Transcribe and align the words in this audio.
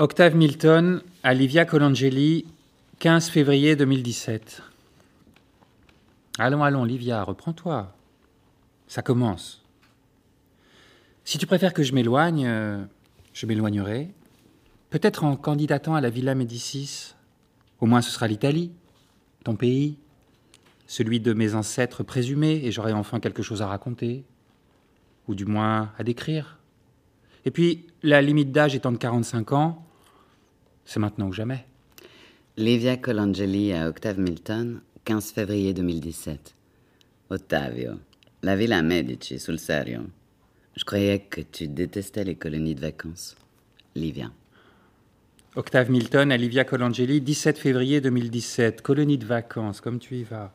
Octave 0.00 0.34
Milton 0.34 1.02
à 1.22 1.34
Livia 1.34 1.66
Colangeli, 1.66 2.46
15 3.00 3.28
février 3.28 3.76
2017. 3.76 4.62
Allons, 6.38 6.64
allons, 6.64 6.84
Livia, 6.84 7.22
reprends-toi. 7.22 7.94
Ça 8.88 9.02
commence. 9.02 9.62
Si 11.22 11.36
tu 11.36 11.46
préfères 11.46 11.74
que 11.74 11.82
je 11.82 11.92
m'éloigne, 11.92 12.46
euh, 12.46 12.82
je 13.34 13.44
m'éloignerai. 13.44 14.08
Peut-être 14.88 15.22
en 15.22 15.36
candidatant 15.36 15.94
à 15.94 16.00
la 16.00 16.08
Villa 16.08 16.34
Médicis. 16.34 17.14
Au 17.78 17.84
moins 17.84 18.00
ce 18.00 18.10
sera 18.10 18.26
l'Italie, 18.26 18.72
ton 19.44 19.54
pays, 19.54 19.98
celui 20.86 21.20
de 21.20 21.34
mes 21.34 21.54
ancêtres 21.54 22.04
présumés, 22.04 22.62
et 22.64 22.72
j'aurai 22.72 22.94
enfin 22.94 23.20
quelque 23.20 23.42
chose 23.42 23.60
à 23.60 23.66
raconter, 23.66 24.24
ou 25.28 25.34
du 25.34 25.44
moins 25.44 25.92
à 25.98 26.04
décrire. 26.04 26.56
Et 27.44 27.50
puis, 27.50 27.84
la 28.02 28.22
limite 28.22 28.50
d'âge 28.50 28.74
étant 28.74 28.92
de 28.92 28.96
45 28.96 29.52
ans, 29.52 29.86
c'est 30.90 30.98
maintenant 30.98 31.28
ou 31.28 31.32
jamais. 31.32 31.64
Livia 32.56 32.96
Colangeli 32.96 33.72
à 33.72 33.88
Octave 33.88 34.18
Milton, 34.18 34.80
15 35.04 35.30
février 35.30 35.72
2017. 35.72 36.56
Ottavio, 37.30 37.92
la 38.42 38.56
Villa 38.56 38.82
Medici, 38.82 39.38
sul 39.38 39.60
serio. 39.60 40.00
Je 40.76 40.82
croyais 40.82 41.20
que 41.20 41.42
tu 41.42 41.68
détestais 41.68 42.24
les 42.24 42.34
colonies 42.34 42.74
de 42.74 42.80
vacances. 42.80 43.36
Livia. 43.94 44.32
Octave 45.54 45.92
Milton 45.92 46.32
à 46.32 46.36
Livia 46.36 46.64
Colangeli, 46.64 47.20
17 47.20 47.56
février 47.56 48.00
2017. 48.00 48.82
Colonie 48.82 49.18
de 49.18 49.26
vacances, 49.26 49.80
comme 49.80 50.00
tu 50.00 50.16
y 50.16 50.24
vas. 50.24 50.52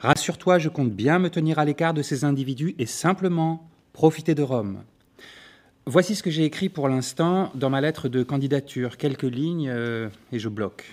Rassure-toi, 0.00 0.58
je 0.58 0.68
compte 0.68 0.92
bien 0.92 1.18
me 1.18 1.30
tenir 1.30 1.58
à 1.58 1.64
l'écart 1.64 1.94
de 1.94 2.02
ces 2.02 2.24
individus 2.24 2.74
et 2.78 2.84
simplement 2.84 3.70
profiter 3.94 4.34
de 4.34 4.42
Rome. 4.42 4.82
Voici 5.84 6.14
ce 6.14 6.22
que 6.22 6.30
j'ai 6.30 6.44
écrit 6.44 6.68
pour 6.68 6.88
l'instant 6.88 7.50
dans 7.56 7.68
ma 7.68 7.80
lettre 7.80 8.08
de 8.08 8.22
candidature. 8.22 8.96
Quelques 8.96 9.24
lignes 9.24 9.68
euh, 9.68 10.08
et 10.30 10.38
je 10.38 10.48
bloque. 10.48 10.84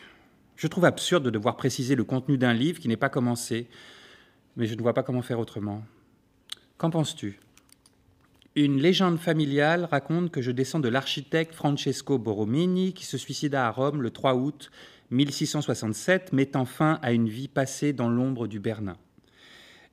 Je 0.56 0.66
trouve 0.66 0.86
absurde 0.86 1.24
de 1.24 1.30
devoir 1.30 1.58
préciser 1.58 1.94
le 1.94 2.04
contenu 2.04 2.40
d'un 2.40 2.54
livre 2.54 2.80
qui 2.80 2.88
n'est 2.88 2.98
pas 2.98 3.10
commencé, 3.10 3.68
mais 4.58 4.66
je 4.66 4.74
ne 4.74 4.82
vois 4.82 4.96
pas 4.96 5.04
comment 5.04 5.22
faire 5.22 5.38
autrement. 5.38 5.84
Qu'en 6.80 6.90
penses-tu? 6.90 7.40
Une 8.56 8.82
légende 8.82 9.20
familiale 9.20 9.86
raconte 9.86 10.32
que 10.32 10.42
je 10.42 10.50
descends 10.50 10.80
de 10.80 10.90
l'architecte 10.90 11.54
Francesco 11.54 12.18
Borromini 12.18 12.94
qui 12.94 13.06
se 13.06 13.20
suicida 13.20 13.68
à 13.68 13.72
Rome 13.72 14.02
le 14.02 14.10
3 14.10 14.34
août 14.34 14.72
1667, 15.12 16.34
mettant 16.34 16.66
fin 16.66 16.98
à 17.04 17.12
une 17.12 17.30
vie 17.30 17.48
passée 17.48 17.94
dans 17.94 18.10
l'ombre 18.10 18.48
du 18.48 18.60
Bernin. 18.60 18.98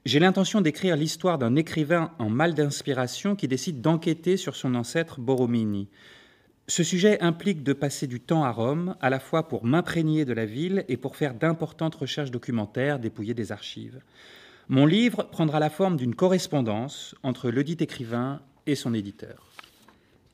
J'ai 0.07 0.21
l'intention 0.21 0.61
d'écrire 0.61 0.95
l'histoire 0.95 1.37
d'un 1.37 1.57
écrivain 1.57 2.13
en 2.21 2.31
mal 2.31 2.55
d'inspiration 2.55 3.35
qui 3.35 3.49
décide 3.49 3.81
d'enquêter 3.81 4.37
sur 4.37 4.55
son 4.55 4.77
ancêtre 4.77 5.21
Borromini. 5.21 5.89
Ce 6.69 6.85
sujet 6.85 7.21
implique 7.21 7.65
de 7.65 7.73
passer 7.73 8.07
du 8.07 8.21
temps 8.21 8.45
à 8.45 8.53
Rome, 8.53 8.95
à 9.01 9.11
la 9.11 9.19
fois 9.19 9.49
pour 9.49 9.65
m'imprégner 9.65 10.25
de 10.25 10.33
la 10.33 10.45
ville 10.47 10.85
et 10.87 10.97
pour 10.97 11.17
faire 11.17 11.35
d'importantes 11.35 11.97
recherches 11.97 12.31
documentaires, 12.31 13.01
dépouiller 13.01 13.35
des 13.35 13.51
archives. 13.51 14.01
Mon 14.69 14.87
livre 14.87 15.25
prendra 15.25 15.59
la 15.59 15.71
forme 15.71 15.97
d'une 15.97 16.15
correspondance 16.15 17.17
entre 17.25 17.51
ledit 17.51 17.79
écrivain 17.81 18.41
et 18.69 18.77
son 18.77 18.95
éditeur. 18.95 19.51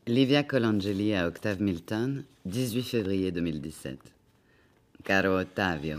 Livia 0.07 0.43
Colangeli 0.43 1.15
à 1.15 1.27
Octave 1.27 1.63
Milton, 1.63 2.25
18 2.45 2.83
février 2.83 3.33
2017. 3.33 3.99
Caro 5.03 5.39
Ottavio, 5.39 5.97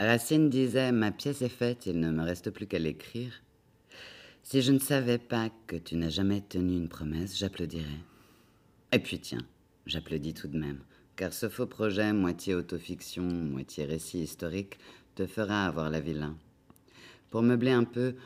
Racine 0.00 0.50
disait 0.50 0.90
Ma 0.90 1.12
pièce 1.12 1.42
est 1.42 1.48
faite, 1.48 1.86
il 1.86 2.00
ne 2.00 2.10
me 2.10 2.24
reste 2.24 2.50
plus 2.50 2.66
qu'à 2.66 2.80
l'écrire. 2.80 3.42
Si 4.42 4.60
je 4.60 4.72
ne 4.72 4.80
savais 4.80 5.18
pas 5.18 5.50
que 5.68 5.76
tu 5.76 5.94
n'as 5.94 6.10
jamais 6.10 6.40
tenu 6.40 6.76
une 6.76 6.88
promesse, 6.88 7.38
j'applaudirais. 7.38 8.00
Et 8.92 8.98
puis 8.98 9.20
tiens, 9.20 9.46
j'applaudis 9.86 10.34
tout 10.34 10.48
de 10.48 10.58
même, 10.58 10.80
car 11.14 11.32
ce 11.32 11.48
faux 11.48 11.66
projet, 11.66 12.12
moitié 12.12 12.54
autofiction, 12.54 13.22
moitié 13.22 13.84
récit 13.84 14.18
historique, 14.18 14.78
te 15.14 15.26
fera 15.26 15.64
avoir 15.64 15.90
la 15.90 16.00
vilain. 16.00 16.36
Pour 17.30 17.42
meubler 17.42 17.70
un 17.70 17.84
peu, 17.84 18.16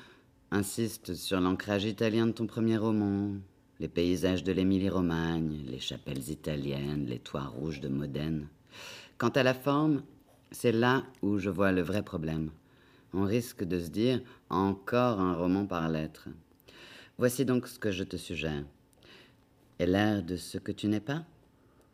insiste 0.50 1.14
sur 1.14 1.38
l'ancrage 1.38 1.84
italien 1.84 2.26
de 2.26 2.32
ton 2.32 2.46
premier 2.46 2.78
roman, 2.78 3.34
les 3.78 3.88
paysages 3.88 4.42
de 4.42 4.52
l'Émilie-Romagne, 4.52 5.64
les 5.66 5.80
chapelles 5.80 6.30
italiennes, 6.30 7.06
les 7.06 7.18
toits 7.18 7.46
rouges 7.46 7.80
de 7.80 7.88
Modène. 7.88 8.48
Quant 9.18 9.28
à 9.28 9.42
la 9.42 9.54
forme, 9.54 10.02
c'est 10.50 10.72
là 10.72 11.04
où 11.22 11.38
je 11.38 11.50
vois 11.50 11.72
le 11.72 11.82
vrai 11.82 12.02
problème. 12.02 12.50
On 13.12 13.24
risque 13.24 13.64
de 13.64 13.78
se 13.80 13.88
dire 13.88 14.20
encore 14.50 15.20
un 15.20 15.34
roman 15.34 15.66
par 15.66 15.88
lettres. 15.88 16.28
Voici 17.16 17.44
donc 17.44 17.66
ce 17.66 17.78
que 17.78 17.90
je 17.90 18.04
te 18.04 18.16
suggère. 18.16 18.64
Et 19.78 19.86
l'air 19.86 20.22
de 20.22 20.36
ce 20.36 20.58
que 20.58 20.72
tu 20.72 20.88
n'es 20.88 21.00
pas 21.00 21.24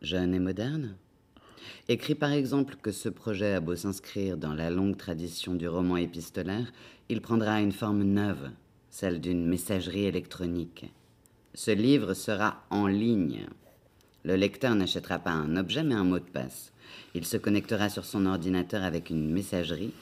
Jeune 0.01 0.33
et 0.33 0.39
moderne? 0.39 0.95
Écris 1.87 2.15
par 2.15 2.31
exemple 2.31 2.75
que 2.81 2.91
ce 2.91 3.09
projet 3.09 3.53
a 3.53 3.59
beau 3.59 3.75
s'inscrire 3.75 4.37
dans 4.37 4.53
la 4.53 4.69
longue 4.69 4.97
tradition 4.97 5.55
du 5.55 5.67
roman 5.67 5.97
épistolaire, 5.97 6.71
il 7.09 7.21
prendra 7.21 7.61
une 7.61 7.71
forme 7.71 8.03
neuve, 8.03 8.51
celle 8.89 9.21
d'une 9.21 9.47
messagerie 9.47 10.05
électronique. 10.05 10.91
Ce 11.53 11.71
livre 11.71 12.13
sera 12.13 12.63
en 12.69 12.87
ligne. 12.87 13.47
Le 14.25 14.35
lecteur 14.35 14.73
n'achètera 14.73 15.19
pas 15.19 15.31
un 15.31 15.55
objet 15.55 15.83
mais 15.83 15.93
un 15.93 16.03
mot 16.03 16.17
de 16.17 16.23
passe. 16.23 16.73
Il 17.13 17.25
se 17.25 17.37
connectera 17.37 17.89
sur 17.89 18.05
son 18.05 18.25
ordinateur 18.25 18.83
avec 18.83 19.11
une 19.11 19.29
messagerie 19.29 19.93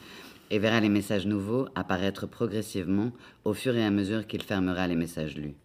et 0.49 0.59
verra 0.59 0.79
les 0.79 0.87
messages 0.87 1.27
nouveaux 1.27 1.67
apparaître 1.75 2.25
progressivement 2.25 3.11
au 3.43 3.53
fur 3.53 3.75
et 3.75 3.83
à 3.83 3.91
mesure 3.91 4.25
qu'il 4.25 4.41
fermera 4.41 4.87
les 4.87 4.95
messages 4.95 5.35
lus. 5.35 5.55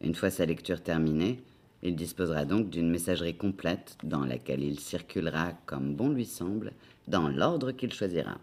Une 0.00 0.14
fois 0.14 0.30
sa 0.30 0.46
lecture 0.46 0.82
terminée, 0.82 1.42
il 1.82 1.94
disposera 1.94 2.46
donc 2.46 2.70
d'une 2.70 2.88
messagerie 2.90 3.36
complète 3.36 3.98
dans 4.02 4.24
laquelle 4.24 4.64
il 4.64 4.80
circulera 4.80 5.52
comme 5.66 5.94
bon 5.94 6.08
lui 6.08 6.24
semble, 6.24 6.72
dans 7.06 7.28
l'ordre 7.28 7.72
qu'il 7.72 7.92
choisira. 7.92 8.38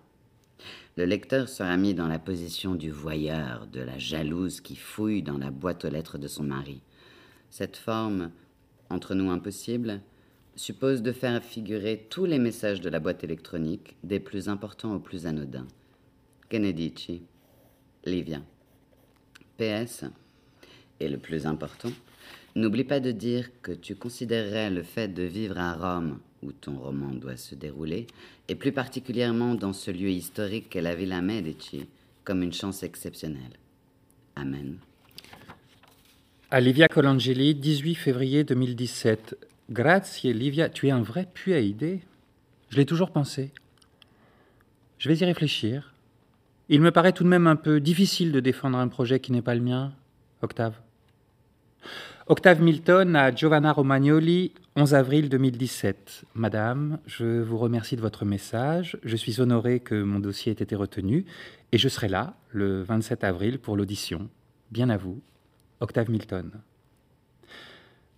Le 0.97 1.06
lecteur 1.06 1.50
sera 1.50 1.78
mis 1.78 1.95
dans 1.95 2.07
la 2.07 2.19
position 2.19 2.75
du 2.75 2.91
voyeur, 2.91 3.66
de 3.74 3.81
la 3.81 3.97
jalouse 3.97 4.62
qui 4.62 4.75
fouille 4.75 5.24
dans 5.24 5.39
la 5.39 5.50
boîte 5.50 5.84
aux 5.85 5.89
lettres 5.89 6.19
de 6.19 6.28
son 6.28 6.44
mari. 6.44 6.81
Cette 7.50 7.78
forme, 7.78 8.29
entre 8.90 9.16
nous 9.16 9.30
impossible, 9.30 10.02
suppose 10.56 11.02
de 11.02 11.12
faire 11.12 11.44
figurer 11.44 12.08
tous 12.09 12.25
les 12.25 12.40
messages 12.40 12.81
de 12.81 12.90
la 12.90 13.00
boîte 13.00 13.24
électronique, 13.24 13.96
des 14.03 14.20
plus 14.20 14.50
importants 14.50 14.96
aux 14.96 15.00
plus 15.00 15.25
anodins. 15.25 15.68
Kennedy, 16.50 17.22
Livia. 18.06 18.42
PS, 19.58 20.06
et 21.00 21.09
le 21.09 21.18
plus 21.18 21.46
important, 21.46 21.92
n'oublie 22.56 22.84
pas 22.84 23.00
de 23.00 23.12
dire 23.12 23.50
que 23.62 23.72
tu 23.72 23.96
considérerais 23.96 24.70
le 24.70 24.84
fait 24.84 25.08
de 25.08 25.24
vivre 25.24 25.58
à 25.58 25.74
Rome, 25.74 26.19
où 26.44 26.52
ton 26.52 26.78
roman 26.78 27.12
doit 27.12 27.38
se 27.38 27.56
dérouler, 27.56 28.08
et 28.48 28.56
plus 28.56 28.72
particulièrement 28.72 29.56
dans 29.56 29.74
ce 29.74 29.92
lieu 29.92 30.09
historique 30.09 30.69
qu'est 30.69 30.81
la 30.81 30.96
Villa 30.96 31.22
Medici, 31.22 31.88
comme 32.24 32.44
une 32.44 32.54
chance 32.54 32.84
exceptionnelle. 32.84 33.58
Amen. 34.36 34.78
À 36.50 36.62
Livia 36.62 36.88
Colangeli, 36.88 37.56
18 37.56 37.96
février 37.96 38.46
2017. 38.46 39.35
Grazie, 39.69 40.31
Livia, 40.31 40.69
tu 40.69 40.88
es 40.88 40.91
un 40.91 41.02
vrai 41.02 41.28
puits 41.34 41.53
à 41.53 41.59
idées. 41.59 42.00
Je 42.69 42.78
l'ai 42.78 42.85
toujours 42.85 43.12
pensé. 43.12 43.52
Je 44.97 45.09
vais 45.09 45.18
y 45.18 45.25
réfléchir. 45.25 45.94
Il 46.69 46.80
me 46.80 46.91
paraît 46.91 47.12
tout 47.12 47.25
de 47.25 47.28
même 47.28 47.47
un 47.47 47.57
peu 47.57 47.81
difficile 47.81 48.31
de 48.31 48.40
défendre 48.40 48.78
un 48.78 48.88
projet 48.88 49.19
qui 49.19 49.34
n'est 49.34 49.41
pas 49.41 49.56
le 49.56 49.62
mien, 49.62 49.91
Octave. 50.41 50.75
Octave 52.28 52.62
Milton 52.62 53.18
à 53.18 53.36
Giovanna 53.36 53.74
Romagnoli, 53.74 54.53
11 54.78 54.94
avril 54.94 55.28
2017. 55.28 56.24
Madame, 56.34 57.00
je 57.07 57.41
vous 57.41 57.57
remercie 57.57 57.97
de 57.97 58.02
votre 58.02 58.24
message. 58.24 58.97
Je 59.03 59.18
suis 59.18 59.41
honoré 59.41 59.81
que 59.81 60.02
mon 60.02 60.19
dossier 60.19 60.53
ait 60.53 60.63
été 60.63 60.78
retenu 60.78 61.25
et 61.74 61.78
je 61.78 61.90
serai 61.90 62.07
là 62.07 62.38
le 62.52 62.84
27 62.84 63.25
avril 63.25 63.59
pour 63.59 63.75
l'audition. 63.75 64.30
Bien 64.72 64.90
à 64.90 64.96
vous, 64.96 65.22
Octave 65.79 66.09
Milton. 66.09 66.49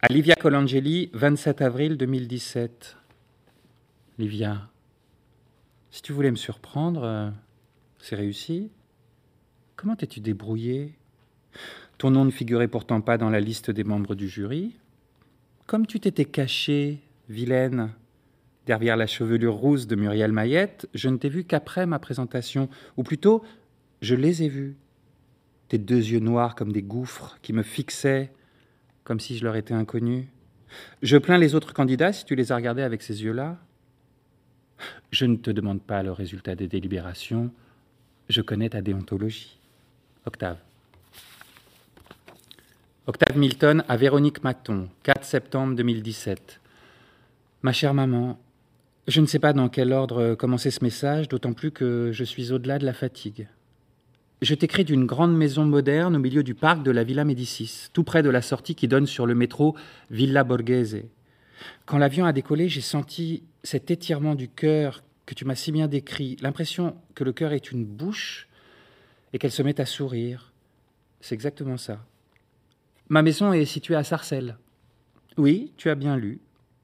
À 0.01 0.07
Livia 0.07 0.35
Colangeli, 0.35 1.09
27 1.13 1.61
avril 1.61 1.97
2017. 1.97 2.95
Livia, 4.17 4.69
si 5.91 6.01
tu 6.01 6.13
voulais 6.13 6.31
me 6.31 6.37
surprendre, 6.37 7.03
euh, 7.03 7.29
c'est 7.97 8.15
réussi. 8.15 8.71
Comment 9.75 9.97
t'es-tu 9.97 10.21
débrouillé 10.21 10.93
Ton 11.97 12.11
nom 12.11 12.23
ne 12.23 12.31
figurait 12.31 12.69
pourtant 12.69 13.01
pas 13.01 13.17
dans 13.17 13.29
la 13.29 13.41
liste 13.41 13.71
des 13.71 13.83
membres 13.83 14.15
du 14.15 14.29
jury. 14.29 14.77
Comme 15.67 15.85
tu 15.85 15.99
t'étais 15.99 16.25
caché, 16.25 16.99
vilaine, 17.27 17.91
derrière 18.67 18.95
la 18.95 19.05
chevelure 19.05 19.55
rousse 19.55 19.85
de 19.85 19.97
Muriel 19.97 20.31
Mayette, 20.31 20.87
je 20.93 21.09
ne 21.09 21.17
t'ai 21.17 21.27
vu 21.27 21.43
qu'après 21.43 21.85
ma 21.85 21.99
présentation, 21.99 22.69
ou 22.95 23.03
plutôt, 23.03 23.43
je 24.01 24.15
les 24.15 24.43
ai 24.43 24.47
vus. 24.47 24.77
Tes 25.69 25.77
deux 25.77 25.95
yeux 25.95 26.19
noirs 26.19 26.55
comme 26.55 26.71
des 26.71 26.81
gouffres 26.81 27.37
qui 27.41 27.53
me 27.53 27.63
fixaient 27.63 28.31
comme 29.03 29.19
si 29.19 29.37
je 29.37 29.43
leur 29.43 29.55
étais 29.55 29.73
inconnu. 29.73 30.27
Je 31.01 31.17
plains 31.17 31.39
les 31.39 31.55
autres 31.55 31.73
candidats 31.73 32.13
si 32.13 32.25
tu 32.25 32.35
les 32.35 32.51
as 32.51 32.55
regardés 32.55 32.83
avec 32.83 33.01
ces 33.01 33.23
yeux-là. 33.23 33.57
Je 35.11 35.25
ne 35.25 35.35
te 35.35 35.49
demande 35.49 35.81
pas 35.81 36.03
le 36.03 36.11
résultat 36.11 36.53
des 36.53 36.67
délibérations, 36.67 37.51
je 38.29 38.41
connais 38.41 38.69
ta 38.69 38.81
déontologie. 38.81 39.57
Octave. 40.25 40.57
Octave 43.07 43.37
Milton 43.37 43.83
à 43.87 43.97
Véronique 43.97 44.43
Maton, 44.43 44.87
4 45.01 45.23
septembre 45.23 45.75
2017. 45.75 46.61
Ma 47.63 47.73
chère 47.73 47.95
maman, 47.95 48.39
je 49.07 49.21
ne 49.21 49.25
sais 49.25 49.39
pas 49.39 49.53
dans 49.53 49.69
quel 49.69 49.91
ordre 49.91 50.35
commencer 50.35 50.69
ce 50.69 50.83
message, 50.83 51.27
d'autant 51.27 51.53
plus 51.53 51.71
que 51.71 52.11
je 52.13 52.23
suis 52.23 52.51
au-delà 52.51 52.77
de 52.77 52.85
la 52.85 52.93
fatigue. 52.93 53.47
Je 54.41 54.55
t'écris 54.55 54.85
d'une 54.85 55.05
grande 55.05 55.35
maison 55.35 55.65
moderne 55.65 56.15
au 56.15 56.19
milieu 56.19 56.43
du 56.43 56.55
parc 56.55 56.81
de 56.81 56.91
la 56.91 57.03
Villa 57.03 57.25
Médicis, 57.25 57.89
tout 57.91 58.05
près 58.05 58.23
de 58.23 58.29
la 58.29 58.41
sortie 58.41 58.73
qui 58.73 58.87
donne 58.87 59.05
sur 59.05 59.25
le 59.25 59.35
métro 59.35 59.75
Villa 60.11 60.45
Borghese. 60.45 61.03
Quand 61.85 61.97
l'avion 61.97 62.25
a 62.25 62.31
décollé, 62.31 62.69
j'ai 62.69 62.79
senti 62.79 63.43
cet 63.63 63.91
étirement 63.91 64.35
du 64.35 64.47
cœur 64.47 65.03
que 65.25 65.33
tu 65.33 65.43
m'as 65.43 65.55
si 65.55 65.73
bien 65.73 65.89
décrit, 65.89 66.37
l'impression 66.41 66.95
que 67.15 67.25
le 67.25 67.33
cœur 67.33 67.51
est 67.51 67.73
une 67.73 67.83
bouche 67.83 68.47
et 69.33 69.39
qu'elle 69.39 69.51
se 69.51 69.61
met 69.61 69.81
à 69.81 69.85
sourire. 69.85 70.53
C'est 71.19 71.35
exactement 71.35 71.77
ça. 71.77 71.99
Ma 73.09 73.21
maison 73.21 73.51
est 73.51 73.65
située 73.65 73.95
à 73.95 74.05
Sarcelles. 74.05 74.57
Oui, 75.35 75.73
tu 75.75 75.89
as 75.89 75.95
bien 75.95 76.15
lu. 76.15 76.39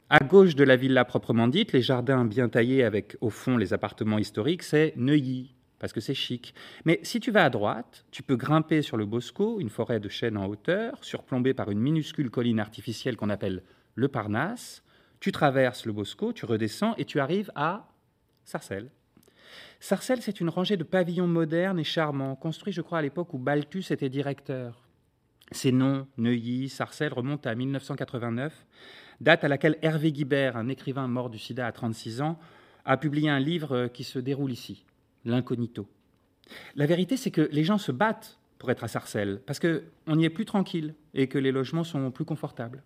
À 0.09 0.19
gauche 0.19 0.55
de 0.55 0.65
la 0.65 0.75
villa 0.75 1.05
proprement 1.05 1.47
dite, 1.47 1.71
les 1.71 1.81
jardins 1.81 2.25
bien 2.25 2.49
taillés 2.49 2.83
avec 2.83 3.15
au 3.21 3.29
fond 3.29 3.55
les 3.55 3.73
appartements 3.73 4.19
historiques, 4.19 4.63
c'est 4.63 4.93
Neuilly, 4.97 5.54
parce 5.79 5.93
que 5.93 5.99
c'est 5.99 6.13
chic. 6.13 6.53
Mais 6.85 6.99
si 7.03 7.19
tu 7.19 7.31
vas 7.31 7.45
à 7.45 7.49
droite, 7.49 8.05
tu 8.11 8.23
peux 8.23 8.35
grimper 8.35 8.81
sur 8.81 8.97
le 8.97 9.05
Bosco, 9.05 9.59
une 9.59 9.69
forêt 9.69 9.99
de 9.99 10.09
chênes 10.09 10.37
en 10.37 10.47
hauteur, 10.47 11.03
surplombée 11.03 11.53
par 11.53 11.69
une 11.71 11.79
minuscule 11.79 12.29
colline 12.29 12.59
artificielle 12.59 13.17
qu'on 13.17 13.29
appelle 13.29 13.63
le 13.95 14.07
Parnasse. 14.07 14.83
Tu 15.19 15.31
traverses 15.31 15.85
le 15.85 15.93
Bosco, 15.93 16.33
tu 16.33 16.45
redescends 16.45 16.95
et 16.97 17.05
tu 17.05 17.19
arrives 17.19 17.51
à 17.55 17.87
Sarcelles. 18.43 18.89
Sarcelles, 19.79 20.21
c'est 20.21 20.39
une 20.41 20.49
rangée 20.49 20.77
de 20.77 20.83
pavillons 20.83 21.27
modernes 21.27 21.79
et 21.79 21.83
charmants, 21.83 22.35
construits, 22.35 22.73
je 22.73 22.81
crois, 22.81 22.99
à 22.99 23.01
l'époque 23.01 23.33
où 23.33 23.37
Balthus 23.37 23.85
était 23.91 24.09
directeur. 24.09 24.81
Ces 25.51 25.71
noms, 25.71 26.07
Neuilly, 26.17 26.69
Sarcelles, 26.69 27.13
remontent 27.13 27.49
à 27.49 27.55
1989, 27.55 28.65
date 29.21 29.43
à 29.43 29.47
laquelle 29.47 29.77
Hervé 29.81 30.11
Guibert, 30.11 30.57
un 30.57 30.69
écrivain 30.69 31.07
mort 31.07 31.29
du 31.29 31.37
sida 31.37 31.67
à 31.67 31.71
36 31.71 32.21
ans, 32.21 32.39
a 32.83 32.97
publié 32.97 33.29
un 33.29 33.39
livre 33.39 33.87
qui 33.87 34.03
se 34.03 34.19
déroule 34.19 34.51
ici, 34.51 34.85
L'incognito. 35.25 35.87
La 36.75 36.85
vérité, 36.85 37.17
c'est 37.17 37.31
que 37.31 37.49
les 37.51 37.63
gens 37.63 37.77
se 37.77 37.91
battent 37.91 38.37
pour 38.59 38.71
être 38.71 38.83
à 38.83 38.87
Sarcelles, 38.87 39.41
parce 39.45 39.59
qu'on 39.59 40.19
y 40.19 40.25
est 40.25 40.29
plus 40.29 40.45
tranquille 40.45 40.93
et 41.13 41.27
que 41.27 41.37
les 41.37 41.51
logements 41.51 41.83
sont 41.83 42.11
plus 42.11 42.25
confortables. 42.25 42.83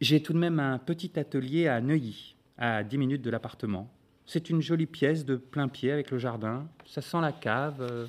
J'ai 0.00 0.22
tout 0.22 0.32
de 0.32 0.38
même 0.38 0.58
un 0.58 0.78
petit 0.78 1.18
atelier 1.18 1.68
à 1.68 1.80
Neuilly, 1.80 2.34
à 2.58 2.82
10 2.82 2.98
minutes 2.98 3.22
de 3.22 3.30
l'appartement. 3.30 3.88
C'est 4.26 4.50
une 4.50 4.60
jolie 4.60 4.86
pièce 4.86 5.24
de 5.24 5.36
plein 5.36 5.68
pied 5.68 5.92
avec 5.92 6.10
le 6.10 6.18
jardin. 6.18 6.66
Ça 6.86 7.02
sent 7.02 7.20
la 7.20 7.32
cave. 7.32 7.80
Euh, 7.80 8.06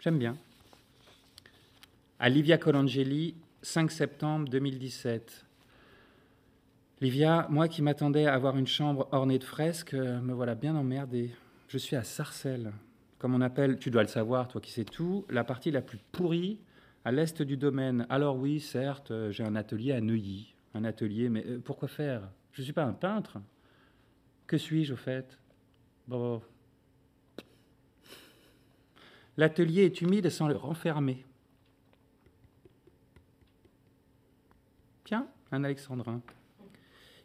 j'aime 0.00 0.18
bien. 0.18 0.36
À 2.18 2.28
Livia 2.28 2.58
Colangeli, 2.58 3.34
5 3.62 3.90
septembre 3.90 4.48
2017. 4.48 5.46
Livia, 7.00 7.46
moi 7.48 7.68
qui 7.68 7.80
m'attendais 7.80 8.26
à 8.26 8.34
avoir 8.34 8.58
une 8.58 8.66
chambre 8.66 9.08
ornée 9.12 9.38
de 9.38 9.44
fresques, 9.44 9.94
euh, 9.94 10.20
me 10.20 10.34
voilà 10.34 10.54
bien 10.54 10.74
emmerdé. 10.74 11.30
Je 11.70 11.78
suis 11.78 11.94
à 11.94 12.02
Sarcelles, 12.02 12.72
comme 13.18 13.32
on 13.32 13.40
appelle, 13.40 13.78
tu 13.78 13.92
dois 13.92 14.02
le 14.02 14.08
savoir, 14.08 14.48
toi 14.48 14.60
qui 14.60 14.72
sais 14.72 14.84
tout, 14.84 15.24
la 15.30 15.44
partie 15.44 15.70
la 15.70 15.80
plus 15.80 15.98
pourrie 16.10 16.58
à 17.04 17.12
l'est 17.12 17.42
du 17.42 17.56
domaine. 17.56 18.08
Alors 18.10 18.36
oui, 18.36 18.58
certes, 18.58 19.12
euh, 19.12 19.30
j'ai 19.30 19.44
un 19.44 19.54
atelier 19.54 19.92
à 19.92 20.00
Neuilly, 20.00 20.56
un 20.74 20.82
atelier, 20.82 21.28
mais 21.28 21.42
pourquoi 21.64 21.86
faire? 21.86 22.28
Je 22.50 22.62
ne 22.62 22.64
suis 22.64 22.72
pas 22.72 22.82
un 22.82 22.92
peintre. 22.92 23.38
Que 24.48 24.58
suis-je 24.58 24.94
au 24.94 24.96
fait? 24.96 25.38
Bon. 26.08 26.42
L'atelier 29.36 29.84
est 29.84 30.00
humide 30.00 30.28
sans 30.28 30.48
le 30.48 30.56
renfermer. 30.56 31.24
Tiens, 35.04 35.28
un 35.52 35.62
alexandrin. 35.62 36.20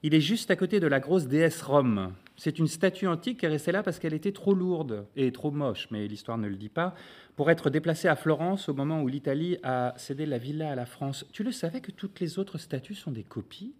Il 0.03 0.13
est 0.13 0.21
juste 0.21 0.51
à 0.51 0.55
côté 0.55 0.79
de 0.79 0.85
la 0.85 0.99
grosse 0.99 1.25
déesse 1.25 1.63
Rome. 1.63 2.13
C'est 2.37 2.59
une 2.59 2.67
statue 2.67 3.07
antique 3.07 3.39
qui 3.39 3.45
est 3.45 3.49
restée 3.49 3.71
là 3.71 3.81
parce 3.81 3.97
qu'elle 3.97 4.13
était 4.13 4.33
trop 4.33 4.53
lourde 4.53 5.07
et 5.15 5.31
trop 5.31 5.51
moche, 5.51 5.87
mais 5.89 6.05
l'histoire 6.07 6.37
ne 6.37 6.47
le 6.47 6.57
dit 6.57 6.69
pas, 6.69 6.93
pour 7.35 7.49
être 7.49 7.69
déplacée 7.69 8.09
à 8.09 8.15
Florence 8.15 8.67
au 8.67 8.73
moment 8.73 9.01
où 9.01 9.07
l'Italie 9.07 9.57
a 9.63 9.93
cédé 9.97 10.25
la 10.25 10.37
villa 10.37 10.71
à 10.71 10.75
la 10.75 10.85
France. 10.85 11.25
Tu 11.31 11.43
le 11.43 11.51
savais 11.51 11.79
que 11.79 11.91
toutes 11.91 12.19
les 12.19 12.37
autres 12.37 12.57
statues 12.57 12.95
sont 12.95 13.11
des 13.11 13.23
copies? 13.23 13.73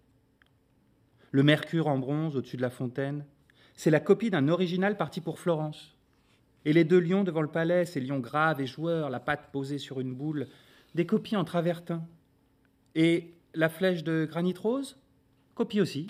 Le 1.32 1.42
Mercure 1.42 1.86
en 1.88 1.98
bronze 1.98 2.34
au-dessus 2.34 2.56
de 2.56 2.62
la 2.62 2.70
fontaine, 2.70 3.26
c'est 3.74 3.90
la 3.90 4.00
copie 4.00 4.30
d'un 4.30 4.48
original 4.48 4.96
parti 4.96 5.20
pour 5.20 5.38
Florence. 5.38 5.94
Et 6.64 6.72
les 6.72 6.84
deux 6.84 6.98
lions 6.98 7.24
devant 7.24 7.42
le 7.42 7.48
palais, 7.48 7.84
ces 7.84 8.00
lions 8.00 8.20
graves 8.20 8.60
et 8.60 8.66
joueurs, 8.66 9.10
la 9.10 9.20
patte 9.20 9.50
posée 9.52 9.78
sur 9.78 10.00
une 10.00 10.14
boule, 10.14 10.46
des 10.94 11.04
copies 11.04 11.36
en 11.36 11.44
travertin. 11.44 12.02
Et 12.94 13.34
la 13.54 13.68
flèche 13.68 14.02
de 14.02 14.26
granit 14.28 14.54
rose? 14.54 14.96
Copie 15.54 15.82
aussi. 15.82 16.06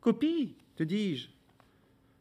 Copie, 0.00 0.56
te 0.74 0.82
dis-je. 0.82 1.28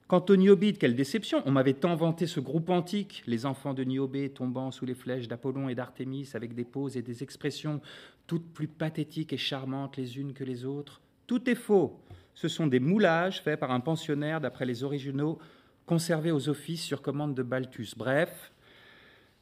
Quant 0.08 0.24
au 0.30 0.36
Niobide, 0.36 0.78
quelle 0.78 0.96
déception 0.96 1.42
On 1.46 1.52
m'avait 1.52 1.74
tant 1.74 1.96
vanté 1.96 2.28
ce 2.28 2.40
groupe 2.40 2.70
antique, 2.70 3.24
les 3.26 3.46
enfants 3.46 3.74
de 3.74 3.84
Niobé 3.84 4.30
tombant 4.30 4.70
sous 4.70 4.86
les 4.86 4.94
flèches 4.94 5.28
d'Apollon 5.28 5.68
et 5.68 5.76
d'Artémis 5.76 6.30
avec 6.36 6.54
des 6.54 6.64
poses 6.64 6.96
et 6.96 7.02
des 7.02 7.24
expressions 7.24 7.82
toutes 8.28 8.54
plus 8.54 8.68
pathétiques 8.68 9.34
et 9.34 9.38
charmantes 9.38 9.98
les 9.98 10.20
unes 10.20 10.34
que 10.34 10.44
les 10.44 10.66
autres. 10.66 11.02
Tout 11.26 11.50
est 11.50 11.56
faux 11.56 12.00
ce 12.36 12.50
sont 12.50 12.68
des 12.68 12.82
moulages 12.82 13.42
faits 13.42 13.60
par 13.60 13.72
un 13.72 13.80
pensionnaire 13.80 14.42
d'après 14.42 14.66
les 14.66 14.84
originaux 14.84 15.40
conservés 15.86 16.32
aux 16.32 16.50
offices 16.50 16.84
sur 16.84 17.02
commande 17.02 17.34
de 17.34 17.44
Balthus. 17.44 17.90
Bref, 17.96 18.52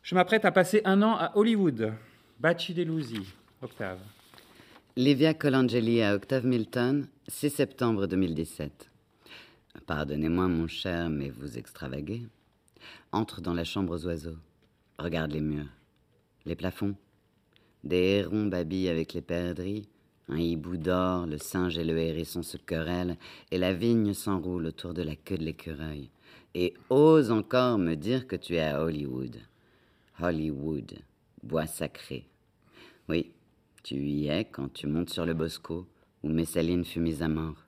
je 0.04 0.16
m'apprête 0.16 0.46
à 0.46 0.52
passer 0.52 0.82
un 0.86 1.02
an 1.02 1.16
à 1.18 1.32
Hollywood. 1.36 1.94
Baci 2.40 2.74
Delusi, 2.74 3.34
Octave. 3.62 4.00
Livia 4.96 5.34
Colangeli 5.34 6.04
à 6.04 6.14
Octave 6.14 6.46
Milton, 6.46 7.08
6 7.28 7.50
septembre 7.50 8.06
2017. 8.06 8.93
Pardonnez-moi, 9.86 10.48
mon 10.48 10.68
cher, 10.68 11.10
mais 11.10 11.30
vous 11.30 11.58
extravaguez. 11.58 12.24
Entre 13.12 13.42
dans 13.42 13.54
la 13.54 13.64
chambre 13.64 13.96
aux 13.96 14.06
oiseaux. 14.06 14.38
Regarde 15.00 15.32
les 15.32 15.42
murs, 15.42 15.70
les 16.46 16.56
plafonds. 16.56 16.96
Des 17.84 18.20
hérons 18.20 18.46
babillent 18.46 18.90
avec 18.90 19.14
les 19.14 19.22
perdrix, 19.22 19.90
un 20.30 20.38
hibou 20.38 20.78
dort, 20.78 21.26
le 21.26 21.38
singe 21.38 21.78
et 21.78 21.84
le 21.84 21.98
hérisson 21.98 22.44
se 22.44 22.58
querellent, 22.58 23.18
et 23.52 23.58
la 23.58 23.74
vigne 23.74 24.14
s'enroule 24.14 24.68
autour 24.68 24.94
de 24.94 25.02
la 25.02 25.16
queue 25.16 25.38
de 25.38 25.44
l'écureuil. 25.44 26.10
Et 26.56 26.76
ose 26.90 27.32
encore 27.32 27.78
me 27.78 27.96
dire 27.96 28.28
que 28.28 28.36
tu 28.36 28.56
es 28.56 28.62
à 28.62 28.82
Hollywood. 28.82 29.38
Hollywood, 30.22 30.94
bois 31.42 31.66
sacré. 31.66 32.26
Oui, 33.10 33.32
tu 33.84 33.96
y 33.96 34.28
es 34.28 34.46
quand 34.46 34.72
tu 34.72 34.88
montes 34.88 35.10
sur 35.10 35.26
le 35.26 35.34
Bosco, 35.34 35.88
où 36.22 36.30
Messaline 36.30 36.86
fut 36.86 37.02
mise 37.02 37.22
à 37.22 37.28
mort, 37.28 37.63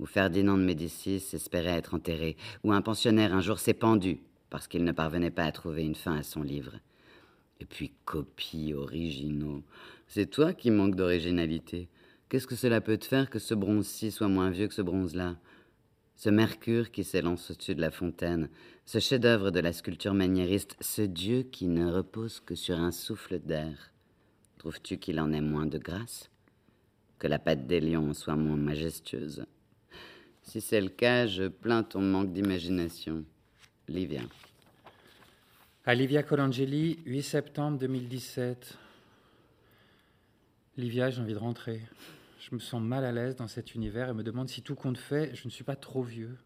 où 0.00 0.06
Ferdinand 0.06 0.58
de 0.58 0.62
Médicis 0.62 1.22
espérait 1.32 1.78
être 1.78 1.94
enterré, 1.94 2.36
où 2.62 2.72
un 2.72 2.82
pensionnaire 2.82 3.34
un 3.34 3.40
jour 3.40 3.58
s'est 3.58 3.74
pendu 3.74 4.20
parce 4.54 4.68
qu'il 4.68 4.84
ne 4.84 4.92
parvenait 4.92 5.32
pas 5.32 5.46
à 5.46 5.50
trouver 5.50 5.82
une 5.82 5.96
fin 5.96 6.16
à 6.16 6.22
son 6.22 6.42
livre. 6.42 6.78
Et 7.58 7.64
puis 7.64 7.92
copies 8.04 8.72
originaux, 8.72 9.64
c'est 10.06 10.30
toi 10.30 10.52
qui 10.52 10.70
manques 10.70 10.94
d'originalité. 10.94 11.88
Qu'est-ce 12.28 12.46
que 12.46 12.54
cela 12.54 12.80
peut 12.80 12.96
te 12.96 13.04
faire 13.04 13.30
que 13.30 13.40
ce 13.40 13.54
bronze-ci 13.54 14.12
soit 14.12 14.28
moins 14.28 14.50
vieux 14.50 14.68
que 14.68 14.74
ce 14.74 14.82
bronze-là? 14.82 15.36
Ce 16.14 16.30
mercure 16.30 16.92
qui 16.92 17.02
s'élance 17.02 17.50
au-dessus 17.50 17.74
de 17.74 17.80
la 17.80 17.90
fontaine, 17.90 18.48
ce 18.86 19.00
chef-d'œuvre 19.00 19.50
de 19.50 19.58
la 19.58 19.72
sculpture 19.72 20.14
maniériste, 20.14 20.76
ce 20.80 21.02
Dieu 21.02 21.42
qui 21.42 21.66
ne 21.66 21.90
repose 21.90 22.38
que 22.38 22.54
sur 22.54 22.78
un 22.78 22.92
souffle 22.92 23.40
d'air. 23.40 23.92
Trouves-tu 24.58 24.98
qu'il 24.98 25.18
en 25.18 25.32
ait 25.32 25.40
moins 25.40 25.66
de 25.66 25.78
grâce? 25.78 26.30
Que 27.18 27.26
la 27.26 27.40
patte 27.40 27.66
des 27.66 27.80
lions 27.80 28.14
soit 28.14 28.36
moins 28.36 28.56
majestueuse? 28.56 29.46
Si 30.44 30.60
c'est 30.60 30.80
le 30.80 30.90
cas, 30.90 31.26
je 31.26 31.48
plains 31.48 31.82
ton 31.82 32.00
manque 32.00 32.32
d'imagination. 32.32 33.24
Livia. 33.88 34.20
À 35.84 35.94
Livia 35.94 36.22
Colangeli, 36.22 36.98
8 37.06 37.22
septembre 37.22 37.78
2017. 37.78 38.78
Livia, 40.76 41.10
j'ai 41.10 41.20
envie 41.20 41.32
de 41.32 41.38
rentrer. 41.38 41.82
Je 42.38 42.54
me 42.54 42.60
sens 42.60 42.80
mal 42.80 43.04
à 43.04 43.12
l'aise 43.12 43.36
dans 43.36 43.48
cet 43.48 43.74
univers 43.74 44.10
et 44.10 44.14
me 44.14 44.22
demande 44.22 44.48
si 44.48 44.62
tout 44.62 44.74
compte 44.74 44.98
fait, 44.98 45.34
je 45.34 45.46
ne 45.46 45.50
suis 45.50 45.64
pas 45.64 45.76
trop 45.76 46.02
vieux. 46.02 46.36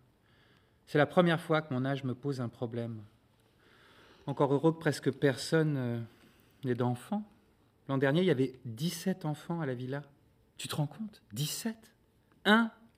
C'est 0.86 0.98
la 0.98 1.06
première 1.06 1.40
fois 1.40 1.60
que 1.60 1.74
mon 1.74 1.84
âge 1.84 2.04
me 2.04 2.14
pose 2.14 2.40
un 2.40 2.48
problème. 2.48 3.02
Encore 4.26 4.54
heureux 4.54 4.72
que 4.72 4.78
presque 4.78 5.10
personne 5.10 5.76
euh, 5.76 6.00
n'ait 6.64 6.74
d'enfants. 6.74 7.28
L'an 7.88 7.98
dernier, 7.98 8.20
il 8.20 8.26
y 8.26 8.30
avait 8.30 8.58
17 8.64 9.24
enfants 9.24 9.60
à 9.60 9.66
la 9.66 9.74
villa. 9.74 10.02
Tu 10.56 10.68
te 10.68 10.76
rends 10.76 10.86
compte? 10.86 11.22
17 11.32 11.76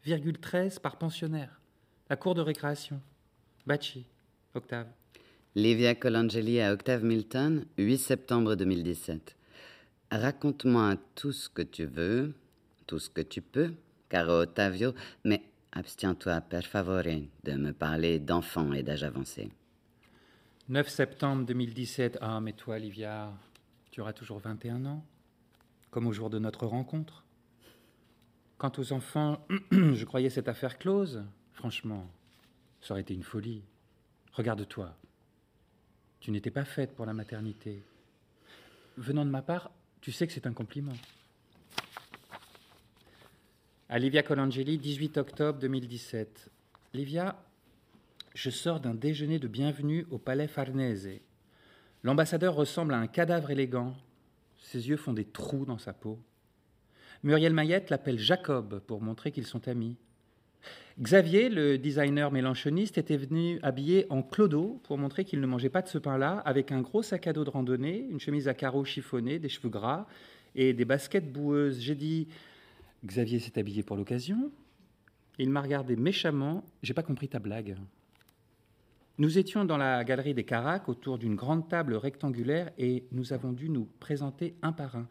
1,13 0.07 0.81
par 0.81 0.97
pensionnaire. 0.97 1.61
La 2.09 2.17
cour 2.17 2.35
de 2.35 2.41
récréation. 2.41 3.01
Bachi, 3.67 4.07
Octave. 4.55 4.87
Livia 5.55 5.95
Colangeli 5.95 6.61
à 6.61 6.73
Octave 6.73 7.05
Milton, 7.05 7.67
8 7.77 7.99
septembre 7.99 8.55
2017. 8.55 9.37
Raconte-moi 10.11 10.97
tout 11.15 11.33
ce 11.33 11.49
que 11.49 11.63
tu 11.63 11.85
veux, 11.85 12.33
tout 12.87 12.99
ce 12.99 13.11
que 13.11 13.21
tu 13.21 13.43
peux, 13.43 13.73
caro 14.09 14.41
Ottavio, 14.43 14.95
mais 15.25 15.43
abstiens-toi, 15.73 16.41
per 16.41 16.63
favore, 16.63 17.03
de 17.45 17.53
me 17.53 17.73
parler 17.73 18.19
d'enfants 18.19 18.73
et 18.73 18.83
d'âge 18.83 19.05
avancé. 19.05 19.51
9 20.69 20.89
septembre 20.89 21.45
2017. 21.45 22.19
Ah, 22.21 22.41
mais 22.41 22.53
toi, 22.53 22.79
Livia, 22.79 23.33
tu 23.91 24.01
auras 24.01 24.13
toujours 24.13 24.39
21 24.39 24.87
ans, 24.87 25.05
comme 25.91 26.07
au 26.07 26.13
jour 26.13 26.31
de 26.31 26.39
notre 26.39 26.67
rencontre. 26.67 27.25
Quant 28.61 28.73
aux 28.77 28.93
enfants, 28.93 29.43
je 29.73 30.05
croyais 30.05 30.29
cette 30.29 30.47
affaire 30.47 30.77
close. 30.77 31.25
Franchement, 31.55 32.07
ça 32.83 32.93
aurait 32.93 33.01
été 33.01 33.15
une 33.15 33.23
folie. 33.23 33.63
Regarde-toi. 34.35 34.95
Tu 36.21 36.31
n'étais 36.31 36.51
pas 36.51 36.67
faite 36.67 36.95
pour 36.95 37.07
la 37.07 37.15
maternité. 37.15 37.83
Venant 38.99 39.25
de 39.25 39.31
ma 39.31 39.41
part, 39.41 39.71
tu 40.03 40.13
sais 40.13 40.27
que 40.27 40.35
c'est 40.35 40.47
un 40.47 40.53
compliment. 40.53 40.93
À 43.89 43.99
Livia 43.99 44.23
Colangeli, 44.23 44.77
18 44.77 45.17
octobre 45.17 45.59
2017. 45.59 46.51
Livia, 46.93 47.43
je 48.35 48.51
sors 48.51 48.79
d'un 48.79 48.95
déjeuner 48.95 49.39
de 49.39 49.49
bienvenue 49.49 50.07
au 50.11 50.19
palais 50.19 50.49
Farnese. 50.49 51.23
L'ambassadeur 52.03 52.55
ressemble 52.55 52.93
à 52.93 52.99
un 52.99 53.07
cadavre 53.07 53.53
élégant. 53.53 53.97
Ses 54.59 54.91
yeux 54.91 54.99
font 54.99 55.15
des 55.15 55.25
trous 55.25 55.65
dans 55.65 55.79
sa 55.79 55.95
peau. 55.95 56.19
Muriel 57.23 57.53
Mayette 57.53 57.91
l'appelle 57.91 58.19
Jacob 58.19 58.81
pour 58.87 59.03
montrer 59.03 59.31
qu'ils 59.31 59.47
sont 59.47 59.69
amis. 59.69 59.97
Xavier, 61.01 61.49
le 61.49 61.77
designer 61.77 62.31
mélanchoniste, 62.31 62.97
était 62.99 63.17
venu 63.17 63.59
habillé 63.63 64.07
en 64.11 64.23
clodo 64.23 64.81
pour 64.85 64.97
montrer 64.97 65.25
qu'il 65.25 65.41
ne 65.41 65.47
mangeait 65.47 65.69
pas 65.69 65.83
de 65.83 65.89
ce 65.89 65.99
pain-là, 65.99 66.39
avec 66.45 66.73
un 66.73 66.81
gros 66.81 67.03
sac 67.03 67.27
à 67.27 67.33
dos 67.33 67.45
de 67.45 67.51
randonnée, 67.51 68.07
une 68.11 68.21
chemise 68.21 68.49
à 68.49 68.55
carreaux 68.55 68.85
chiffonnée, 68.85 69.39
des 69.39 69.49
cheveux 69.51 69.69
gras 69.69 70.07
et 70.55 70.73
des 70.73 70.85
baskets 70.85 71.31
boueuses. 71.31 71.81
J'ai 71.81 71.95
dit 71.95 72.29
Xavier 73.05 73.39
s'est 73.39 73.59
habillé 73.59 73.83
pour 73.83 73.97
l'occasion. 73.97 74.51
Il 75.39 75.51
m'a 75.51 75.61
regardé 75.61 75.97
méchamment. 75.97 76.65
J'ai 76.83 76.95
pas 76.95 77.03
compris 77.03 77.29
ta 77.29 77.39
blague. 77.39 77.77
Nous 79.19 79.39
étions 79.39 79.67
dans 79.67 79.77
la 79.77 80.05
galerie 80.05 80.33
des 80.33 80.45
Caracs 80.45 80.89
autour 80.89 81.19
d'une 81.19 81.35
grande 81.35 81.69
table 81.69 81.95
rectangulaire 81.95 82.71
et 82.79 83.05
nous 83.13 83.35
avons 83.35 83.53
dû 83.53 83.69
nous 83.69 83.87
présenter 84.01 84.55
un 84.63 84.73
par 84.73 84.97
un. 84.97 85.07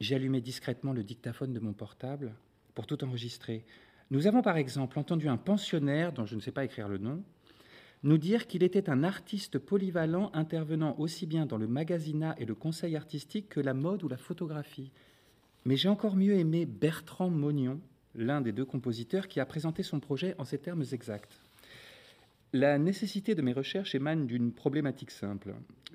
J'ai 0.00 0.14
allumé 0.14 0.40
discrètement 0.40 0.94
le 0.94 1.04
dictaphone 1.04 1.52
de 1.52 1.60
mon 1.60 1.74
portable 1.74 2.34
pour 2.74 2.86
tout 2.86 3.04
enregistrer. 3.04 3.64
Nous 4.10 4.26
avons 4.26 4.40
par 4.40 4.56
exemple 4.56 4.98
entendu 4.98 5.28
un 5.28 5.36
pensionnaire, 5.36 6.12
dont 6.12 6.24
je 6.24 6.34
ne 6.34 6.40
sais 6.40 6.52
pas 6.52 6.64
écrire 6.64 6.88
le 6.88 6.96
nom, 6.96 7.22
nous 8.02 8.16
dire 8.16 8.46
qu'il 8.46 8.62
était 8.62 8.88
un 8.88 9.04
artiste 9.04 9.58
polyvalent 9.58 10.30
intervenant 10.32 10.96
aussi 10.98 11.26
bien 11.26 11.44
dans 11.44 11.58
le 11.58 11.66
magasinat 11.66 12.34
et 12.38 12.46
le 12.46 12.54
conseil 12.54 12.96
artistique 12.96 13.50
que 13.50 13.60
la 13.60 13.74
mode 13.74 14.02
ou 14.02 14.08
la 14.08 14.16
photographie. 14.16 14.90
Mais 15.66 15.76
j'ai 15.76 15.90
encore 15.90 16.16
mieux 16.16 16.32
aimé 16.32 16.64
Bertrand 16.64 17.28
Mognon, 17.28 17.78
l'un 18.14 18.40
des 18.40 18.52
deux 18.52 18.64
compositeurs, 18.64 19.28
qui 19.28 19.38
a 19.38 19.44
présenté 19.44 19.82
son 19.82 20.00
projet 20.00 20.34
en 20.38 20.44
ces 20.44 20.58
termes 20.58 20.84
exacts. 20.92 21.42
La 22.52 22.78
nécessité 22.78 23.36
de 23.36 23.42
mes 23.42 23.52
recherches 23.52 23.94
émane 23.94 24.26
d'une 24.26 24.50
problématique 24.50 25.12
simple. 25.12 25.54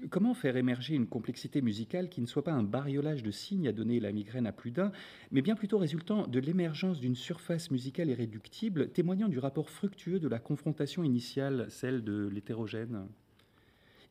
Comment 0.09 0.33
faire 0.33 0.55
émerger 0.55 0.95
une 0.95 1.05
complexité 1.05 1.61
musicale 1.61 2.07
qui 2.07 2.21
ne 2.21 2.27
soit 2.27 2.45
pas 2.45 2.53
un 2.53 2.63
bariolage 2.63 3.23
de 3.23 3.31
signes 3.31 3.67
à 3.67 3.73
donner 3.73 3.99
la 3.99 4.13
migraine 4.13 4.47
à 4.47 4.53
plus 4.53 4.71
d'un, 4.71 4.93
mais 5.31 5.41
bien 5.41 5.55
plutôt 5.55 5.77
résultant 5.77 6.27
de 6.27 6.39
l'émergence 6.39 7.01
d'une 7.01 7.15
surface 7.15 7.71
musicale 7.71 8.07
irréductible, 8.09 8.89
témoignant 8.89 9.27
du 9.27 9.37
rapport 9.37 9.69
fructueux 9.69 10.17
de 10.17 10.29
la 10.29 10.39
confrontation 10.39 11.03
initiale, 11.03 11.65
celle 11.67 12.05
de 12.05 12.29
l'hétérogène? 12.29 13.05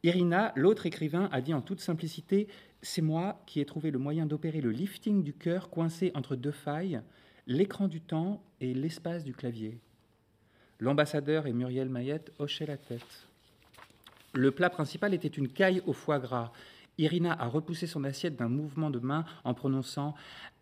Irina, 0.03 0.53
l'autre 0.55 0.85
écrivain, 0.85 1.31
a 1.33 1.41
dit 1.41 1.55
en 1.55 1.63
toute 1.63 1.81
simplicité 1.81 2.47
C'est 2.83 3.01
moi 3.01 3.43
qui 3.47 3.61
ai 3.61 3.65
trouvé 3.65 3.91
le 3.91 3.99
moyen 3.99 4.27
d'opérer 4.27 4.61
le 4.61 4.71
lifting 4.71 5.23
du 5.23 5.33
cœur 5.33 5.71
coincé 5.71 6.13
entre 6.15 6.37
deux 6.37 6.51
failles, 6.51 7.01
l'écran 7.47 7.89
du 7.89 8.03
temps 8.03 8.45
et 8.61 8.75
l'espace 8.75 9.25
du 9.25 9.33
clavier. 9.33 9.81
L'ambassadeur 10.85 11.47
et 11.47 11.55
Muriel 11.55 11.89
Mayette 11.89 12.31
hochaient 12.39 12.67
la 12.67 12.77
tête. 12.77 13.27
Le 14.35 14.51
plat 14.51 14.69
principal 14.69 15.15
était 15.15 15.29
une 15.29 15.49
caille 15.49 15.81
au 15.87 15.95
foie 15.95 16.19
gras. 16.19 16.53
Irina 16.99 17.33
a 17.33 17.47
repoussé 17.47 17.87
son 17.87 18.05
assiette 18.05 18.37
d'un 18.37 18.51
mouvement 18.51 18.91
de 18.91 18.99
main 18.99 19.25
en 19.45 19.55
prononçant 19.55 20.15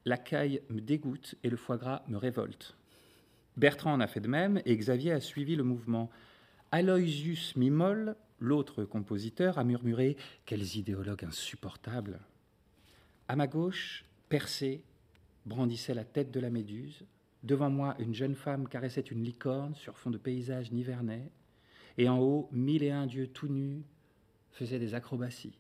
La 0.05 0.17
caille 0.17 0.63
me 0.71 0.81
dégoûte 0.81 1.35
et 1.43 1.51
le 1.51 1.57
foie 1.57 1.77
gras 1.77 2.05
me 2.07 2.17
révolte. 2.17 2.77
Bertrand 3.57 3.95
en 3.95 3.99
a 3.99 4.07
fait 4.07 4.21
de 4.21 4.29
même 4.29 4.63
et 4.65 4.77
Xavier 4.77 5.11
a 5.11 5.19
suivi 5.19 5.57
le 5.57 5.65
mouvement. 5.65 6.09
Aloysius 6.71 7.57
Mimol, 7.57 8.15
l'autre 8.39 8.85
compositeur, 8.85 9.59
a 9.59 9.65
murmuré 9.65 10.17
Quels 10.47 10.77
idéologues 10.77 11.25
insupportables 11.25 12.21
À 13.27 13.35
ma 13.35 13.49
gauche, 13.49 14.05
Percé 14.29 14.85
brandissait 15.47 15.95
la 15.95 16.05
tête 16.05 16.31
de 16.31 16.39
la 16.39 16.51
méduse. 16.51 17.07
Devant 17.43 17.71
moi, 17.71 17.97
une 17.99 18.15
jeune 18.15 18.37
femme 18.37 18.69
caressait 18.69 19.01
une 19.01 19.25
licorne 19.25 19.75
sur 19.75 19.99
fond 19.99 20.11
de 20.11 20.19
paysage 20.19 20.71
nivernais, 20.71 21.31
et 21.99 22.09
en 22.09 22.19
haut, 22.19 22.49
mille 22.53 22.83
et 22.83 22.91
un 22.91 23.07
dieux 23.07 23.27
tout 23.27 23.49
nus 23.49 23.83
faisaient 24.53 24.79
des 24.79 24.95
acrobaties. 24.95 25.59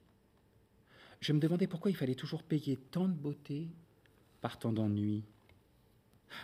Je 1.21 1.33
me 1.33 1.41
demandais 1.41 1.67
pourquoi 1.67 1.91
il 1.91 1.97
fallait 1.97 2.15
toujours 2.15 2.43
payer 2.43 2.77
tant 2.77 3.09
de 3.09 3.15
beauté 3.15 3.69
par 4.41 4.59
tant 4.59 4.73
d'ennui. 4.73 5.25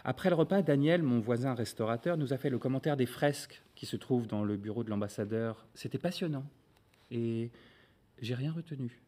Après 0.05 0.29
le 0.29 0.35
repas, 0.35 0.63
Daniel, 0.63 1.03
mon 1.03 1.21
voisin 1.21 1.55
restaurateur, 1.55 2.17
nous 2.17 2.33
a 2.33 2.39
fait 2.39 2.51
le 2.51 2.59
commentaire 2.59 2.97
des 2.97 3.07
fresques 3.07 3.63
qui 3.75 3.87
se 3.87 3.97
trouvent 3.97 4.27
dans 4.27 4.45
le 4.45 4.57
bureau 4.57 4.85
de 4.85 4.91
l'ambassadeur. 4.91 5.67
C'était 5.75 5.99
passionnant, 5.99 6.45
et 7.11 7.51
j'ai 8.21 8.35
rien 8.35 8.53
retenu. 8.53 9.01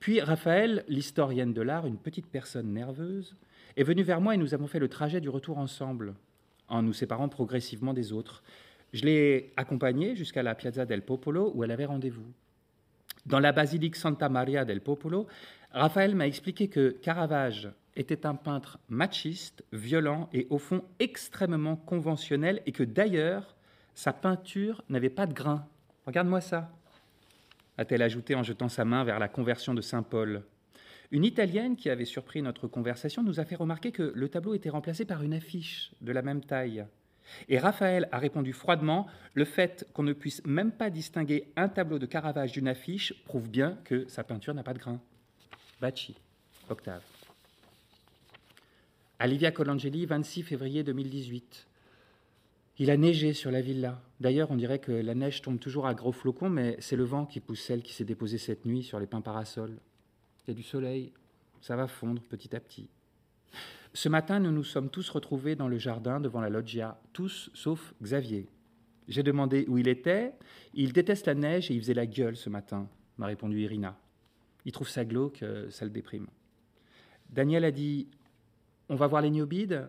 Puis 0.00 0.20
Raphaël, 0.20 0.84
l'historienne 0.88 1.52
de 1.52 1.62
l'art, 1.62 1.86
une 1.86 1.98
petite 1.98 2.26
personne 2.26 2.72
nerveuse, 2.72 3.36
est 3.76 3.82
venu 3.82 4.02
vers 4.02 4.20
moi 4.20 4.34
et 4.34 4.38
nous 4.38 4.54
avons 4.54 4.66
fait 4.66 4.78
le 4.78 4.88
trajet 4.88 5.20
du 5.20 5.28
retour 5.28 5.58
ensemble, 5.58 6.14
en 6.68 6.82
nous 6.82 6.92
séparant 6.92 7.28
progressivement 7.28 7.94
des 7.94 8.12
autres. 8.12 8.42
Je 8.92 9.04
l'ai 9.04 9.52
accompagnée 9.56 10.16
jusqu'à 10.16 10.42
la 10.42 10.54
Piazza 10.54 10.84
del 10.84 11.02
Popolo 11.02 11.52
où 11.54 11.64
elle 11.64 11.70
avait 11.70 11.84
rendez-vous. 11.84 12.26
Dans 13.26 13.40
la 13.40 13.52
basilique 13.52 13.96
Santa 13.96 14.28
Maria 14.28 14.64
del 14.64 14.80
Popolo, 14.80 15.26
Raphaël 15.72 16.14
m'a 16.14 16.26
expliqué 16.26 16.68
que 16.68 16.90
Caravage 16.90 17.70
était 17.96 18.26
un 18.26 18.34
peintre 18.34 18.78
machiste, 18.88 19.64
violent 19.72 20.28
et 20.32 20.46
au 20.50 20.58
fond 20.58 20.82
extrêmement 20.98 21.76
conventionnel 21.76 22.62
et 22.66 22.72
que 22.72 22.82
d'ailleurs 22.82 23.54
sa 23.94 24.12
peinture 24.12 24.82
n'avait 24.88 25.10
pas 25.10 25.26
de 25.26 25.34
grain. 25.34 25.66
Regarde-moi 26.06 26.40
ça, 26.40 26.70
a-t-elle 27.76 28.02
ajouté 28.02 28.34
en 28.34 28.42
jetant 28.42 28.68
sa 28.68 28.84
main 28.84 29.04
vers 29.04 29.18
la 29.18 29.28
conversion 29.28 29.74
de 29.74 29.80
Saint 29.80 30.02
Paul. 30.02 30.42
Une 31.12 31.24
Italienne 31.24 31.74
qui 31.74 31.90
avait 31.90 32.04
surpris 32.04 32.40
notre 32.40 32.68
conversation 32.68 33.24
nous 33.24 33.40
a 33.40 33.44
fait 33.44 33.56
remarquer 33.56 33.90
que 33.90 34.12
le 34.14 34.28
tableau 34.28 34.54
était 34.54 34.70
remplacé 34.70 35.04
par 35.04 35.22
une 35.22 35.34
affiche 35.34 35.90
de 36.00 36.12
la 36.12 36.22
même 36.22 36.40
taille. 36.40 36.86
Et 37.48 37.58
Raphaël 37.58 38.08
a 38.12 38.18
répondu 38.18 38.52
froidement 38.52 39.08
Le 39.34 39.44
fait 39.44 39.88
qu'on 39.92 40.04
ne 40.04 40.12
puisse 40.12 40.44
même 40.44 40.70
pas 40.70 40.88
distinguer 40.88 41.52
un 41.56 41.68
tableau 41.68 41.98
de 41.98 42.06
Caravage 42.06 42.52
d'une 42.52 42.68
affiche 42.68 43.12
prouve 43.24 43.48
bien 43.48 43.76
que 43.84 44.06
sa 44.08 44.22
peinture 44.22 44.54
n'a 44.54 44.62
pas 44.62 44.74
de 44.74 44.78
grain. 44.78 45.00
Bacci, 45.80 46.14
Octave. 46.68 47.02
Olivia 49.20 49.50
Colangeli, 49.50 50.06
26 50.06 50.44
février 50.44 50.84
2018. 50.84 51.66
Il 52.78 52.90
a 52.90 52.96
neigé 52.96 53.32
sur 53.34 53.50
la 53.50 53.60
villa. 53.60 54.00
D'ailleurs, 54.20 54.50
on 54.50 54.56
dirait 54.56 54.78
que 54.78 54.92
la 54.92 55.14
neige 55.14 55.42
tombe 55.42 55.58
toujours 55.58 55.86
à 55.86 55.94
gros 55.94 56.12
flocons, 56.12 56.48
mais 56.48 56.76
c'est 56.78 56.96
le 56.96 57.04
vent 57.04 57.26
qui 57.26 57.40
pousse 57.40 57.60
celle 57.60 57.82
qui 57.82 57.92
s'est 57.92 58.04
déposée 58.04 58.38
cette 58.38 58.64
nuit 58.64 58.82
sur 58.82 58.98
les 59.00 59.06
pins 59.06 59.20
parasols. 59.20 59.76
Il 60.46 60.50
y 60.50 60.50
a 60.52 60.54
du 60.54 60.62
soleil, 60.62 61.12
ça 61.60 61.76
va 61.76 61.86
fondre 61.86 62.22
petit 62.22 62.54
à 62.54 62.60
petit. 62.60 62.88
Ce 63.92 64.08
matin, 64.08 64.40
nous 64.40 64.52
nous 64.52 64.64
sommes 64.64 64.88
tous 64.88 65.08
retrouvés 65.10 65.56
dans 65.56 65.68
le 65.68 65.78
jardin 65.78 66.20
devant 66.20 66.40
la 66.40 66.48
loggia, 66.48 67.00
tous 67.12 67.50
sauf 67.54 67.94
Xavier. 68.02 68.46
J'ai 69.08 69.24
demandé 69.24 69.64
où 69.68 69.78
il 69.78 69.88
était. 69.88 70.32
Il 70.74 70.92
déteste 70.92 71.26
la 71.26 71.34
neige 71.34 71.70
et 71.70 71.74
il 71.74 71.80
faisait 71.80 71.94
la 71.94 72.06
gueule 72.06 72.36
ce 72.36 72.48
matin, 72.48 72.88
m'a 73.18 73.26
répondu 73.26 73.60
Irina. 73.60 73.98
Il 74.64 74.72
trouve 74.72 74.88
ça 74.88 75.04
glauque, 75.04 75.42
euh, 75.42 75.68
ça 75.70 75.84
le 75.84 75.90
déprime. 75.90 76.28
Daniel 77.28 77.64
a 77.64 77.72
dit 77.72 78.06
On 78.88 78.94
va 78.94 79.06
voir 79.06 79.22
les 79.22 79.30
niobides 79.30 79.88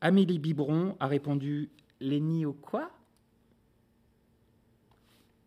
Amélie 0.00 0.38
Biberon 0.38 0.96
a 1.00 1.06
répondu 1.06 1.70
Les 2.00 2.20
au 2.46 2.52
quoi? 2.52 2.90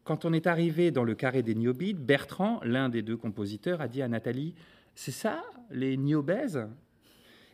Quand 0.03 0.25
on 0.25 0.34
est 0.34 0.48
arrivé 0.48 0.91
dans 0.91 1.03
le 1.03 1.15
carré 1.15 1.43
des 1.43 1.55
niobides, 1.55 2.00
Bertrand, 2.00 2.60
l'un 2.63 2.89
des 2.89 3.01
deux 3.01 3.17
compositeurs, 3.17 3.81
a 3.81 3.88
dit 3.88 4.01
à 4.01 4.08
Nathalie 4.08 4.55
C'est 4.96 5.12
ça, 5.12 5.43
les 5.70 5.98
niobèses 5.98 6.67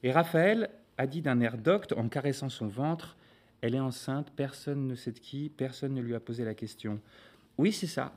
Et 0.03 0.11
Raphaël 0.11 0.69
a 0.97 1.07
dit 1.07 1.21
d'un 1.21 1.39
air 1.41 1.57
docte, 1.57 1.93
en 1.93 2.07
caressant 2.07 2.49
son 2.49 2.67
ventre 2.67 3.17
Elle 3.61 3.75
est 3.75 3.79
enceinte, 3.79 4.31
personne 4.35 4.87
ne 4.87 4.95
sait 4.95 5.11
de 5.11 5.19
qui, 5.19 5.49
personne 5.49 5.93
ne 5.93 6.01
lui 6.01 6.15
a 6.15 6.19
posé 6.19 6.45
la 6.45 6.53
question. 6.53 7.01
Oui, 7.57 7.71
c'est 7.71 7.87
ça. 7.87 8.13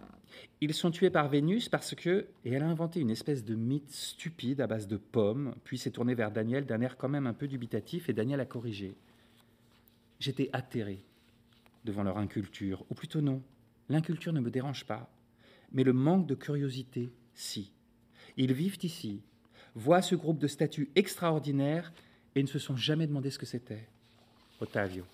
Ils 0.61 0.75
sont 0.75 0.91
tués 0.91 1.11
par 1.11 1.29
Vénus 1.29 1.69
parce 1.69 1.95
que. 1.95 2.27
Et 2.45 2.53
elle 2.53 2.63
a 2.63 2.69
inventé 2.69 3.01
une 3.01 3.11
espèce 3.11 3.45
de 3.45 3.55
mythe 3.55 3.91
stupide 3.91 4.61
à 4.61 4.67
base 4.67 4.87
de 4.87 4.97
pommes, 4.97 5.55
puis 5.65 5.77
s'est 5.77 5.91
tournée 5.91 6.15
vers 6.15 6.31
Daniel 6.31 6.67
d'un 6.67 6.81
air 6.83 6.97
quand 6.97 7.09
même 7.09 7.27
un 7.27 7.35
peu 7.35 7.49
dubitatif, 7.49 8.09
et 8.09 8.13
Daniel 8.13 8.41
a 8.41 8.45
corrigé. 8.45 8.95
J'étais 10.21 10.51
atterré 10.53 11.05
devant 11.85 12.03
leur 12.03 12.19
inculture, 12.19 12.85
ou 12.91 12.95
plutôt 12.95 13.23
non. 13.23 13.43
L'inculture 13.91 14.33
ne 14.33 14.41
me 14.41 14.53
dérange 14.53 14.85
pas, 14.85 15.11
mais 15.73 15.83
le 15.83 15.93
manque 15.93 16.29
de 16.29 16.37
curiosité, 16.37 17.13
si. 17.35 17.73
Ils 18.37 18.53
vivent 18.53 18.79
ici, 18.85 19.21
voient 19.75 20.01
ce 20.01 20.15
groupe 20.15 20.39
de 20.39 20.47
statues 20.47 20.91
extraordinaires 20.95 21.93
et 22.37 22.43
ne 22.43 22.47
se 22.47 22.61
sont 22.61 22.77
jamais 22.77 23.09
demandé 23.09 23.31
ce 23.31 23.39
que 23.39 23.47
c'était. 23.47 23.89
Ottavio. 24.61 25.05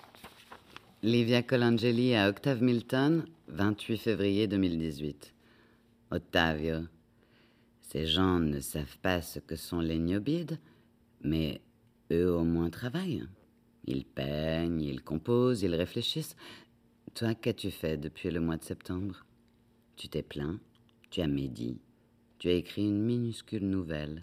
Livia 1.03 1.43
Colangeli 1.43 2.15
à 2.15 2.29
Octave 2.29 2.63
Milton, 2.63 3.25
28 3.49 3.97
février 3.97 4.47
2018. 4.47 5.33
Ottavio. 6.11 6.81
Ces 7.81 8.07
gens 8.07 8.39
ne 8.41 8.61
savent 8.61 8.99
pas 8.99 9.23
ce 9.23 9.39
que 9.39 9.57
sont 9.57 9.81
les 9.81 9.99
niobides, 9.99 10.59
mais 11.23 11.63
eux 12.13 12.31
au 12.31 12.45
moins 12.45 12.69
travaillent. 12.69 13.25
Ils 13.87 14.05
peignent, 14.05 14.83
ils 14.83 15.03
composent, 15.03 15.63
ils 15.63 15.75
réfléchissent. 15.75 16.37
Toi, 17.17 17.35
qu'as-tu 17.35 17.71
fait 17.71 17.97
depuis 17.97 18.31
le 18.31 18.41
mois 18.41 18.59
de 18.59 18.63
septembre? 18.63 19.25
Tu 19.97 20.07
t'es 20.07 20.23
plaint, 20.23 20.61
tu 21.09 21.23
as 21.23 21.27
médit, 21.27 21.81
tu 22.39 22.49
as 22.49 22.53
écrit 22.53 22.83
une 22.83 23.03
minuscule 23.03 23.67
nouvelle. 23.67 24.23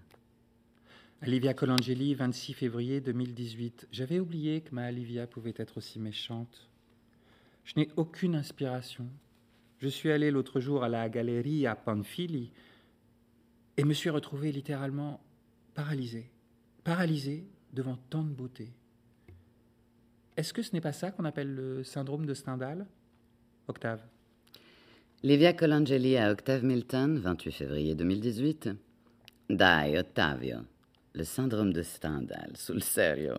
Olivia 1.24 1.56
Colangeli, 1.56 2.14
26 2.14 2.54
février 2.54 3.02
2018. 3.02 3.88
J'avais 3.92 4.20
oublié 4.20 4.62
que 4.62 4.76
ma 4.76 4.90
Olivia 4.90 5.26
pouvait 5.26 5.56
être 5.58 5.78
aussi 5.78 6.00
méchante. 6.00 6.70
Je 7.66 7.74
n'ai 7.78 7.90
aucune 7.96 8.36
inspiration. 8.36 9.08
Je 9.80 9.88
suis 9.88 10.12
allé 10.12 10.30
l'autre 10.30 10.60
jour 10.60 10.84
à 10.84 10.88
la 10.88 11.10
galerie 11.10 11.66
à 11.66 11.76
Panfili 11.76 12.52
et 13.76 13.86
me 13.86 13.94
suis 13.96 14.12
retrouvé 14.12 14.52
littéralement 14.52 15.20
paralysé. 15.74 16.30
Paralysé 16.84 17.48
devant 17.74 17.98
tant 18.12 18.22
de 18.22 18.36
beauté. 18.36 18.72
Est-ce 20.36 20.52
que 20.52 20.64
ce 20.64 20.74
n'est 20.74 20.82
pas 20.82 20.94
ça 20.94 21.12
qu'on 21.12 21.26
appelle 21.26 21.54
le 21.54 21.84
syndrome 21.84 22.26
de 22.26 22.34
Stendhal 22.34 22.88
Octave? 23.68 24.02
Livia 25.22 25.54
Colangeli 25.54 26.18
à 26.18 26.32
Octave 26.32 26.64
Milton, 26.64 27.20
28 27.20 27.52
février 27.52 27.94
2018. 27.94 28.70
Dai, 29.50 29.98
Ottavio. 30.00 30.58
Le 31.14 31.24
syndrome 31.24 31.72
de 31.72 31.84
Stendhal, 31.84 32.58
sul 32.58 32.82
serio. 32.82 33.36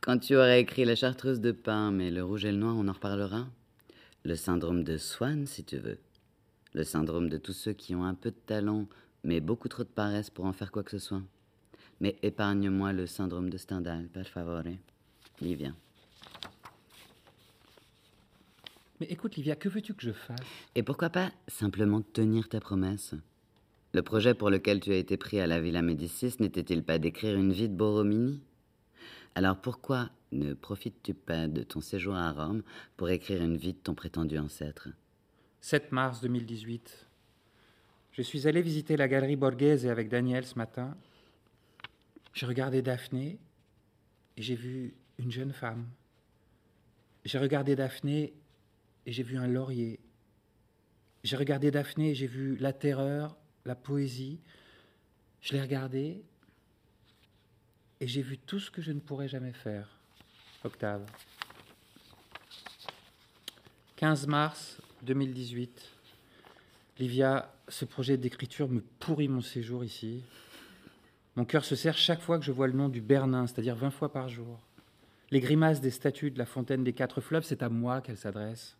Quand 0.00 0.18
tu 0.18 0.34
auras 0.34 0.56
écrit 0.56 0.84
La 0.84 0.96
chartreuse 0.96 1.40
de 1.40 1.52
pain, 1.52 1.92
mais 1.92 2.10
le 2.10 2.24
rouge 2.24 2.44
et 2.44 2.50
le 2.50 2.58
noir, 2.58 2.74
on 2.76 2.88
en 2.88 2.92
reparlera 2.92 3.46
Le 4.24 4.34
syndrome 4.34 4.82
de 4.82 4.96
Swann, 4.96 5.46
si 5.46 5.62
tu 5.62 5.78
veux. 5.78 5.98
Le 6.74 6.82
syndrome 6.82 7.28
de 7.28 7.38
tous 7.38 7.52
ceux 7.52 7.74
qui 7.74 7.94
ont 7.94 8.04
un 8.04 8.14
peu 8.14 8.32
de 8.32 8.36
talent, 8.44 8.88
mais 9.22 9.38
beaucoup 9.38 9.68
trop 9.68 9.84
de 9.84 9.88
paresse 9.88 10.30
pour 10.30 10.46
en 10.46 10.52
faire 10.52 10.72
quoi 10.72 10.82
que 10.82 10.90
ce 10.90 10.98
soit. 10.98 11.22
Mais 12.00 12.18
épargne-moi 12.22 12.92
le 12.92 13.06
syndrome 13.06 13.50
de 13.50 13.56
Stendhal, 13.56 14.08
per 14.08 14.24
favore. 14.24 14.64
Livia. 15.40 15.72
Mais 19.00 19.06
écoute, 19.06 19.36
Livia, 19.36 19.54
que 19.54 19.68
veux-tu 19.68 19.94
que 19.94 20.02
je 20.02 20.12
fasse? 20.12 20.40
Et 20.74 20.82
pourquoi 20.82 21.10
pas 21.10 21.30
simplement 21.46 22.02
tenir 22.02 22.48
ta 22.48 22.58
promesse? 22.58 23.14
Le 23.92 24.02
projet 24.02 24.34
pour 24.34 24.50
lequel 24.50 24.80
tu 24.80 24.92
as 24.92 24.96
été 24.96 25.16
pris 25.16 25.40
à 25.40 25.46
la 25.46 25.60
Villa 25.60 25.82
Médicis 25.82 26.34
n'était-il 26.40 26.82
pas 26.82 26.98
d'écrire 26.98 27.36
une 27.36 27.52
vie 27.52 27.68
de 27.68 27.74
Borromini 27.74 28.42
Alors 29.36 29.56
pourquoi 29.60 30.10
ne 30.32 30.52
profites-tu 30.52 31.14
pas 31.14 31.46
de 31.46 31.62
ton 31.62 31.80
séjour 31.80 32.14
à 32.14 32.32
Rome 32.32 32.62
pour 32.96 33.08
écrire 33.08 33.40
une 33.42 33.56
vie 33.56 33.72
de 33.72 33.78
ton 33.78 33.94
prétendu 33.94 34.36
ancêtre? 34.36 34.88
7 35.60 35.92
mars 35.92 36.20
2018. 36.20 37.06
Je 38.12 38.22
suis 38.22 38.48
allé 38.48 38.62
visiter 38.62 38.96
la 38.96 39.06
galerie 39.06 39.36
Borghese 39.36 39.86
avec 39.86 40.08
Daniel 40.08 40.44
ce 40.44 40.58
matin. 40.58 40.96
J'ai 42.34 42.46
regardé 42.46 42.82
Daphné 42.82 43.38
et 44.36 44.42
j'ai 44.42 44.56
vu 44.56 44.94
une 45.18 45.30
jeune 45.30 45.52
femme. 45.52 45.86
J'ai 47.24 47.38
regardé 47.38 47.76
Daphné 47.76 48.34
et 49.08 49.12
j'ai 49.12 49.22
vu 49.22 49.38
un 49.38 49.46
laurier. 49.46 49.98
J'ai 51.24 51.36
regardé 51.36 51.70
Daphné 51.70 52.10
et 52.10 52.14
j'ai 52.14 52.26
vu 52.26 52.56
la 52.56 52.74
terreur, 52.74 53.38
la 53.64 53.74
poésie. 53.74 54.38
Je 55.40 55.54
l'ai 55.54 55.62
regardé 55.62 56.22
et 58.00 58.06
j'ai 58.06 58.20
vu 58.20 58.36
tout 58.36 58.60
ce 58.60 58.70
que 58.70 58.82
je 58.82 58.92
ne 58.92 59.00
pourrais 59.00 59.26
jamais 59.26 59.54
faire. 59.54 59.88
Octave. 60.62 61.06
15 63.96 64.26
mars 64.26 64.78
2018. 65.04 65.88
Livia, 66.98 67.50
ce 67.66 67.86
projet 67.86 68.18
d'écriture 68.18 68.68
me 68.68 68.82
pourrit 68.98 69.28
mon 69.28 69.40
séjour 69.40 69.86
ici. 69.86 70.22
Mon 71.34 71.46
cœur 71.46 71.64
se 71.64 71.76
serre 71.76 71.96
chaque 71.96 72.20
fois 72.20 72.38
que 72.38 72.44
je 72.44 72.52
vois 72.52 72.66
le 72.66 72.74
nom 72.74 72.90
du 72.90 73.00
Bernin, 73.00 73.46
c'est-à-dire 73.46 73.74
20 73.74 73.90
fois 73.90 74.12
par 74.12 74.28
jour. 74.28 74.60
Les 75.30 75.40
grimaces 75.40 75.80
des 75.80 75.90
statues 75.90 76.30
de 76.30 76.38
la 76.38 76.44
fontaine 76.44 76.84
des 76.84 76.92
quatre 76.92 77.22
fleuves, 77.22 77.44
c'est 77.44 77.62
à 77.62 77.70
moi 77.70 78.02
qu'elles 78.02 78.18
s'adressent. 78.18 78.76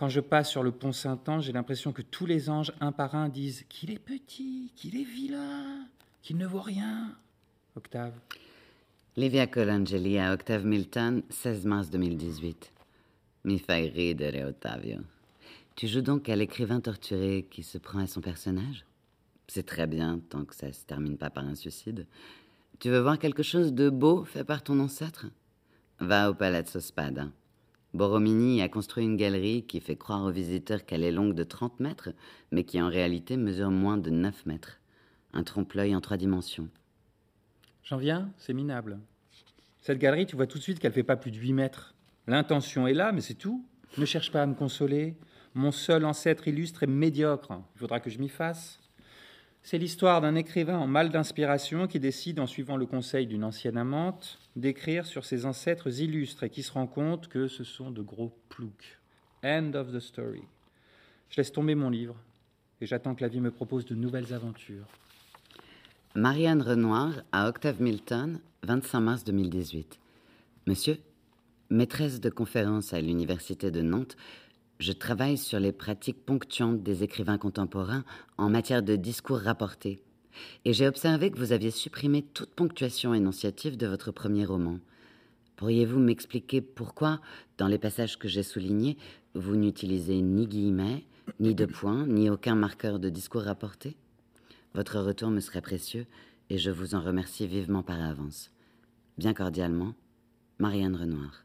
Quand 0.00 0.08
je 0.08 0.20
passe 0.20 0.48
sur 0.48 0.62
le 0.62 0.72
pont 0.72 0.92
Saint-Ange, 0.92 1.44
j'ai 1.44 1.52
l'impression 1.52 1.92
que 1.92 2.00
tous 2.00 2.24
les 2.24 2.48
anges, 2.48 2.72
un 2.80 2.90
par 2.90 3.14
un, 3.14 3.28
disent 3.28 3.66
qu'il 3.68 3.90
est 3.90 3.98
petit, 3.98 4.72
qu'il 4.74 4.98
est 4.98 5.04
vilain, 5.04 5.86
qu'il 6.22 6.38
ne 6.38 6.46
vaut 6.46 6.62
rien. 6.62 7.14
Octave. 7.76 8.14
Livia 9.18 9.46
Colangeli 9.46 10.18
à 10.18 10.32
Octave 10.32 10.64
Milton, 10.64 11.22
16 11.28 11.66
mars 11.66 11.90
2018. 11.90 12.72
Mi 13.44 13.58
fai 13.58 13.90
ridere, 13.90 14.48
Ottavio. 14.48 15.00
Tu 15.76 15.86
joues 15.86 16.00
donc 16.00 16.30
à 16.30 16.36
l'écrivain 16.36 16.80
torturé 16.80 17.46
qui 17.50 17.62
se 17.62 17.76
prend 17.76 17.98
à 17.98 18.06
son 18.06 18.22
personnage? 18.22 18.86
C'est 19.48 19.66
très 19.66 19.86
bien, 19.86 20.18
tant 20.30 20.46
que 20.46 20.54
ça 20.54 20.72
se 20.72 20.86
termine 20.86 21.18
pas 21.18 21.28
par 21.28 21.44
un 21.44 21.54
suicide. 21.54 22.06
Tu 22.78 22.88
veux 22.88 23.00
voir 23.00 23.18
quelque 23.18 23.42
chose 23.42 23.74
de 23.74 23.90
beau 23.90 24.24
fait 24.24 24.44
par 24.44 24.62
ton 24.62 24.80
ancêtre? 24.80 25.26
Va 25.98 26.30
au 26.30 26.32
Palazzo 26.32 26.80
Spada. 26.80 27.28
Borromini 27.92 28.62
a 28.62 28.68
construit 28.68 29.04
une 29.04 29.16
galerie 29.16 29.64
qui 29.64 29.80
fait 29.80 29.96
croire 29.96 30.24
aux 30.24 30.30
visiteurs 30.30 30.84
qu'elle 30.84 31.02
est 31.02 31.10
longue 31.10 31.34
de 31.34 31.42
30 31.42 31.80
mètres, 31.80 32.10
mais 32.52 32.64
qui 32.64 32.80
en 32.80 32.88
réalité 32.88 33.36
mesure 33.36 33.70
moins 33.70 33.96
de 33.96 34.10
9 34.10 34.46
mètres. 34.46 34.80
Un 35.32 35.42
trompe-l'œil 35.42 35.94
en 35.96 36.00
trois 36.00 36.16
dimensions. 36.16 36.68
J'en 37.82 37.96
viens, 37.96 38.30
c'est 38.36 38.52
minable. 38.52 39.00
Cette 39.80 39.98
galerie, 39.98 40.26
tu 40.26 40.36
vois 40.36 40.46
tout 40.46 40.58
de 40.58 40.62
suite 40.62 40.78
qu'elle 40.78 40.92
fait 40.92 41.02
pas 41.02 41.16
plus 41.16 41.30
de 41.30 41.36
8 41.36 41.52
mètres. 41.52 41.94
L'intention 42.26 42.86
est 42.86 42.94
là, 42.94 43.12
mais 43.12 43.20
c'est 43.20 43.34
tout. 43.34 43.64
Ne 43.98 44.04
cherche 44.04 44.30
pas 44.30 44.42
à 44.42 44.46
me 44.46 44.54
consoler. 44.54 45.16
Mon 45.54 45.72
seul 45.72 46.04
ancêtre 46.04 46.46
illustre 46.46 46.84
est 46.84 46.88
médiocre. 46.88 47.60
Il 47.74 47.78
faudra 47.78 47.98
que 47.98 48.10
je 48.10 48.18
m'y 48.18 48.28
fasse. 48.28 48.79
C'est 49.62 49.78
l'histoire 49.78 50.20
d'un 50.20 50.34
écrivain 50.34 50.78
en 50.78 50.86
mal 50.86 51.10
d'inspiration 51.10 51.86
qui 51.86 52.00
décide, 52.00 52.40
en 52.40 52.46
suivant 52.46 52.76
le 52.76 52.86
conseil 52.86 53.26
d'une 53.26 53.44
ancienne 53.44 53.76
amante, 53.76 54.38
d'écrire 54.56 55.06
sur 55.06 55.24
ses 55.24 55.44
ancêtres 55.44 56.00
illustres 56.00 56.44
et 56.44 56.50
qui 56.50 56.62
se 56.62 56.72
rend 56.72 56.86
compte 56.86 57.28
que 57.28 57.46
ce 57.46 57.62
sont 57.62 57.90
de 57.90 58.02
gros 58.02 58.36
ploucs. 58.48 58.98
End 59.44 59.72
of 59.74 59.92
the 59.92 60.00
story. 60.00 60.42
Je 61.28 61.36
laisse 61.36 61.52
tomber 61.52 61.74
mon 61.74 61.90
livre 61.90 62.16
et 62.80 62.86
j'attends 62.86 63.14
que 63.14 63.22
la 63.22 63.28
vie 63.28 63.40
me 63.40 63.50
propose 63.50 63.84
de 63.84 63.94
nouvelles 63.94 64.32
aventures. 64.32 64.86
Marianne 66.14 66.62
Renoir 66.62 67.12
à 67.30 67.48
Octave 67.48 67.80
Milton, 67.80 68.40
25 68.64 69.00
mars 69.00 69.24
2018. 69.24 70.00
Monsieur, 70.66 70.98
maîtresse 71.68 72.20
de 72.20 72.30
conférence 72.30 72.92
à 72.92 73.00
l'Université 73.00 73.70
de 73.70 73.82
Nantes, 73.82 74.16
je 74.80 74.92
travaille 74.92 75.36
sur 75.36 75.60
les 75.60 75.72
pratiques 75.72 76.24
ponctuantes 76.24 76.82
des 76.82 77.04
écrivains 77.04 77.38
contemporains 77.38 78.04
en 78.38 78.48
matière 78.48 78.82
de 78.82 78.96
discours 78.96 79.38
rapportés. 79.38 80.02
Et 80.64 80.72
j'ai 80.72 80.88
observé 80.88 81.30
que 81.30 81.38
vous 81.38 81.52
aviez 81.52 81.70
supprimé 81.70 82.22
toute 82.22 82.54
ponctuation 82.54 83.12
énonciative 83.12 83.76
de 83.76 83.86
votre 83.86 84.10
premier 84.10 84.46
roman. 84.46 84.78
Pourriez-vous 85.56 85.98
m'expliquer 85.98 86.62
pourquoi, 86.62 87.20
dans 87.58 87.68
les 87.68 87.78
passages 87.78 88.18
que 88.18 88.26
j'ai 88.28 88.42
soulignés, 88.42 88.96
vous 89.34 89.54
n'utilisez 89.54 90.22
ni 90.22 90.46
guillemets, 90.46 91.04
ni 91.40 91.54
de 91.54 91.66
points, 91.66 92.06
ni 92.06 92.30
aucun 92.30 92.54
marqueur 92.54 92.98
de 92.98 93.10
discours 93.10 93.42
rapporté? 93.42 93.96
Votre 94.74 94.98
retour 95.00 95.28
me 95.28 95.40
serait 95.40 95.60
précieux 95.60 96.06
et 96.48 96.56
je 96.56 96.70
vous 96.70 96.94
en 96.94 97.02
remercie 97.02 97.46
vivement 97.46 97.82
par 97.82 98.00
avance. 98.00 98.50
Bien 99.18 99.34
cordialement, 99.34 99.94
Marianne 100.58 100.96
Renoir. 100.96 101.44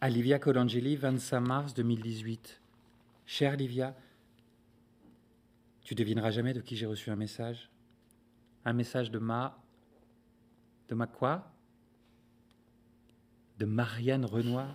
À 0.00 0.08
Livia 0.08 0.38
Colangeli, 0.38 0.94
25 0.94 1.40
mars 1.40 1.74
2018. 1.74 2.60
Chère 3.26 3.56
Livia, 3.56 3.96
tu 5.82 5.96
devineras 5.96 6.30
jamais 6.30 6.54
de 6.54 6.60
qui 6.60 6.76
j'ai 6.76 6.86
reçu 6.86 7.10
un 7.10 7.16
message. 7.16 7.68
Un 8.64 8.74
message 8.74 9.10
de 9.10 9.18
ma. 9.18 9.60
De 10.88 10.94
ma 10.94 11.08
quoi? 11.08 11.50
De 13.58 13.66
Marianne 13.66 14.24
Renoir. 14.24 14.72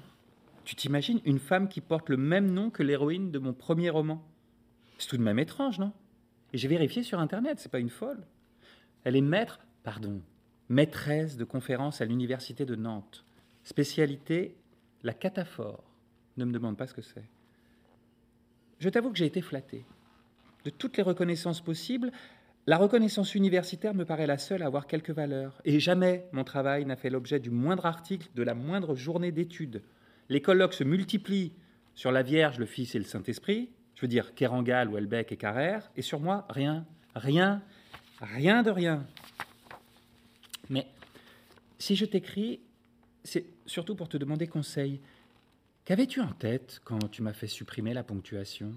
Tu 0.66 0.76
t'imagines 0.76 1.22
une 1.24 1.40
femme 1.40 1.70
qui 1.70 1.80
porte 1.80 2.10
le 2.10 2.18
même 2.18 2.52
nom 2.52 2.70
que 2.70 2.84
l'héroïne 2.84 3.32
de 3.32 3.40
mon 3.40 3.54
premier 3.54 3.90
roman? 3.90 4.22
C'est 4.98 5.08
tout 5.08 5.18
de 5.18 5.24
même 5.24 5.40
étrange, 5.40 5.80
non? 5.80 5.94
Et 6.52 6.58
j'ai 6.58 6.68
vérifié 6.68 7.02
sur 7.02 7.20
Internet, 7.20 7.62
c'est 7.62 7.72
pas 7.72 7.80
une 7.80 7.90
folle. 7.90 8.28
Elle 9.06 9.16
est 9.16 9.22
maître, 9.22 9.62
pardon, 9.84 10.22
maîtresse 10.68 11.38
de 11.38 11.46
conférence 11.46 12.02
à 12.02 12.06
l'Université 12.06 12.66
de 12.66 12.76
Nantes. 12.76 13.24
Spécialité, 13.64 14.58
la 15.04 15.13
cataphore. 15.13 15.84
Ne 16.38 16.46
me 16.46 16.52
demande 16.52 16.78
pas 16.78 16.88
ce 16.88 16.94
que 16.94 17.02
c'est. 17.02 17.26
Je 18.80 18.89
t'avoue 18.89 19.12
que 19.12 19.18
j'ai 19.18 19.26
été 19.26 19.42
flatté. 19.42 19.86
De 20.66 20.70
toutes 20.70 20.98
les 20.98 21.04
reconnaissances 21.04 21.62
possibles, 21.62 22.12
la 22.66 22.78
reconnaissance 22.78 23.36
universitaire 23.36 23.94
me 23.94 24.06
paraît 24.06 24.28
la 24.28 24.38
seule 24.38 24.63
à 24.63 24.68
avoir 24.68 24.88
quelque 24.88 25.12
valeur. 25.12 25.62
Et 25.66 25.80
jamais 25.80 26.26
mon 26.32 26.44
travail 26.44 26.86
n'a 26.86 26.96
fait 26.96 27.10
l'objet 27.10 27.39
du 27.39 27.50
moindre 27.50 27.86
article, 27.86 28.30
de 28.36 28.44
la 28.44 28.56
moindre 28.56 28.96
journée 28.96 29.32
d'études. 29.32 29.84
Les 30.30 30.42
colloques 30.42 30.74
se 30.74 30.84
multiplient 30.84 31.54
sur 31.94 32.12
la 32.12 32.24
Vierge, 32.24 32.60
le 32.60 32.66
Fils 32.66 32.96
et 32.96 33.00
le 33.00 33.06
Saint-Esprit, 33.06 33.70
je 33.96 34.02
veux 34.02 34.08
dire 34.08 34.34
Kerangal, 34.34 34.89
Welbeck 34.89 35.32
et 35.32 35.38
Carrère, 35.38 35.92
et 35.96 36.02
sur 36.02 36.20
moi, 36.20 36.46
rien, 36.50 36.86
rien, 37.16 37.62
rien 38.20 38.63
de 38.63 38.72
rien. 38.72 39.06
Mais 40.70 40.88
si 41.78 41.96
je 41.96 42.06
t'écris, 42.06 42.62
c'est 43.24 43.46
surtout 43.66 43.96
pour 43.96 44.10
te 44.10 44.18
demander 44.18 44.48
conseil. 44.48 45.00
Qu'avais-tu 45.86 46.22
en 46.22 46.32
tête 46.32 46.82
quand 46.84 47.10
tu 47.10 47.22
m'as 47.22 47.34
fait 47.34 47.48
supprimer 47.48 47.94
la 47.94 48.04
ponctuation? 48.04 48.74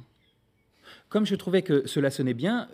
Comme 1.09 1.27
je 1.27 1.35
trouvais 1.35 1.63
que 1.63 1.87
cela 1.87 2.11
sonnait 2.11 2.35
bien, 2.35 2.69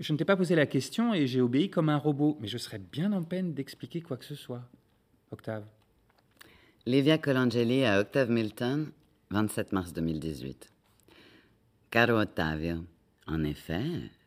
Je 0.00 0.12
ne 0.12 0.18
t'ai 0.18 0.24
pas 0.24 0.36
posé 0.36 0.56
la 0.56 0.66
question 0.66 1.14
et 1.14 1.26
j'ai 1.26 1.40
obéi 1.40 1.70
comme 1.70 1.88
un 1.88 1.96
robot, 1.96 2.36
mais 2.40 2.48
je 2.48 2.58
serais 2.58 2.80
bien 2.80 3.12
en 3.12 3.22
peine 3.22 3.54
d'expliquer 3.54 4.00
quoi 4.00 4.16
que 4.16 4.24
ce 4.24 4.34
soit. 4.34 4.62
Octave. 5.30 5.64
Livia 6.84 7.16
Colangeli 7.16 7.84
à 7.84 8.00
Octave 8.00 8.28
Milton, 8.30 8.90
27 9.30 9.72
mars 9.72 9.92
2018. 9.92 10.72
Caro 11.90 12.18
Ottavio, 12.18 12.84
en 13.26 13.44
effet, 13.44 13.84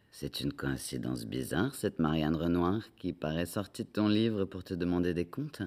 c'est 0.10 0.40
une 0.40 0.54
coïncidence 0.54 1.26
bizarre, 1.26 1.76
cette 1.76 2.00
Marianne 2.00 2.36
Renoir 2.36 2.82
qui 2.96 3.12
paraît 3.12 3.46
sortie 3.46 3.84
de 3.84 3.90
ton 3.90 4.08
livre 4.08 4.46
pour 4.46 4.64
te 4.64 4.74
demander 4.74 5.14
des 5.14 5.26
comptes. 5.26 5.62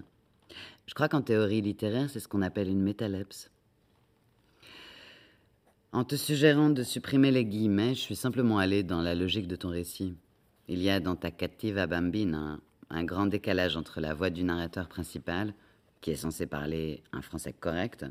Je 0.87 0.95
crois 0.95 1.09
qu'en 1.09 1.23
théorie 1.23 1.61
littéraire, 1.61 2.11
c'est 2.11 2.21
ce 2.21 2.29
qu'on 2.29 2.43
appelle 2.43 2.69
une 2.69 2.83
métalepse. 2.83 3.51
En 5.93 6.05
te 6.05 6.15
suggérant 6.15 6.71
de 6.71 6.85
supprimer 6.85 7.33
les 7.33 7.45
guillemets, 7.45 7.95
je 7.95 8.01
suis 8.01 8.17
simplement 8.17 8.59
allé 8.59 8.85
dans 8.85 9.03
la 9.03 9.17
logique 9.17 9.49
de 9.49 9.57
ton 9.57 9.71
récit. 9.71 10.15
Il 10.69 10.81
y 10.81 10.89
a 10.89 11.01
dans 11.01 11.17
ta 11.17 11.33
Cattiva 11.33 11.89
Bambine 11.89 12.61
un, 12.91 13.05
grand 13.05 13.27
décalage 13.27 13.77
entre 13.77 14.01
la 14.01 14.15
voix 14.15 14.31
du 14.31 14.45
narrateur 14.45 14.89
principal, 14.89 15.53
qui 16.01 16.13
est 16.13 16.17
censé 16.17 16.47
parler 16.47 17.03
un 17.13 17.23
français 17.23 17.53
correct, 17.53 18.07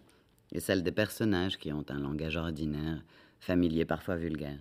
et 0.51 0.59
celle 0.59 0.83
des 0.83 0.91
personnages 0.91 1.57
qui 1.57 1.71
ont 1.71 1.85
un 1.87 1.99
langage 1.99 2.35
ordinaire, 2.35 3.01
familier, 3.39 3.85
parfois 3.85 4.17
vulgaire. 4.17 4.59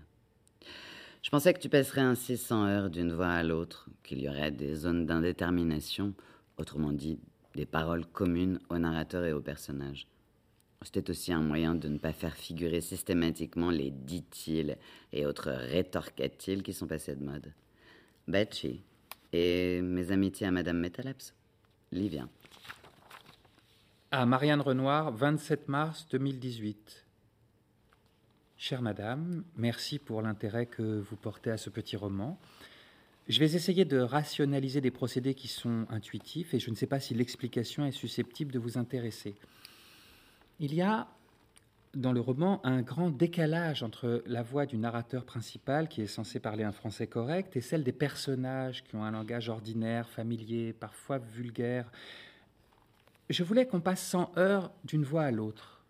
Je 1.23 1.31
pensais 1.31 1.53
que 1.53 1.59
tu 1.59 1.69
passerais 1.69 2.03
ainsi 2.03 2.37
sans 2.37 2.67
heure 2.67 2.89
d'une 2.89 3.13
voix 3.13 3.31
à 3.31 3.43
l'autre, 3.43 3.89
qu'il 4.05 4.21
y 4.21 4.29
aurait 4.29 4.53
des 4.53 4.77
zones 4.77 5.07
d'indétermination, 5.07 6.15
autrement 6.57 6.93
dit, 6.93 7.19
des 7.59 7.67
paroles 7.67 8.07
communes 8.07 8.61
au 8.69 8.79
narrateur 8.79 9.25
et 9.25 9.33
au 9.33 9.41
personnage. 9.41 10.07
C'était 10.83 11.11
aussi 11.11 11.33
un 11.33 11.41
moyen 11.41 11.75
de 11.75 11.89
ne 11.89 11.99
pas 11.99 12.13
faire 12.13 12.37
figurer 12.37 12.81
systématiquement 12.81 13.73
les 13.73 13.91
dit-il 13.91 14.77
et 15.13 15.27
autres 15.27 15.51
rétorquat-il 15.51 16.63
qui 16.63 16.73
sont 16.73 16.87
passés 16.87 17.17
de 17.17 17.25
mode. 17.25 17.53
Betchy. 18.29 18.81
Et 19.33 19.83
mes 19.83 20.13
amitiés 20.13 20.47
à 20.47 20.53
Madame 20.53 20.79
Metaleps. 20.79 21.35
Livia. 21.91 22.29
À 24.13 24.25
Marianne 24.25 24.61
Renoir, 24.61 25.11
27 25.11 25.67
mars 25.67 26.07
2018. 26.13 27.07
Chère 28.57 28.83
Madame, 28.83 29.43
merci 29.57 29.99
pour 29.99 30.23
l'intérêt 30.23 30.67
que 30.67 31.01
vous 31.01 31.17
portez 31.17 31.51
à 31.51 31.57
ce 31.57 31.71
petit 31.71 31.97
roman. 31.97 32.39
Je 33.29 33.41
vais 33.41 33.55
essayer 33.55 33.85
de 33.85 33.99
rationaliser 33.99 34.81
des 34.81 34.91
procédés 34.91 35.35
qui 35.35 35.49
sont 35.49 35.85
intuitifs 35.91 36.55
et 36.55 36.59
je 36.59 36.71
ne 36.71 36.75
sais 36.75 36.87
pas 36.87 36.99
si 36.99 37.13
l'explication 37.13 37.85
est 37.85 37.93
susceptible 37.93 38.53
de 38.53 38.59
vous 38.59 38.79
intéresser. 38.79 39.35
Il 40.61 40.75
y 40.75 40.81
a 40.81 41.09
dans 41.95 42.13
le 42.13 42.21
roman 42.21 42.65
un 42.65 42.81
grand 42.81 43.11
décalage 43.11 43.83
entre 43.83 44.23
la 44.27 44.43
voix 44.43 44.65
du 44.65 44.79
narrateur 44.79 45.27
principal, 45.27 45.89
qui 45.89 46.01
est 46.01 46.07
censé 46.07 46.41
parler 46.41 46.65
un 46.65 46.73
français 46.73 47.07
correct, 47.07 47.55
et 47.55 47.61
celle 47.61 47.85
des 47.85 47.93
personnages 47.93 48.83
qui 48.85 48.97
ont 48.97 49.05
un 49.05 49.11
langage 49.11 49.51
ordinaire, 49.51 50.09
familier, 50.09 50.73
parfois 50.73 51.19
vulgaire. 51.19 51.91
Je 53.29 53.43
voulais 53.43 53.67
qu'on 53.67 53.81
passe 53.81 54.07
sans 54.07 54.33
heure 54.39 54.71
d'une 54.85 55.05
voix 55.05 55.25
à 55.25 55.31
l'autre, 55.31 55.83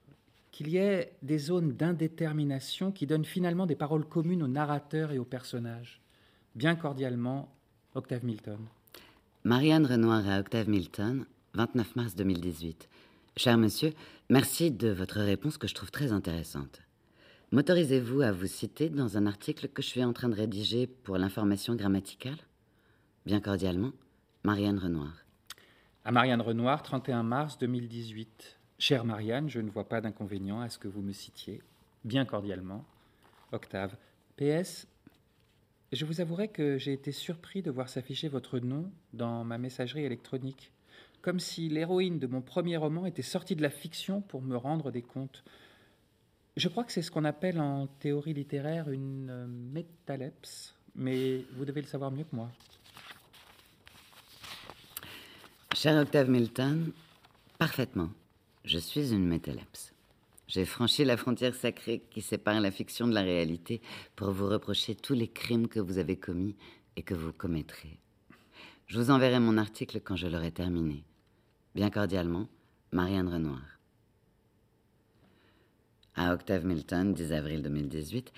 qu'il 0.51 0.69
y 0.69 0.77
ait 0.77 1.13
des 1.23 1.39
zones 1.39 1.73
d'indétermination 1.73 2.91
qui 2.91 3.07
donnent 3.07 3.25
finalement 3.25 3.67
des 3.67 3.77
paroles 3.77 4.09
communes 4.09 4.43
au 4.43 4.49
narrateur 4.49 5.13
et 5.13 5.19
aux 5.19 5.25
personnages. 5.25 6.01
Bien 6.59 6.75
cordialement, 6.75 7.55
Octave 7.95 8.25
Milton. 8.25 8.59
Marianne 9.45 9.87
Renoir 9.87 10.29
à 10.29 10.41
Octave 10.41 10.69
Milton, 10.69 11.25
29 11.55 11.95
mars 11.95 12.17
2018. 12.17 12.89
Cher 13.37 13.57
monsieur, 13.57 13.93
merci 14.29 14.73
de 14.73 14.89
votre 14.89 15.21
réponse 15.21 15.57
que 15.57 15.69
je 15.69 15.75
trouve 15.77 15.93
très 15.93 16.11
intéressante. 16.11 16.83
M'autorisez-vous 17.53 18.23
à 18.23 18.33
vous 18.33 18.49
citer 18.49 18.89
dans 18.89 19.17
un 19.17 19.27
article 19.27 19.69
que 19.69 19.83
je 19.83 19.87
suis 19.87 20.03
en 20.03 20.13
train 20.13 20.29
de 20.29 20.35
rédiger 20.35 20.89
pour 20.89 21.17
l'information 21.17 21.77
grammaticale? 21.77 22.39
Bien 23.25 23.39
cordialement, 23.39 23.93
Marianne 24.43 24.81
Renoir. 24.81 25.13
À 26.05 26.11
Marianne 26.11 26.43
Renoir, 26.43 26.83
31 26.83 27.23
mars 27.23 27.57
2018. 27.59 28.59
Chère 28.81 29.05
Marianne, 29.05 29.49
je 29.49 29.61
ne 29.61 29.71
vois 29.71 29.89
pas 29.89 30.01
d'inconvénient 30.01 30.61
à 30.61 30.69
ce 30.69 30.79
que 30.81 30.89
vous 30.89 31.03
me 31.03 31.13
citiez. 31.13 31.63
Bien 32.03 32.25
cordialement, 32.25 32.85
Octave. 33.53 33.97
PS, 34.37 34.89
je 35.93 36.05
vous 36.05 36.21
avouerai 36.21 36.49
que 36.49 36.79
j'ai 36.79 36.93
été 36.93 37.13
surpris 37.13 37.63
de 37.63 37.71
voir 37.71 37.89
s'afficher 37.89 38.29
votre 38.29 38.59
nom 38.59 38.91
dans 39.13 39.45
ma 39.45 39.59
messagerie 39.59 40.05
électronique 40.05 40.73
comme 41.23 41.41
si 41.41 41.69
l'héroïne 41.69 42.19
de 42.19 42.27
mon 42.27 42.41
premier 42.41 42.77
roman 42.77 43.07
était 43.07 43.23
sortie 43.23 43.57
de 43.57 43.63
la 43.63 43.71
fiction 43.71 44.21
pour 44.21 44.43
me 44.43 44.57
rendre 44.57 44.91
des 44.91 45.03
comptes. 45.03 45.45
Je 46.57 46.69
crois 46.69 46.85
que 46.85 46.93
c'est 46.93 47.03
ce 47.03 47.11
qu'on 47.11 47.25
appelle 47.25 47.61
en 47.61 47.87
théorie 47.87 48.35
littéraire 48.35 48.91
une 48.91 49.31
euh, 49.31 49.47
métalepse, 49.47 50.75
mais 50.95 51.45
vous 51.55 51.65
devez 51.65 51.83
le 51.83 51.87
savoir 51.87 52.11
mieux 52.11 52.25
que 52.25 52.35
moi. 52.35 52.51
Cher 55.75 56.01
Octave 56.01 56.29
Milton, 56.29 56.93
parfaitement. 57.59 58.11
Je 58.65 58.79
suis 58.79 59.13
une 59.13 59.27
métalepse. 59.27 59.93
J'ai 60.49 60.65
franchi 60.65 61.05
la 61.05 61.19
frontière 61.19 61.55
sacrée 61.55 62.03
qui 62.11 62.23
sépare 62.23 62.61
la 62.61 62.71
fiction 62.71 63.07
de 63.07 63.13
la 63.13 63.21
réalité 63.21 63.83
pour 64.17 64.31
vous 64.33 64.49
reprocher 64.49 64.95
tous 64.95 65.13
les 65.13 65.29
crimes 65.29 65.69
que 65.69 65.79
vous 65.79 65.99
avez 65.99 66.17
commis 66.17 66.57
et 66.97 67.03
que 67.03 67.15
vous 67.15 67.35
commettrez. 67.35 68.01
Je 68.87 68.99
vous 68.99 69.11
enverrai 69.11 69.41
mon 69.41 69.59
article 69.59 70.01
quand 70.01 70.17
je 70.17 70.27
l'aurai 70.27 70.51
terminé. 70.51 71.05
Bien 71.75 71.91
cordialement, 71.91 72.49
Marianne 72.93 73.29
Renoir. 73.29 73.61
À 76.15 76.33
Octave 76.33 76.65
Milton, 76.65 77.13
10 77.13 77.33
avril 77.33 77.63
2018. 77.63 78.33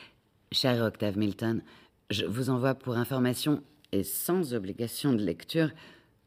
Cher 0.51 0.83
Octave 0.83 1.16
Milton, 1.16 1.62
je 2.11 2.27
vous 2.27 2.51
envoie 2.51 2.75
pour 2.75 2.96
information 2.96 3.62
et 3.92 4.03
sans 4.03 4.53
obligation 4.53 5.12
de 5.12 5.23
lecture 5.23 5.70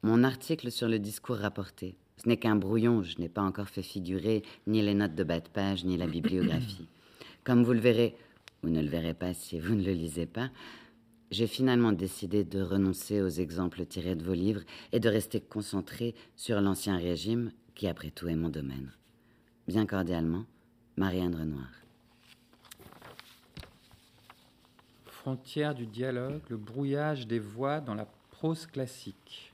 mon 0.02 0.24
article 0.24 0.72
sur 0.72 0.88
le 0.88 1.00
discours 1.00 1.38
rapporté. 1.38 1.98
Ce 2.24 2.30
n'est 2.30 2.38
qu'un 2.38 2.56
brouillon, 2.56 3.04
je 3.04 3.20
n'ai 3.20 3.28
pas 3.28 3.42
encore 3.42 3.68
fait 3.68 3.82
figurer 3.82 4.44
ni 4.66 4.82
les 4.82 4.94
notes 4.94 5.16
de 5.16 5.24
bas 5.26 5.42
de 5.42 5.50
page, 5.50 5.84
ni 5.84 5.98
la 5.98 6.08
bibliographie. 6.08 6.88
Comme 7.44 7.64
vous 7.64 7.74
le 7.74 7.80
verrez, 7.80 8.16
ou 8.64 8.70
ne 8.70 8.82
le 8.82 8.88
verrez 8.88 9.14
pas 9.14 9.34
si 9.34 9.60
vous 9.60 9.76
ne 9.76 9.84
le 9.84 9.92
lisez 9.92 10.26
pas, 10.26 10.50
j'ai 11.32 11.48
finalement 11.48 11.92
décidé 11.92 12.46
de 12.46 12.62
renoncer 12.62 13.22
aux 13.22 13.28
exemples 13.28 13.86
tirés 13.86 14.16
de 14.16 14.24
vos 14.24 14.34
livres 14.34 14.62
et 14.94 15.00
de 15.02 15.10
rester 15.10 15.42
concentré 15.42 16.16
sur 16.38 16.62
l'Ancien 16.62 16.98
Régime, 16.98 17.52
qui 17.76 17.88
après 17.88 18.12
tout 18.12 18.30
est 18.30 18.36
mon 18.36 18.50
domaine. 18.50 18.94
Bien 19.68 19.86
cordialement, 19.86 20.46
Marianne 20.96 21.36
Renoir. 21.36 21.72
Frontière 25.08 25.74
du 25.74 25.88
dialogue, 25.88 26.42
le 26.50 26.58
brouillage 26.58 27.28
des 27.28 27.40
voix 27.40 27.82
dans 27.82 27.96
la 27.96 28.08
prose 28.30 28.66
classique. 28.66 29.53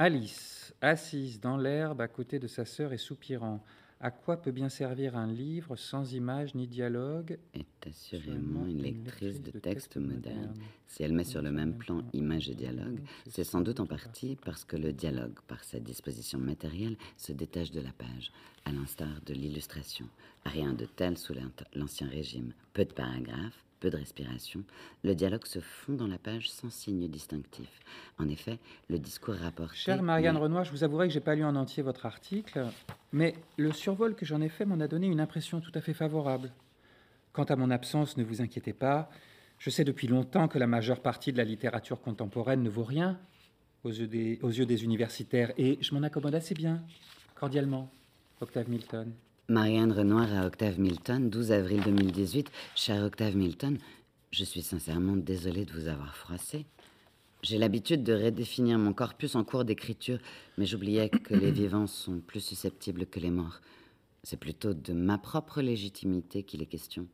Alice, 0.00 0.72
assise 0.80 1.40
dans 1.40 1.56
l'herbe 1.56 2.00
à 2.00 2.06
côté 2.06 2.38
de 2.38 2.46
sa 2.46 2.64
sœur 2.64 2.92
et 2.92 2.98
soupirant. 2.98 3.64
À 3.98 4.12
quoi 4.12 4.40
peut 4.40 4.52
bien 4.52 4.68
servir 4.68 5.16
un 5.16 5.26
livre 5.26 5.74
sans 5.74 6.14
image 6.14 6.54
ni 6.54 6.68
dialogue? 6.68 7.36
Est 7.52 7.84
assurément 7.84 8.64
une 8.64 8.80
lectrice 8.80 9.42
de 9.42 9.50
texte 9.50 9.96
moderne. 9.96 10.54
Si 10.86 11.02
elle 11.02 11.14
met 11.14 11.24
sur 11.24 11.42
le 11.42 11.50
même 11.50 11.76
plan 11.76 12.04
image 12.12 12.48
et 12.48 12.54
dialogue, 12.54 13.00
c'est 13.28 13.42
sans 13.42 13.60
doute 13.60 13.80
en 13.80 13.86
partie 13.86 14.36
parce 14.36 14.64
que 14.64 14.76
le 14.76 14.92
dialogue, 14.92 15.40
par 15.48 15.64
sa 15.64 15.80
disposition 15.80 16.38
matérielle, 16.38 16.96
se 17.16 17.32
détache 17.32 17.72
de 17.72 17.80
la 17.80 17.90
page, 17.90 18.30
à 18.66 18.70
l'instar 18.70 19.20
de 19.26 19.34
l'illustration. 19.34 20.06
Rien 20.44 20.74
de 20.74 20.84
tel 20.84 21.18
sous 21.18 21.34
l'Ancien 21.74 22.06
Régime. 22.06 22.52
Peu 22.72 22.84
de 22.84 22.92
paragraphes, 22.92 23.64
peu 23.78 23.90
de 23.90 23.96
respiration, 23.96 24.64
le 25.04 25.14
dialogue 25.14 25.46
se 25.46 25.60
fond 25.60 25.94
dans 25.94 26.06
la 26.06 26.18
page 26.18 26.50
sans 26.50 26.70
signe 26.70 27.08
distinctif. 27.08 27.68
En 28.18 28.28
effet, 28.28 28.58
le 28.88 28.98
discours 28.98 29.34
rapporté... 29.34 29.76
Chère 29.76 30.02
Marianne 30.02 30.36
Renoir, 30.36 30.64
je 30.64 30.70
vous 30.70 30.84
avouerai 30.84 31.08
que 31.08 31.14
j'ai 31.14 31.20
pas 31.20 31.34
lu 31.34 31.44
en 31.44 31.56
entier 31.56 31.82
votre 31.82 32.06
article, 32.06 32.66
mais 33.12 33.34
le 33.56 33.72
survol 33.72 34.14
que 34.14 34.26
j'en 34.26 34.40
ai 34.40 34.48
fait 34.48 34.64
m'en 34.64 34.80
a 34.80 34.88
donné 34.88 35.06
une 35.06 35.20
impression 35.20 35.60
tout 35.60 35.72
à 35.74 35.80
fait 35.80 35.94
favorable. 35.94 36.52
Quant 37.32 37.44
à 37.44 37.56
mon 37.56 37.70
absence, 37.70 38.16
ne 38.16 38.24
vous 38.24 38.40
inquiétez 38.40 38.72
pas. 38.72 39.10
Je 39.58 39.70
sais 39.70 39.84
depuis 39.84 40.06
longtemps 40.06 40.48
que 40.48 40.58
la 40.58 40.66
majeure 40.66 41.00
partie 41.00 41.32
de 41.32 41.38
la 41.38 41.44
littérature 41.44 42.00
contemporaine 42.00 42.62
ne 42.62 42.70
vaut 42.70 42.84
rien 42.84 43.18
aux 43.84 43.90
yeux 43.90 44.06
des, 44.06 44.38
aux 44.42 44.50
yeux 44.50 44.66
des 44.66 44.84
universitaires, 44.84 45.52
et 45.56 45.78
je 45.80 45.94
m'en 45.94 46.02
accommode 46.02 46.34
assez 46.34 46.54
bien, 46.54 46.82
cordialement. 47.34 47.90
Octave 48.40 48.68
Milton. 48.68 49.12
Marianne 49.50 49.92
Renoir 49.92 50.30
à 50.34 50.44
Octave 50.44 50.78
Milton, 50.78 51.30
12 51.30 51.52
avril 51.52 51.80
2018. 51.82 52.50
Cher 52.76 53.02
Octave 53.02 53.34
Milton, 53.34 53.78
je 54.30 54.44
suis 54.44 54.60
sincèrement 54.60 55.16
désolée 55.16 55.64
de 55.64 55.72
vous 55.72 55.88
avoir 55.88 56.14
froissé. 56.14 56.66
J'ai 57.42 57.56
l'habitude 57.56 58.04
de 58.04 58.12
redéfinir 58.12 58.78
mon 58.78 58.92
corpus 58.92 59.36
en 59.36 59.44
cours 59.44 59.64
d'écriture, 59.64 60.18
mais 60.58 60.66
j'oubliais 60.66 61.08
que 61.08 61.32
les 61.32 61.50
vivants 61.50 61.86
sont 61.86 62.20
plus 62.20 62.42
susceptibles 62.42 63.06
que 63.06 63.20
les 63.20 63.30
morts. 63.30 63.62
C'est 64.22 64.36
plutôt 64.36 64.74
de 64.74 64.92
ma 64.92 65.16
propre 65.16 65.62
légitimité 65.62 66.42
qu'il 66.42 66.60
est 66.60 66.66
question. 66.66 67.06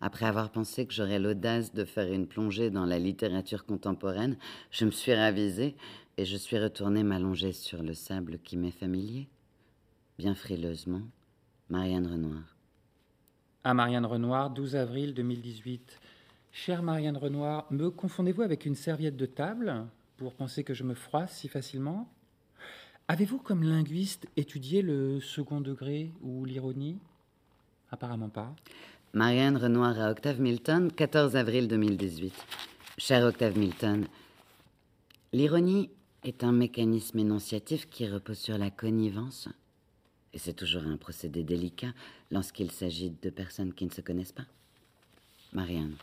Après 0.00 0.26
avoir 0.26 0.50
pensé 0.50 0.84
que 0.84 0.94
j'aurais 0.94 1.20
l'audace 1.20 1.72
de 1.72 1.84
faire 1.84 2.12
une 2.12 2.26
plongée 2.26 2.70
dans 2.70 2.86
la 2.86 2.98
littérature 2.98 3.64
contemporaine, 3.64 4.36
je 4.72 4.84
me 4.84 4.90
suis 4.90 5.14
ravisée 5.14 5.76
et 6.16 6.24
je 6.24 6.36
suis 6.36 6.58
retournée 6.58 7.04
m'allonger 7.04 7.52
sur 7.52 7.84
le 7.84 7.94
sable 7.94 8.40
qui 8.40 8.56
m'est 8.56 8.72
familier. 8.72 9.28
Bien 10.18 10.34
frileusement, 10.34 11.02
Marianne 11.70 12.06
Renoir. 12.06 12.56
À 13.62 13.74
Marianne 13.74 14.06
Renoir, 14.06 14.48
12 14.48 14.74
avril 14.76 15.12
2018. 15.12 16.00
Chère 16.50 16.82
Marianne 16.82 17.18
Renoir, 17.18 17.66
me 17.70 17.90
confondez-vous 17.90 18.40
avec 18.40 18.64
une 18.64 18.74
serviette 18.74 19.18
de 19.18 19.26
table 19.26 19.84
pour 20.16 20.32
penser 20.32 20.64
que 20.64 20.72
je 20.72 20.82
me 20.82 20.94
froisse 20.94 21.36
si 21.36 21.48
facilement? 21.48 22.08
Avez-vous, 23.06 23.38
comme 23.38 23.62
linguiste, 23.62 24.26
étudié 24.38 24.80
le 24.80 25.20
second 25.20 25.60
degré 25.60 26.10
ou 26.22 26.46
l'ironie? 26.46 26.96
Apparemment 27.90 28.30
pas. 28.30 28.54
Marianne 29.12 29.58
Renoir 29.58 30.00
à 30.00 30.10
Octave 30.10 30.40
Milton, 30.40 30.90
14 30.90 31.36
avril 31.36 31.68
2018. 31.68 32.32
Cher 32.96 33.24
Octave 33.24 33.58
Milton, 33.58 34.06
l'ironie 35.34 35.90
est 36.24 36.44
un 36.44 36.52
mécanisme 36.52 37.18
énonciatif 37.18 37.90
qui 37.90 38.08
repose 38.08 38.38
sur 38.38 38.56
la 38.56 38.70
connivence. 38.70 39.50
Et 40.32 40.38
c'est 40.38 40.52
toujours 40.52 40.82
un 40.82 40.96
procédé 40.96 41.42
délicat 41.42 41.92
lorsqu'il 42.30 42.70
s'agit 42.70 43.10
de 43.10 43.30
personnes 43.30 43.72
qui 43.72 43.86
ne 43.86 43.90
se 43.90 44.00
connaissent 44.00 44.32
pas. 44.32 44.46
Marianne. 45.52 45.96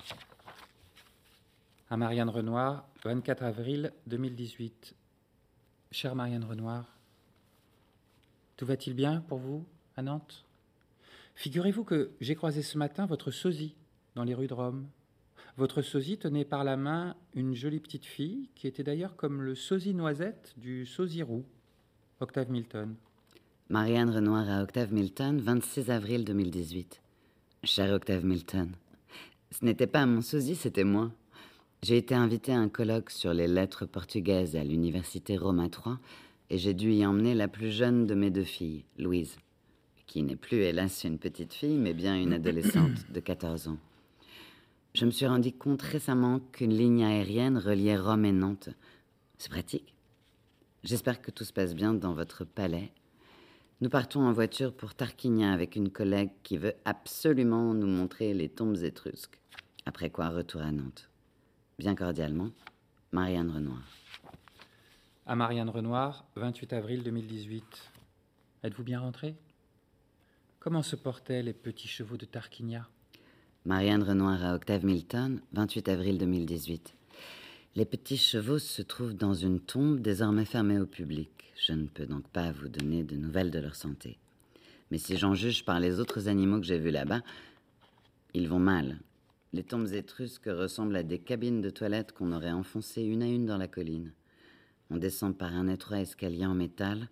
À 1.89 1.97
Marianne 1.97 2.29
Renoir, 2.29 2.88
24 3.03 3.43
avril 3.43 3.91
2018. 4.07 4.95
Chère 5.91 6.15
Marianne 6.15 6.43
Renoir, 6.43 6.85
tout 8.57 8.65
va-t-il 8.65 8.95
bien 8.95 9.21
pour 9.21 9.38
vous 9.38 9.65
à 9.95 10.01
Nantes? 10.01 10.45
Figurez-vous 11.35 11.83
que 11.83 12.11
j'ai 12.21 12.35
croisé 12.35 12.61
ce 12.61 12.77
matin 12.77 13.05
votre 13.05 13.29
sosie 13.29 13.75
dans 14.15 14.23
les 14.23 14.33
rues 14.33 14.47
de 14.47 14.53
Rome. 14.53 14.88
Votre 15.57 15.81
sosie 15.81 16.17
tenait 16.17 16.45
par 16.45 16.63
la 16.63 16.75
main 16.75 17.15
une 17.33 17.53
jolie 17.53 17.79
petite 17.79 18.05
fille 18.05 18.49
qui 18.55 18.67
était 18.67 18.83
d'ailleurs 18.83 19.15
comme 19.15 19.41
le 19.41 19.55
sosie 19.55 19.93
noisette 19.93 20.53
du 20.57 20.85
sosie 20.85 21.23
roux, 21.23 21.45
Octave 22.19 22.49
Milton. 22.49 22.95
Marianne 23.69 24.12
Renoir 24.12 24.47
à 24.49 24.62
Octave 24.62 24.93
Milton, 24.93 25.39
26 25.39 25.89
avril 25.89 26.23
2018. 26.23 27.01
Cher 27.63 27.93
Octave 27.93 28.23
Milton, 28.23 28.69
ce 29.49 29.65
n'était 29.65 29.88
pas 29.88 30.06
mon 30.06 30.21
sosie, 30.21 30.56
c'était 30.56 30.84
moi. 30.84 31.12
J'ai 31.82 31.97
été 31.97 32.13
invité 32.13 32.54
à 32.54 32.60
un 32.60 32.69
colloque 32.69 33.10
sur 33.10 33.34
les 33.34 33.47
lettres 33.47 33.86
portugaises 33.88 34.56
à 34.56 34.63
l'université 34.63 35.36
Roma 35.36 35.67
3 35.67 35.97
et 36.51 36.60
j'ai 36.60 36.75
dû 36.75 36.93
y 36.93 37.06
emmener 37.06 37.34
la 37.34 37.47
plus 37.47 37.71
jeune 37.71 38.06
de 38.06 38.13
mes 38.13 38.30
deux 38.30 38.43
filles, 38.43 38.84
Louise 38.99 39.36
qui 40.06 40.21
n'est 40.21 40.36
plus, 40.36 40.58
hélas, 40.58 41.04
une 41.04 41.17
petite 41.17 41.54
fille, 41.54 41.78
mais 41.78 41.93
bien 41.93 42.15
une 42.15 42.34
adolescente 42.34 43.12
de 43.12 43.19
14 43.19 43.69
ans. 43.69 43.80
Je 44.93 45.06
me 45.06 45.12
suis 45.12 45.25
rendu 45.25 45.51
compte 45.51 45.82
récemment 45.82 46.39
qu'une 46.51 46.73
ligne 46.73 47.04
aérienne 47.04 47.58
reliait 47.58 47.97
Rome 47.97 48.25
et 48.25 48.32
Nantes. 48.32 48.69
C'est 49.38 49.49
pratique? 49.49 49.95
J'espère 50.84 51.21
que 51.21 51.32
tout 51.32 51.43
se 51.43 51.51
passe 51.51 51.73
bien 51.73 51.93
dans 51.93 52.13
votre 52.13 52.45
palais. 52.45 52.91
Nous 53.81 53.89
partons 53.89 54.21
en 54.21 54.31
voiture 54.31 54.73
pour 54.73 54.95
Tarquinia 54.95 55.51
avec 55.51 55.75
une 55.75 55.89
collègue 55.89 56.31
qui 56.43 56.57
veut 56.57 56.75
absolument 56.85 57.73
nous 57.73 57.88
montrer 57.88 58.33
les 58.33 58.47
tombes 58.47 58.77
étrusques. 58.77 59.38
Après 59.85 60.09
quoi, 60.09 60.29
retour 60.29 60.61
à 60.61 60.71
Nantes. 60.71 61.09
Bien 61.77 61.93
cordialement, 61.93 62.51
Marianne 63.11 63.51
Renoir. 63.51 63.83
À 65.25 65.35
Marianne 65.35 65.69
Renoir, 65.69 66.23
28 66.38 66.71
avril 66.71 67.03
2018. 67.03 67.91
Êtes-vous 68.63 68.83
bien 68.83 69.01
rentrée? 69.01 69.35
Comment 70.59 70.81
se 70.81 70.95
portaient 70.95 71.43
les 71.43 71.53
petits 71.53 71.89
chevaux 71.89 72.15
de 72.15 72.25
Tarquinia? 72.25 72.88
Marianne 73.65 74.03
Renoir 74.03 74.41
à 74.45 74.55
Octave 74.55 74.85
Milton, 74.85 75.41
28 75.51 75.89
avril 75.89 76.17
2018. 76.17 76.95
Les 77.77 77.83
petits 77.83 78.15
chevaux 78.15 78.57
se 78.57 78.81
trouvent 78.81 79.15
dans 79.15 79.33
une 79.33 79.59
tombe 79.59 79.99
désormais 79.99 80.45
fermée 80.45 80.79
au 80.79 80.85
public. 80.85 81.29
Je 81.57 81.73
ne 81.73 81.88
peux 81.88 82.05
donc 82.05 82.25
pas 82.29 82.53
vous 82.53 82.69
donner 82.69 83.03
de 83.03 83.17
nouvelles 83.17 83.51
de 83.51 83.59
leur 83.59 83.75
santé. 83.75 84.17
Mais 84.91 84.97
si 84.97 85.17
j'en 85.17 85.35
juge 85.35 85.65
par 85.65 85.81
les 85.81 85.99
autres 85.99 86.29
animaux 86.29 86.61
que 86.61 86.65
j'ai 86.65 86.79
vus 86.79 86.91
là-bas, 86.91 87.21
ils 88.33 88.47
vont 88.47 88.59
mal. 88.59 88.97
Les 89.51 89.63
tombes 89.63 89.91
étrusques 89.91 90.47
ressemblent 90.47 90.95
à 90.95 91.03
des 91.03 91.19
cabines 91.19 91.59
de 91.59 91.69
toilette 91.69 92.13
qu'on 92.13 92.31
aurait 92.31 92.53
enfoncées 92.53 93.03
une 93.03 93.23
à 93.23 93.27
une 93.27 93.45
dans 93.45 93.57
la 93.57 93.67
colline. 93.67 94.13
On 94.89 94.95
descend 94.95 95.38
par 95.38 95.53
un 95.53 95.67
étroit 95.67 95.99
escalier 95.99 96.45
en 96.45 96.55
métal 96.55 97.09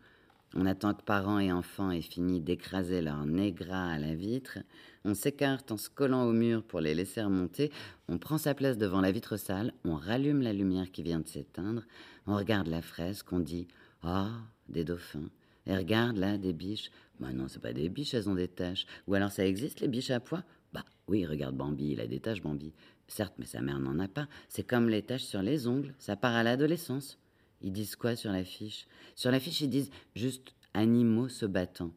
on 0.55 0.65
attend 0.65 0.93
que 0.93 1.01
parents 1.01 1.39
et 1.39 1.51
enfants 1.51 1.91
aient 1.91 2.01
fini 2.01 2.39
d'écraser 2.39 3.01
leur 3.01 3.25
nez 3.25 3.51
gras 3.51 3.91
à 3.91 3.97
la 3.97 4.13
vitre. 4.13 4.59
On 5.03 5.15
s'écarte 5.15 5.71
en 5.71 5.77
se 5.77 5.89
collant 5.89 6.25
au 6.25 6.31
mur 6.31 6.63
pour 6.63 6.79
les 6.79 6.93
laisser 6.93 7.23
remonter. 7.23 7.71
On 8.07 8.19
prend 8.19 8.37
sa 8.37 8.53
place 8.53 8.77
devant 8.77 9.01
la 9.01 9.11
vitre 9.11 9.37
sale. 9.37 9.73
On 9.83 9.95
rallume 9.95 10.41
la 10.41 10.53
lumière 10.53 10.91
qui 10.91 11.01
vient 11.01 11.19
de 11.19 11.27
s'éteindre. 11.27 11.83
On 12.27 12.35
regarde 12.35 12.67
la 12.67 12.81
fresque. 12.81 13.33
On 13.33 13.39
dit 13.39 13.67
Ah, 14.03 14.29
des 14.69 14.83
dauphins. 14.83 15.29
Et 15.65 15.75
regarde 15.75 16.17
là, 16.17 16.37
des 16.37 16.53
biches. 16.53 16.91
Bah 17.19 17.31
non, 17.33 17.47
c'est 17.47 17.61
pas 17.61 17.73
des 17.73 17.89
biches, 17.89 18.13
elles 18.13 18.29
ont 18.29 18.35
des 18.35 18.47
taches. 18.47 18.85
Ou 19.07 19.15
alors 19.15 19.31
ça 19.31 19.45
existe, 19.45 19.79
les 19.79 19.87
biches 19.87 20.11
à 20.11 20.19
pois? 20.19 20.43
Bah 20.73 20.83
oui, 21.07 21.25
regarde 21.25 21.55
Bambi, 21.55 21.91
il 21.91 22.01
a 22.01 22.07
des 22.07 22.19
taches, 22.19 22.41
Bambi. 22.41 22.73
Certes, 23.07 23.35
mais 23.37 23.45
sa 23.45 23.61
mère 23.61 23.79
n'en 23.79 23.99
a 23.99 24.07
pas. 24.07 24.27
C'est 24.49 24.63
comme 24.63 24.89
les 24.89 25.01
taches 25.01 25.23
sur 25.23 25.41
les 25.41 25.67
ongles. 25.67 25.93
Ça 25.99 26.15
part 26.15 26.33
à 26.33 26.43
l'adolescence. 26.43 27.17
Ils 27.63 27.71
disent 27.71 27.95
quoi 27.95 28.15
sur 28.15 28.31
l'affiche? 28.31 28.85
Sur 29.15 29.31
l'affiche, 29.31 29.61
ils 29.61 29.69
disent 29.69 29.91
juste 30.15 30.53
animaux 30.73 31.29
se 31.29 31.45
battant. 31.45 31.91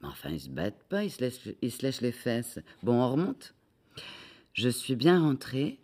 Mais 0.00 0.08
enfin, 0.08 0.30
ils 0.30 0.40
se 0.40 0.50
battent 0.50 0.82
pas, 0.88 1.04
ils 1.04 1.10
se, 1.10 1.82
lèchent, 1.82 2.00
les 2.00 2.12
fesses. 2.12 2.58
Bon, 2.82 3.00
on 3.00 3.10
remonte? 3.10 3.54
Je 4.52 4.68
suis 4.68 4.96
bien 4.96 5.20
rentrée, 5.20 5.78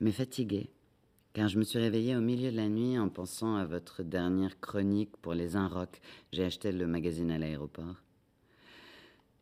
mais 0.00 0.12
fatiguée, 0.12 0.70
car 1.32 1.48
je 1.48 1.58
me 1.58 1.64
suis 1.64 1.78
réveillée 1.78 2.16
au 2.16 2.20
milieu 2.20 2.50
de 2.50 2.56
la 2.56 2.68
nuit 2.68 2.98
en 2.98 3.08
pensant 3.08 3.56
à 3.56 3.64
votre 3.64 4.02
dernière 4.02 4.60
chronique 4.60 5.16
pour 5.18 5.34
les 5.34 5.56
Inrocks. 5.56 6.00
J'ai 6.32 6.44
acheté 6.44 6.72
le 6.72 6.86
magazine 6.86 7.30
à 7.30 7.38
l'aéroport. 7.38 7.96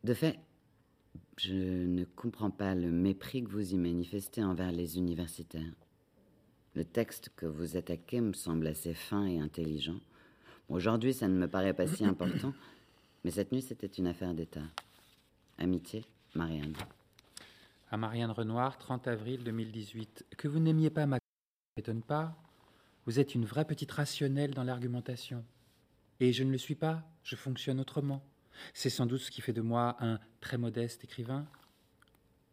De 0.03 0.13
fait, 0.13 0.39
je 1.37 1.53
ne 1.53 2.03
comprends 2.03 2.51
pas 2.51 2.75
le 2.75 2.91
mépris 2.91 3.43
que 3.43 3.49
vous 3.49 3.73
y 3.73 3.77
manifestez 3.77 4.43
envers 4.43 4.71
les 4.71 4.97
universitaires. 4.97 5.73
Le 6.73 6.85
texte 6.85 7.31
que 7.35 7.45
vous 7.45 7.75
attaquez 7.75 8.21
me 8.21 8.33
semble 8.33 8.67
assez 8.67 8.93
fin 8.93 9.25
et 9.25 9.39
intelligent. 9.39 9.99
Aujourd'hui, 10.69 11.13
ça 11.13 11.27
ne 11.27 11.37
me 11.37 11.47
paraît 11.47 11.73
pas 11.73 11.85
si 11.85 12.05
important, 12.05 12.53
mais 13.25 13.31
cette 13.31 13.51
nuit, 13.51 13.61
c'était 13.61 13.87
une 13.87 14.07
affaire 14.07 14.33
d'État. 14.33 14.63
Amitié, 15.57 16.05
Marianne. 16.33 16.75
À 17.89 17.97
Marianne 17.97 18.31
Renoir, 18.31 18.77
30 18.77 19.07
avril 19.09 19.43
2018. 19.43 20.27
Que 20.37 20.47
vous 20.47 20.59
n'aimiez 20.59 20.89
pas 20.89 21.05
ma 21.05 21.17
m'étonne 21.75 22.03
pas. 22.03 22.35
Vous 23.05 23.19
êtes 23.19 23.35
une 23.35 23.45
vraie 23.45 23.65
petite 23.65 23.91
rationnelle 23.91 24.53
dans 24.53 24.63
l'argumentation. 24.63 25.43
Et 26.21 26.31
je 26.31 26.43
ne 26.43 26.51
le 26.51 26.57
suis 26.57 26.75
pas, 26.75 27.03
je 27.23 27.35
fonctionne 27.35 27.79
autrement. 27.81 28.23
C'est 28.73 28.89
sans 28.89 29.05
doute 29.05 29.21
ce 29.21 29.31
qui 29.31 29.41
fait 29.41 29.53
de 29.53 29.61
moi 29.61 29.97
un 29.99 30.19
très 30.39 30.57
modeste 30.57 31.03
écrivain, 31.03 31.47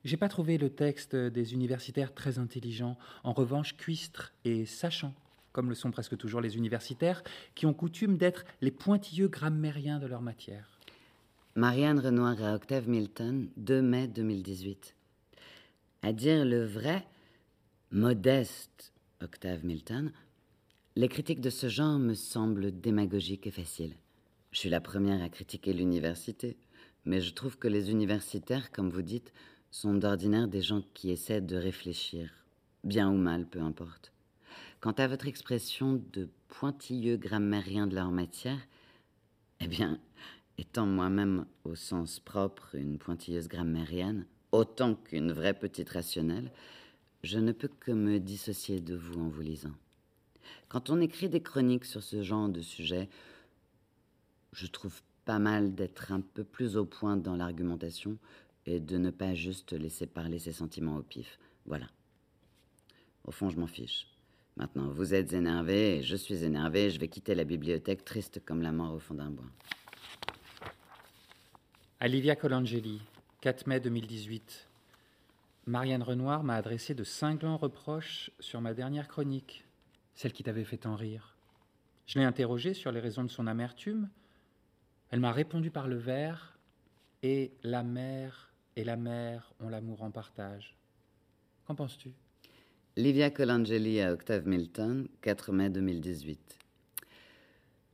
j'ai 0.05 0.17
pas 0.17 0.29
trouvé 0.29 0.59
le 0.59 0.71
texte 0.71 1.17
des 1.17 1.55
universitaires 1.55 2.15
très 2.15 2.39
intelligent, 2.39 2.97
en 3.25 3.33
revanche 3.33 3.77
cuistre 3.77 4.33
et 4.45 4.65
sachant, 4.65 5.15
comme 5.53 5.69
le 5.69 5.75
sont 5.75 5.91
presque 5.91 6.17
toujours 6.17 6.41
les 6.41 6.57
universitaires, 6.57 7.23
qui 7.55 7.67
ont 7.67 7.75
coutume 7.75 8.17
d'être 8.17 8.45
les 8.61 8.71
pointilleux 8.71 9.29
grammairiens 9.29 9.99
de 9.99 10.07
leur 10.07 10.23
matière. 10.23 10.79
Marianne 11.57 11.99
Renoir 11.99 12.41
à 12.43 12.55
Octave 12.55 12.89
Milton, 12.89 13.49
2 13.57 13.83
mai 13.83 14.07
2018. 14.07 14.95
À 16.03 16.13
dire 16.13 16.45
le 16.45 16.65
vrai, 16.65 17.05
modeste 17.91 18.93
Octave 19.21 19.65
Milton, 19.65 20.13
les 20.95 21.09
critiques 21.09 21.41
de 21.41 21.51
ce 21.51 21.69
genre 21.69 21.99
me 21.99 22.15
semblent 22.15 22.71
démagogiques 22.71 23.49
et 23.49 23.51
faciles. 23.51 23.97
Je 24.53 24.61
suis 24.61 24.71
la 24.71 24.81
première 24.81 25.23
à 25.23 25.29
critiquer 25.29 25.73
l'université, 25.73 26.57
mais 27.05 27.21
je 27.21 27.33
trouve 27.35 27.59
que 27.59 27.69
les 27.69 27.91
universitaires, 27.91 28.71
comme 28.71 28.91
vous 28.91 29.03
dites, 29.03 29.33
sont 29.71 29.95
d'ordinaire 29.95 30.49
des 30.49 30.63
gens 30.63 30.83
qui 30.95 31.11
essaient 31.11 31.41
de 31.41 31.57
réfléchir, 31.57 32.31
bien 32.85 33.11
ou 33.11 33.17
mal, 33.17 33.47
peu 33.47 33.61
importe. 33.61 34.13
Quant 34.81 34.93
à 34.93 35.09
votre 35.09 35.27
expression 35.27 36.03
de 36.13 36.29
pointilleux 36.49 37.17
grammairien 37.17 37.87
de 37.87 37.95
leur 37.95 38.11
matière, 38.11 38.61
eh 39.61 39.67
bien, 39.67 39.99
étant 40.57 40.87
moi-même 40.87 41.47
au 41.65 41.75
sens 41.75 42.21
propre 42.21 42.75
une 42.75 42.99
pointilleuse 42.99 43.49
grammairienne, 43.49 44.27
autant 44.53 44.95
qu'une 44.95 45.33
vraie 45.33 45.55
petite 45.55 45.91
rationnelle, 45.91 46.51
je 47.23 47.39
ne 47.39 47.53
peux 47.53 47.69
que 47.69 47.93
me 47.93 48.19
dissocier 48.19 48.81
de 48.81 48.95
vous 48.95 49.21
en 49.21 49.29
vous 49.29 49.43
lisant. 49.43 49.75
Quand 50.69 50.91
on 50.91 51.01
écrit 51.01 51.29
des 51.29 51.43
chroniques 51.43 51.85
sur 51.85 52.03
ce 52.03 52.23
genre 52.23 52.49
de 52.49 52.61
sujet, 52.61 53.09
je 54.53 54.67
trouve 54.67 55.03
pas 55.25 55.39
mal 55.39 55.75
d'être 55.75 56.13
un 56.13 56.21
peu 56.21 56.45
plus 56.45 56.77
au 56.77 56.85
point 56.85 57.17
dans 57.17 57.37
l'argumentation 57.37 58.17
et 58.69 58.81
de 58.81 58.99
ne 58.99 59.11
pas 59.11 59.35
juste 59.35 59.73
laisser 59.73 60.07
parler 60.07 60.39
ses 60.39 60.53
sentiments 60.53 60.97
au 60.97 61.03
pif. 61.03 61.39
Voilà. 61.65 61.87
Au 63.25 63.31
fond, 63.31 63.49
je 63.49 63.59
m'en 63.59 63.67
fiche. 63.67 64.07
Maintenant, 64.57 64.89
vous 64.89 65.15
êtes 65.15 65.33
énervé 65.33 66.03
je 66.03 66.17
suis 66.17 66.45
énervé, 66.45 66.91
je 66.91 67.01
vais 67.01 67.09
quitter 67.09 67.35
la 67.35 67.45
bibliothèque 67.45 68.05
triste 68.05 68.45
comme 68.45 68.61
la 68.61 68.73
mort 68.73 68.93
au 68.93 68.99
fond 68.99 69.15
d'un 69.15 69.31
bois. 69.31 69.49
Olivia 72.03 72.37
Colangeli, 72.37 73.01
4 73.41 73.67
mai 73.67 73.81
2018. 73.81 74.69
Marianne 75.67 76.03
Renoir 76.03 76.45
m'a 76.45 76.57
adressé 76.57 76.95
de 76.95 77.05
cinglants 77.05 77.57
reproches 77.57 78.31
sur 78.39 78.61
ma 78.61 78.75
dernière 78.75 79.09
chronique, 79.09 79.65
celle 80.15 80.33
qui 80.33 80.43
t'avait 80.43 80.65
fait 80.65 80.79
tant 80.79 80.97
rire. 80.97 81.37
Je 82.07 82.19
l'ai 82.19 82.25
interrogée 82.25 82.75
sur 82.75 82.93
les 82.93 83.01
raisons 83.01 83.25
de 83.25 83.31
son 83.31 83.47
amertume. 83.47 84.11
Elle 85.11 85.21
m'a 85.21 85.33
répondu 85.33 85.71
par 85.71 85.89
le 85.89 85.97
vers 85.97 86.59
et 87.23 87.53
la 87.63 87.83
mer 87.83 88.48
et 88.79 88.85
la 88.85 88.97
mère 88.97 89.53
ont 89.59 89.69
l'amour 89.69 90.05
en 90.05 90.13
partage. 90.13 90.77
Qu'en 91.67 91.75
penses-tu? 91.75 92.13
Livia 92.97 93.29
Colangeli 93.29 94.01
à 94.01 94.13
Octave 94.13 94.47
Milton, 94.47 95.09
4 95.21 95.51
mai 95.51 95.69
2018. 95.69 96.57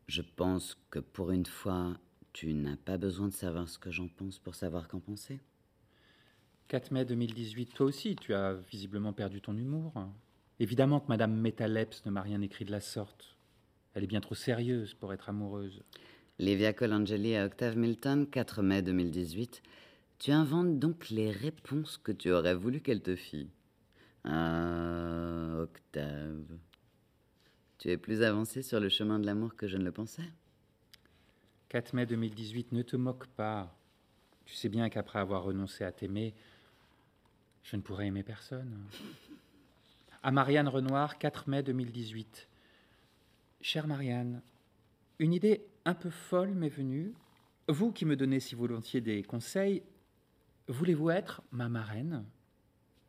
Je 0.09 0.21
pense 0.21 0.77
que 0.91 0.99
pour 0.99 1.31
une 1.31 1.47
fois, 1.47 1.97
tu 2.35 2.53
n'as 2.53 2.77
pas 2.77 2.99
besoin 2.99 3.29
de 3.29 3.33
savoir 3.33 3.67
ce 3.67 3.79
que 3.79 3.91
j'en 3.91 4.09
pense 4.09 4.39
pour 4.39 4.55
savoir 4.55 4.87
qu'en 4.87 5.01
penser. 5.01 5.41
4 6.69 6.91
mai 6.91 7.07
2018, 7.07 7.73
toi 7.73 7.87
aussi, 7.87 8.15
tu 8.15 8.35
as 8.35 8.53
visiblement 8.53 9.15
perdu 9.15 9.41
ton 9.41 9.57
humour. 9.57 9.95
Évidemment 10.61 11.01
que 11.01 11.09
Madame 11.09 11.35
Metaleps 11.35 12.05
ne 12.05 12.11
m'a 12.11 12.21
rien 12.21 12.43
écrit 12.43 12.67
de 12.67 12.73
la 12.73 12.81
sorte. 12.81 13.39
Elle 13.95 14.05
est 14.05 14.09
bien 14.09 14.21
trop 14.21 14.35
sérieuse 14.35 14.93
pour 14.93 15.15
être 15.15 15.31
amoureuse. 15.31 15.83
Livia 16.39 16.75
Colangeli 16.75 17.37
à 17.37 17.47
Octave 17.47 17.79
Milton, 17.79 18.27
4 18.27 18.63
mai 18.63 18.83
2018. 18.83 19.63
Tu 20.25 20.33
inventes 20.33 20.79
donc 20.79 21.11
les 21.11 21.31
réponses 21.31 21.99
que 21.99 22.11
tu 22.11 22.33
aurais 22.33 22.55
voulu 22.55 22.81
qu'elle 22.81 23.03
te 23.03 23.15
fît. 23.15 23.51
Ah, 24.25 25.59
Octave. 25.59 26.47
Tu 27.77 27.91
es 27.91 27.99
plus 27.99 28.23
avancé 28.23 28.63
sur 28.63 28.81
le 28.81 28.89
chemin 28.89 29.19
de 29.19 29.27
l'amour 29.27 29.55
que 29.55 29.69
je 29.69 29.77
ne 29.77 29.85
le 29.85 29.93
pensais 29.93 30.33
4 31.69 31.93
mai 31.93 32.07
2018, 32.07 32.73
ne 32.73 32.81
te 32.81 32.97
moque 32.97 33.27
pas. 33.27 33.77
Tu 34.47 34.55
sais 34.55 34.71
bien 34.71 34.89
qu'après 34.89 35.19
avoir 35.19 35.43
renoncé 35.43 35.85
à 35.85 35.93
t'aimer, 35.93 36.33
je 37.63 37.77
ne 37.77 37.83
pourrais 37.83 38.07
aimer 38.07 38.23
personne. 38.23 38.83
À 40.23 40.31
Marianne 40.31 40.69
Renoir, 40.69 41.19
4 41.19 41.51
mai 41.51 41.63
2018. 41.63 42.49
Chère 43.61 43.87
Marianne, 43.87 44.41
une 45.19 45.35
idée 45.35 45.67
un 45.85 45.93
peu 45.93 46.09
folle 46.09 46.55
m'est 46.55 46.71
venue. 46.71 47.13
Vous 47.69 47.93
qui 47.93 48.07
me 48.07 48.17
donnez 48.17 48.41
si 48.41 48.55
volontiers 48.55 49.03
des 49.03 49.23
conseils, 49.23 49.83
voulez-vous 50.69 51.11
être 51.11 51.43
ma 51.51 51.69
marraine? 51.69 52.25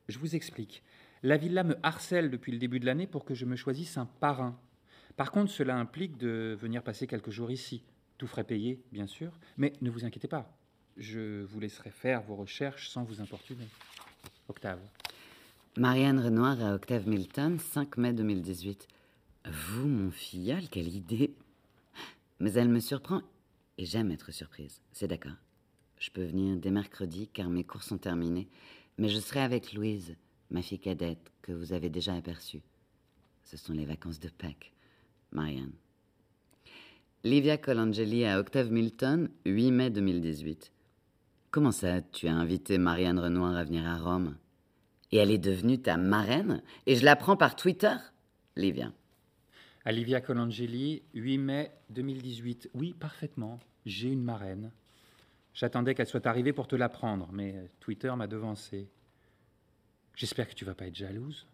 Je 0.07 0.19
vous 0.19 0.35
explique. 0.35 0.83
La 1.23 1.37
villa 1.37 1.63
me 1.63 1.77
harcèle 1.83 2.29
depuis 2.29 2.51
le 2.51 2.59
début 2.59 2.79
de 2.79 2.85
l'année 2.85 3.07
pour 3.07 3.25
que 3.25 3.33
je 3.33 3.45
me 3.45 3.55
choisisse 3.55 3.97
un 3.97 4.05
parrain. 4.05 4.59
Par 5.17 5.31
contre, 5.31 5.51
cela 5.51 5.77
implique 5.77 6.17
de 6.17 6.57
venir 6.59 6.83
passer 6.83 7.07
quelques 7.07 7.31
jours 7.31 7.51
ici. 7.51 7.83
Tout 8.17 8.27
frais 8.27 8.43
payé, 8.43 8.81
bien 8.91 9.07
sûr, 9.07 9.31
mais 9.57 9.73
ne 9.81 9.89
vous 9.89 10.05
inquiétez 10.05 10.27
pas. 10.27 10.55
Je 10.97 11.43
vous 11.43 11.59
laisserai 11.59 11.89
faire 11.89 12.21
vos 12.21 12.35
recherches 12.35 12.89
sans 12.89 13.03
vous 13.03 13.21
importuner. 13.21 13.67
Octave. 14.47 14.79
Marianne 15.77 16.19
Renoir 16.19 16.61
à 16.63 16.75
Octave 16.75 17.07
Milton, 17.07 17.59
5 17.59 17.97
mai 17.97 18.13
2018. 18.13 18.87
Vous, 19.45 19.87
mon 19.87 20.11
filleul, 20.11 20.69
quelle 20.69 20.87
idée 20.87 21.35
Mais 22.39 22.53
elle 22.53 22.69
me 22.69 22.79
surprend 22.79 23.21
et 23.77 23.85
j'aime 23.85 24.11
être 24.11 24.31
surprise, 24.31 24.81
c'est 24.93 25.07
d'accord. 25.07 25.44
Je 25.99 26.09
peux 26.11 26.23
venir 26.23 26.57
dès 26.57 26.71
mercredi 26.71 27.27
car 27.27 27.49
mes 27.49 27.63
cours 27.63 27.83
sont 27.83 27.97
terminés, 27.97 28.47
mais 28.97 29.09
je 29.09 29.19
serai 29.19 29.41
avec 29.41 29.73
Louise, 29.73 30.15
ma 30.51 30.61
fille 30.61 30.79
cadette, 30.79 31.31
que 31.41 31.51
vous 31.51 31.73
avez 31.73 31.89
déjà 31.89 32.13
aperçue. 32.13 32.61
Ce 33.43 33.57
sont 33.57 33.73
les 33.73 33.85
vacances 33.85 34.19
de 34.19 34.29
Pâques. 34.29 34.73
Marianne. 35.31 35.73
Livia 37.23 37.57
Colangeli 37.57 38.25
à 38.25 38.39
Octave 38.39 38.71
Milton, 38.71 39.29
8 39.45 39.71
mai 39.71 39.89
2018. 39.89 40.71
Comment 41.51 41.71
ça, 41.71 42.01
tu 42.01 42.27
as 42.27 42.35
invité 42.35 42.77
Marianne 42.77 43.19
Renoir 43.19 43.55
à 43.55 43.63
venir 43.63 43.87
à 43.87 43.97
Rome? 43.97 44.35
Et 45.11 45.17
elle 45.17 45.31
est 45.31 45.37
devenue 45.37 45.81
ta 45.81 45.97
marraine? 45.97 46.61
Et 46.85 46.95
je 46.95 47.05
l'apprends 47.05 47.37
par 47.37 47.55
Twitter? 47.55 47.95
Livia. 48.55 48.91
À 49.85 49.91
Livia 49.91 50.21
Colangeli, 50.21 51.03
8 51.13 51.37
mai 51.37 51.71
2018. 51.89 52.69
Oui, 52.73 52.93
parfaitement. 52.93 53.59
J'ai 53.85 54.09
une 54.09 54.23
marraine. 54.23 54.71
J'attendais 55.55 55.95
qu'elle 55.95 56.07
soit 56.07 56.27
arrivée 56.27 56.51
pour 56.51 56.67
te 56.67 56.75
l'apprendre, 56.75 57.29
mais 57.31 57.55
Twitter 57.79 58.13
m'a 58.15 58.27
devancé. 58.27 58.89
J'espère 60.13 60.49
que 60.49 60.53
tu 60.53 60.65
vas 60.65 60.75
pas 60.75 60.87
être 60.87 60.95
jalouse. 60.95 61.47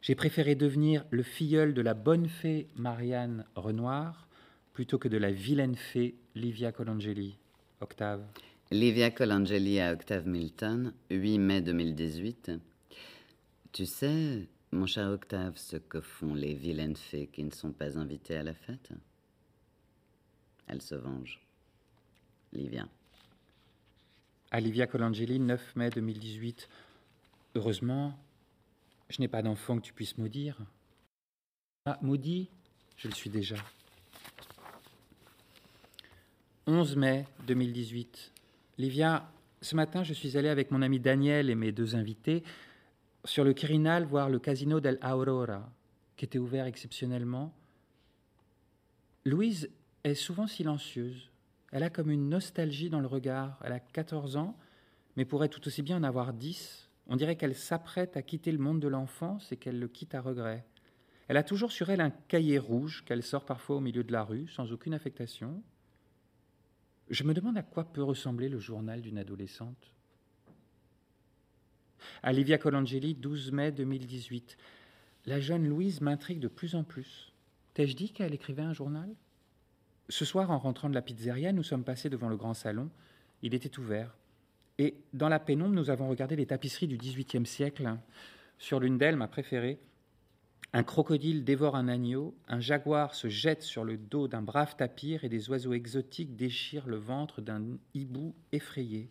J'ai 0.00 0.14
préféré 0.14 0.54
devenir 0.54 1.04
le 1.10 1.22
filleul 1.22 1.74
de 1.74 1.82
la 1.82 1.92
bonne 1.92 2.28
fée 2.28 2.66
Marianne 2.76 3.44
Renoir 3.54 4.26
plutôt 4.72 4.98
que 4.98 5.08
de 5.08 5.18
la 5.18 5.30
vilaine 5.30 5.76
fée 5.76 6.14
Livia 6.34 6.72
Colangeli. 6.72 7.36
Octave. 7.82 8.24
Livia 8.70 9.10
Colangeli 9.10 9.80
à 9.80 9.92
Octave 9.92 10.26
Milton, 10.26 10.94
8 11.10 11.38
mai 11.38 11.60
2018. 11.60 12.52
Tu 13.72 13.84
sais, 13.84 14.48
mon 14.72 14.86
cher 14.86 15.08
Octave, 15.10 15.58
ce 15.58 15.76
que 15.76 16.00
font 16.00 16.34
les 16.34 16.54
vilaines 16.54 16.96
fées 16.96 17.26
qui 17.26 17.44
ne 17.44 17.50
sont 17.50 17.72
pas 17.72 17.98
invitées 17.98 18.36
à 18.36 18.42
la 18.42 18.54
fête? 18.54 18.92
Elles 20.66 20.82
se 20.82 20.94
vengent. 20.94 21.40
Livia. 22.52 22.88
À 24.52 24.58
Livia 24.58 24.88
Colangeli, 24.88 25.38
9 25.38 25.76
mai 25.76 25.90
2018. 25.90 26.68
Heureusement, 27.54 28.18
je 29.08 29.20
n'ai 29.20 29.28
pas 29.28 29.42
d'enfant 29.42 29.76
que 29.76 29.82
tu 29.82 29.92
puisses 29.92 30.18
maudire. 30.18 30.56
Ah, 31.86 31.98
maudit, 32.02 32.50
je 32.96 33.06
le 33.06 33.14
suis 33.14 33.30
déjà. 33.30 33.54
11 36.66 36.96
mai 36.96 37.26
2018. 37.46 38.32
Livia, 38.78 39.30
ce 39.60 39.76
matin, 39.76 40.02
je 40.02 40.14
suis 40.14 40.36
allé 40.36 40.48
avec 40.48 40.72
mon 40.72 40.82
ami 40.82 40.98
Daniel 40.98 41.48
et 41.48 41.54
mes 41.54 41.70
deux 41.70 41.94
invités 41.94 42.42
sur 43.24 43.44
le 43.44 43.52
Quirinal 43.52 44.04
voir 44.04 44.30
le 44.30 44.40
Casino 44.40 44.80
del 44.80 44.98
Aurora, 45.04 45.70
qui 46.16 46.24
était 46.24 46.38
ouvert 46.38 46.66
exceptionnellement. 46.66 47.54
Louise 49.24 49.70
est 50.02 50.14
souvent 50.14 50.48
silencieuse. 50.48 51.30
Elle 51.72 51.82
a 51.82 51.90
comme 51.90 52.10
une 52.10 52.28
nostalgie 52.28 52.90
dans 52.90 53.00
le 53.00 53.06
regard. 53.06 53.58
Elle 53.64 53.72
a 53.72 53.80
14 53.80 54.36
ans, 54.36 54.56
mais 55.16 55.24
pourrait 55.24 55.48
tout 55.48 55.66
aussi 55.66 55.82
bien 55.82 55.96
en 55.96 56.02
avoir 56.02 56.32
10. 56.32 56.88
On 57.06 57.16
dirait 57.16 57.36
qu'elle 57.36 57.54
s'apprête 57.54 58.16
à 58.16 58.22
quitter 58.22 58.52
le 58.52 58.58
monde 58.58 58.80
de 58.80 58.88
l'enfance 58.88 59.52
et 59.52 59.56
qu'elle 59.56 59.78
le 59.78 59.88
quitte 59.88 60.14
à 60.14 60.20
regret. 60.20 60.64
Elle 61.28 61.36
a 61.36 61.42
toujours 61.44 61.70
sur 61.70 61.90
elle 61.90 62.00
un 62.00 62.10
cahier 62.10 62.58
rouge 62.58 63.04
qu'elle 63.04 63.22
sort 63.22 63.44
parfois 63.44 63.76
au 63.76 63.80
milieu 63.80 64.02
de 64.02 64.12
la 64.12 64.24
rue, 64.24 64.48
sans 64.48 64.72
aucune 64.72 64.94
affectation. 64.94 65.62
Je 67.08 67.24
me 67.24 67.34
demande 67.34 67.56
à 67.56 67.62
quoi 67.62 67.84
peut 67.84 68.02
ressembler 68.02 68.48
le 68.48 68.58
journal 68.58 69.00
d'une 69.00 69.18
adolescente. 69.18 69.94
À 72.22 72.32
Livia 72.32 72.58
Colangeli, 72.58 73.14
12 73.14 73.52
mai 73.52 73.72
2018. 73.72 74.56
La 75.26 75.38
jeune 75.38 75.68
Louise 75.68 76.00
m'intrigue 76.00 76.40
de 76.40 76.48
plus 76.48 76.74
en 76.74 76.82
plus. 76.82 77.32
T'ai-je 77.74 77.94
dit 77.94 78.10
qu'elle 78.10 78.34
écrivait 78.34 78.62
un 78.62 78.72
journal? 78.72 79.14
Ce 80.10 80.24
soir, 80.24 80.50
en 80.50 80.58
rentrant 80.58 80.88
de 80.88 80.94
la 80.94 81.02
pizzeria, 81.02 81.52
nous 81.52 81.62
sommes 81.62 81.84
passés 81.84 82.10
devant 82.10 82.28
le 82.28 82.36
grand 82.36 82.52
salon. 82.52 82.90
Il 83.42 83.54
était 83.54 83.78
ouvert. 83.78 84.16
Et 84.78 84.96
dans 85.12 85.28
la 85.28 85.38
pénombre, 85.38 85.74
nous 85.74 85.88
avons 85.88 86.08
regardé 86.08 86.34
les 86.34 86.46
tapisseries 86.46 86.88
du 86.88 86.96
XVIIIe 86.96 87.46
siècle. 87.46 87.96
Sur 88.58 88.80
l'une 88.80 88.98
d'elles, 88.98 89.14
ma 89.14 89.28
préférée, 89.28 89.78
un 90.72 90.82
crocodile 90.82 91.44
dévore 91.44 91.76
un 91.76 91.86
agneau, 91.86 92.34
un 92.48 92.58
jaguar 92.58 93.14
se 93.14 93.28
jette 93.28 93.62
sur 93.62 93.84
le 93.84 93.96
dos 93.96 94.26
d'un 94.26 94.42
brave 94.42 94.74
tapir 94.76 95.22
et 95.22 95.28
des 95.28 95.48
oiseaux 95.48 95.74
exotiques 95.74 96.34
déchirent 96.34 96.88
le 96.88 96.96
ventre 96.96 97.40
d'un 97.40 97.62
hibou 97.94 98.34
effrayé. 98.50 99.10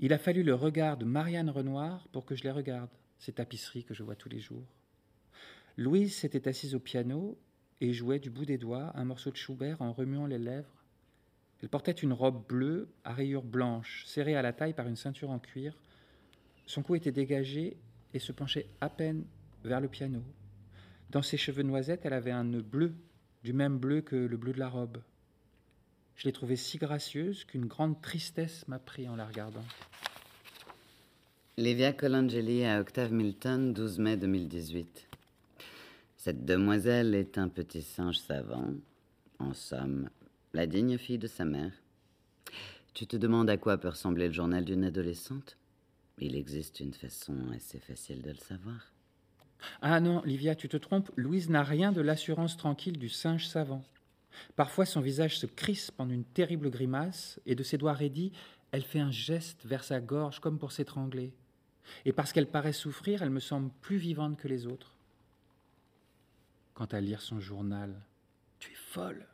Il 0.00 0.12
a 0.12 0.18
fallu 0.18 0.42
le 0.42 0.54
regard 0.54 0.96
de 0.96 1.04
Marianne 1.04 1.50
Renoir 1.50 2.08
pour 2.10 2.24
que 2.24 2.34
je 2.34 2.42
les 2.42 2.50
regarde, 2.50 2.90
ces 3.20 3.32
tapisseries 3.32 3.84
que 3.84 3.94
je 3.94 4.02
vois 4.02 4.16
tous 4.16 4.28
les 4.28 4.40
jours. 4.40 4.66
Louise 5.76 6.14
s'était 6.16 6.48
assise 6.48 6.74
au 6.74 6.80
piano 6.80 7.38
et 7.84 7.92
jouait 7.92 8.18
du 8.18 8.30
bout 8.30 8.46
des 8.46 8.56
doigts 8.56 8.92
un 8.94 9.04
morceau 9.04 9.30
de 9.30 9.36
Schubert 9.36 9.82
en 9.82 9.92
remuant 9.92 10.26
les 10.26 10.38
lèvres. 10.38 10.82
Elle 11.62 11.68
portait 11.68 11.92
une 11.92 12.14
robe 12.14 12.46
bleue 12.48 12.88
à 13.04 13.12
rayures 13.12 13.42
blanches, 13.42 14.04
serrée 14.06 14.36
à 14.36 14.42
la 14.42 14.54
taille 14.54 14.72
par 14.72 14.88
une 14.88 14.96
ceinture 14.96 15.30
en 15.30 15.38
cuir. 15.38 15.76
Son 16.66 16.82
cou 16.82 16.94
était 16.94 17.12
dégagé 17.12 17.76
et 18.14 18.18
se 18.18 18.32
penchait 18.32 18.68
à 18.80 18.88
peine 18.88 19.24
vers 19.64 19.82
le 19.82 19.88
piano. 19.88 20.22
Dans 21.10 21.22
ses 21.22 21.36
cheveux 21.36 21.62
noisettes, 21.62 22.06
elle 22.06 22.14
avait 22.14 22.30
un 22.30 22.44
nœud 22.44 22.62
bleu, 22.62 22.94
du 23.42 23.52
même 23.52 23.78
bleu 23.78 24.00
que 24.00 24.16
le 24.16 24.36
bleu 24.38 24.54
de 24.54 24.58
la 24.58 24.68
robe. 24.68 24.98
Je 26.16 26.24
l'ai 26.24 26.32
trouvée 26.32 26.56
si 26.56 26.78
gracieuse 26.78 27.44
qu'une 27.44 27.66
grande 27.66 28.00
tristesse 28.00 28.66
m'a 28.66 28.78
pris 28.78 29.08
en 29.08 29.16
la 29.16 29.26
regardant. 29.26 29.64
Livia 31.58 31.92
Colangeli 31.92 32.64
à 32.64 32.80
Octave 32.80 33.12
Milton, 33.12 33.74
12 33.74 33.98
mai 33.98 34.16
2018. 34.16 35.13
Cette 36.24 36.46
demoiselle 36.46 37.14
est 37.14 37.36
un 37.36 37.50
petit 37.50 37.82
singe 37.82 38.16
savant, 38.16 38.72
en 39.38 39.52
somme, 39.52 40.08
la 40.54 40.64
digne 40.64 40.96
fille 40.96 41.18
de 41.18 41.26
sa 41.26 41.44
mère. 41.44 41.72
Tu 42.94 43.06
te 43.06 43.18
demandes 43.18 43.50
à 43.50 43.58
quoi 43.58 43.76
peut 43.76 43.90
ressembler 43.90 44.28
le 44.28 44.32
journal 44.32 44.64
d'une 44.64 44.84
adolescente? 44.84 45.58
Il 46.18 46.34
existe 46.34 46.80
une 46.80 46.94
façon 46.94 47.36
assez 47.54 47.78
facile 47.78 48.22
de 48.22 48.30
le 48.30 48.38
savoir. 48.38 48.94
Ah 49.82 50.00
non, 50.00 50.22
Livia, 50.24 50.54
tu 50.54 50.66
te 50.66 50.78
trompes, 50.78 51.10
Louise 51.16 51.50
n'a 51.50 51.62
rien 51.62 51.92
de 51.92 52.00
l'assurance 52.00 52.56
tranquille 52.56 52.98
du 52.98 53.10
singe 53.10 53.46
savant. 53.46 53.84
Parfois 54.56 54.86
son 54.86 55.02
visage 55.02 55.38
se 55.38 55.44
crispe 55.44 56.00
en 56.00 56.08
une 56.08 56.24
terrible 56.24 56.70
grimace, 56.70 57.38
et 57.44 57.54
de 57.54 57.62
ses 57.62 57.76
doigts 57.76 57.92
raidis, 57.92 58.32
elle 58.70 58.84
fait 58.84 58.98
un 58.98 59.10
geste 59.10 59.66
vers 59.66 59.84
sa 59.84 60.00
gorge 60.00 60.40
comme 60.40 60.58
pour 60.58 60.72
s'étrangler. 60.72 61.34
Et 62.06 62.14
parce 62.14 62.32
qu'elle 62.32 62.50
paraît 62.50 62.72
souffrir, 62.72 63.22
elle 63.22 63.28
me 63.28 63.40
semble 63.40 63.70
plus 63.82 63.98
vivante 63.98 64.38
que 64.38 64.48
les 64.48 64.66
autres. 64.66 64.93
Quant 66.74 66.86
à 66.86 67.00
lire 67.00 67.22
son 67.22 67.38
journal, 67.38 67.94
tu 68.58 68.72
es 68.72 68.74
folle. 68.74 69.26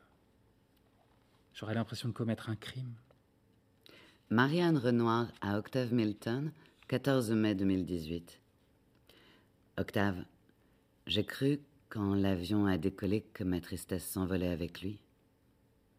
J'aurais 1.55 1.75
l'impression 1.75 2.09
de 2.09 2.15
commettre 2.15 2.51
un 2.51 2.57
crime. 2.57 2.95
Marianne 4.29 4.77
Renoir 4.77 5.33
à 5.41 5.59
Octave 5.59 5.93
Milton, 5.93 6.53
14 6.89 7.31
mai 7.33 7.55
2018. 7.55 8.41
Octave, 9.79 10.23
j'ai 11.07 11.25
cru 11.25 11.61
quand 11.89 12.15
l'avion 12.15 12.67
a 12.67 12.77
décollé 12.77 13.23
que 13.33 13.43
ma 13.43 13.61
tristesse 13.61 14.07
s'envolait 14.07 14.49
avec 14.49 14.83
lui. 14.83 15.01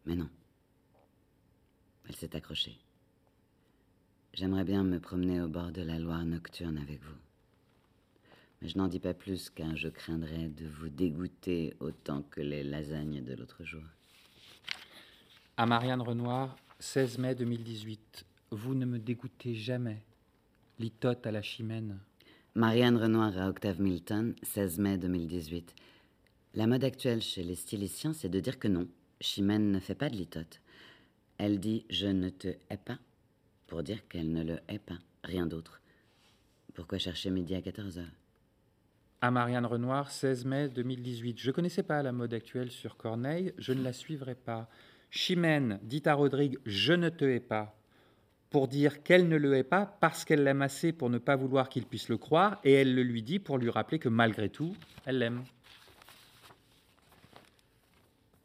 Mais 0.06 0.14
non. 0.14 0.30
Elle 2.08 2.16
s'est 2.16 2.36
accrochée. 2.36 2.78
J'aimerais 4.32 4.64
bien 4.64 4.84
me 4.84 5.00
promener 5.00 5.42
au 5.42 5.48
bord 5.48 5.72
de 5.72 5.82
la 5.82 5.98
Loire 5.98 6.24
nocturne 6.24 6.78
avec 6.78 7.02
vous. 7.02 7.18
Mais 8.62 8.68
je 8.68 8.78
n'en 8.78 8.86
dis 8.86 9.00
pas 9.00 9.12
plus 9.12 9.50
car 9.50 9.74
je 9.76 9.88
craindrais 9.88 10.48
de 10.48 10.66
vous 10.66 10.88
dégoûter 10.88 11.74
autant 11.80 12.22
que 12.22 12.40
les 12.40 12.62
lasagnes 12.62 13.24
de 13.24 13.34
l'autre 13.34 13.64
jour. 13.64 13.82
À 15.56 15.66
Marianne 15.66 16.00
Renoir, 16.00 16.54
16 16.78 17.18
mai 17.18 17.34
2018. 17.34 18.24
Vous 18.52 18.74
ne 18.76 18.86
me 18.86 19.00
dégoûtez 19.00 19.56
jamais. 19.56 20.00
Litote 20.78 21.26
à 21.26 21.32
la 21.32 21.42
chimène. 21.42 21.98
Marianne 22.54 22.96
Renoir 22.96 23.36
à 23.36 23.48
Octave 23.48 23.80
Milton, 23.80 24.34
16 24.44 24.78
mai 24.78 24.96
2018. 24.96 25.74
La 26.54 26.68
mode 26.68 26.84
actuelle 26.84 27.22
chez 27.22 27.42
les 27.42 27.56
styliciens, 27.56 28.12
c'est 28.12 28.28
de 28.28 28.38
dire 28.38 28.58
que 28.60 28.68
non, 28.68 28.86
Chimène 29.20 29.72
ne 29.72 29.80
fait 29.80 29.94
pas 29.94 30.10
de 30.10 30.16
litote. 30.16 30.60
Elle 31.38 31.58
dit 31.58 31.84
je 31.90 32.06
ne 32.06 32.28
te 32.28 32.48
hais 32.68 32.76
pas 32.76 32.98
pour 33.66 33.82
dire 33.82 34.06
qu'elle 34.08 34.30
ne 34.30 34.44
le 34.44 34.60
hait 34.68 34.78
pas, 34.78 34.98
rien 35.24 35.46
d'autre. 35.46 35.80
Pourquoi 36.74 36.98
chercher 36.98 37.30
midi 37.30 37.54
à 37.54 37.62
14 37.62 37.98
heures? 37.98 38.21
À 39.24 39.30
Marianne 39.30 39.66
Renoir, 39.66 40.10
16 40.10 40.46
mai 40.46 40.68
2018. 40.68 41.38
Je 41.38 41.46
ne 41.46 41.54
connaissais 41.54 41.84
pas 41.84 42.02
la 42.02 42.10
mode 42.10 42.34
actuelle 42.34 42.72
sur 42.72 42.96
Corneille, 42.96 43.54
je 43.56 43.72
ne 43.72 43.80
la 43.80 43.92
suivrai 43.92 44.34
pas. 44.34 44.68
Chimène 45.12 45.78
dit 45.84 46.02
à 46.06 46.14
Rodrigue 46.14 46.58
Je 46.66 46.92
ne 46.92 47.08
te 47.08 47.24
hais 47.24 47.38
pas 47.38 47.76
pour 48.50 48.66
dire 48.66 49.04
qu'elle 49.04 49.28
ne 49.28 49.36
le 49.36 49.54
hait 49.54 49.62
pas 49.62 49.86
parce 49.86 50.24
qu'elle 50.24 50.42
l'aime 50.42 50.60
assez 50.60 50.90
pour 50.90 51.08
ne 51.08 51.18
pas 51.18 51.36
vouloir 51.36 51.68
qu'il 51.68 51.86
puisse 51.86 52.08
le 52.08 52.18
croire, 52.18 52.58
et 52.64 52.72
elle 52.72 52.96
le 52.96 53.04
lui 53.04 53.22
dit 53.22 53.38
pour 53.38 53.58
lui 53.58 53.70
rappeler 53.70 54.00
que 54.00 54.08
malgré 54.08 54.48
tout, 54.48 54.74
elle 55.06 55.18
l'aime. 55.18 55.44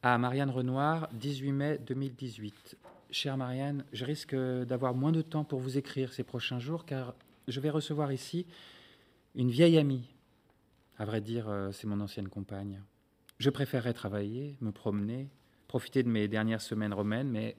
À 0.04 0.20
Marianne 0.20 0.52
Renoir, 0.52 1.10
18 1.14 1.52
mai 1.54 1.80
2018. 1.88 2.78
Chère 3.10 3.36
Marianne, 3.36 3.84
je 3.94 4.06
risque 4.06 4.36
d'avoir 4.36 4.94
moins 4.94 5.12
de 5.12 5.24
temps 5.24 5.44
pour 5.44 5.60
vous 5.60 5.80
écrire 5.80 6.14
ces 6.14 6.24
prochains 6.24 6.60
jours 6.60 6.86
car 6.86 7.16
je 7.48 7.60
vais 7.60 7.72
recevoir 7.72 8.12
ici 8.12 8.46
une 9.34 9.50
vieille 9.50 9.80
amie. 9.80 10.08
À 10.98 11.06
vrai 11.06 11.22
dire, 11.22 11.48
euh, 11.50 11.72
c'est 11.72 11.88
mon 11.88 12.00
ancienne 12.02 12.30
compagne. 12.30 12.82
Je 13.40 13.50
préférerais 13.50 13.94
travailler, 13.94 14.58
me 14.62 14.72
promener, 14.72 15.30
profiter 15.68 16.04
de 16.04 16.10
mes 16.10 16.28
dernières 16.28 16.62
semaines 16.62 16.94
romaines, 16.94 17.30
mais 17.30 17.56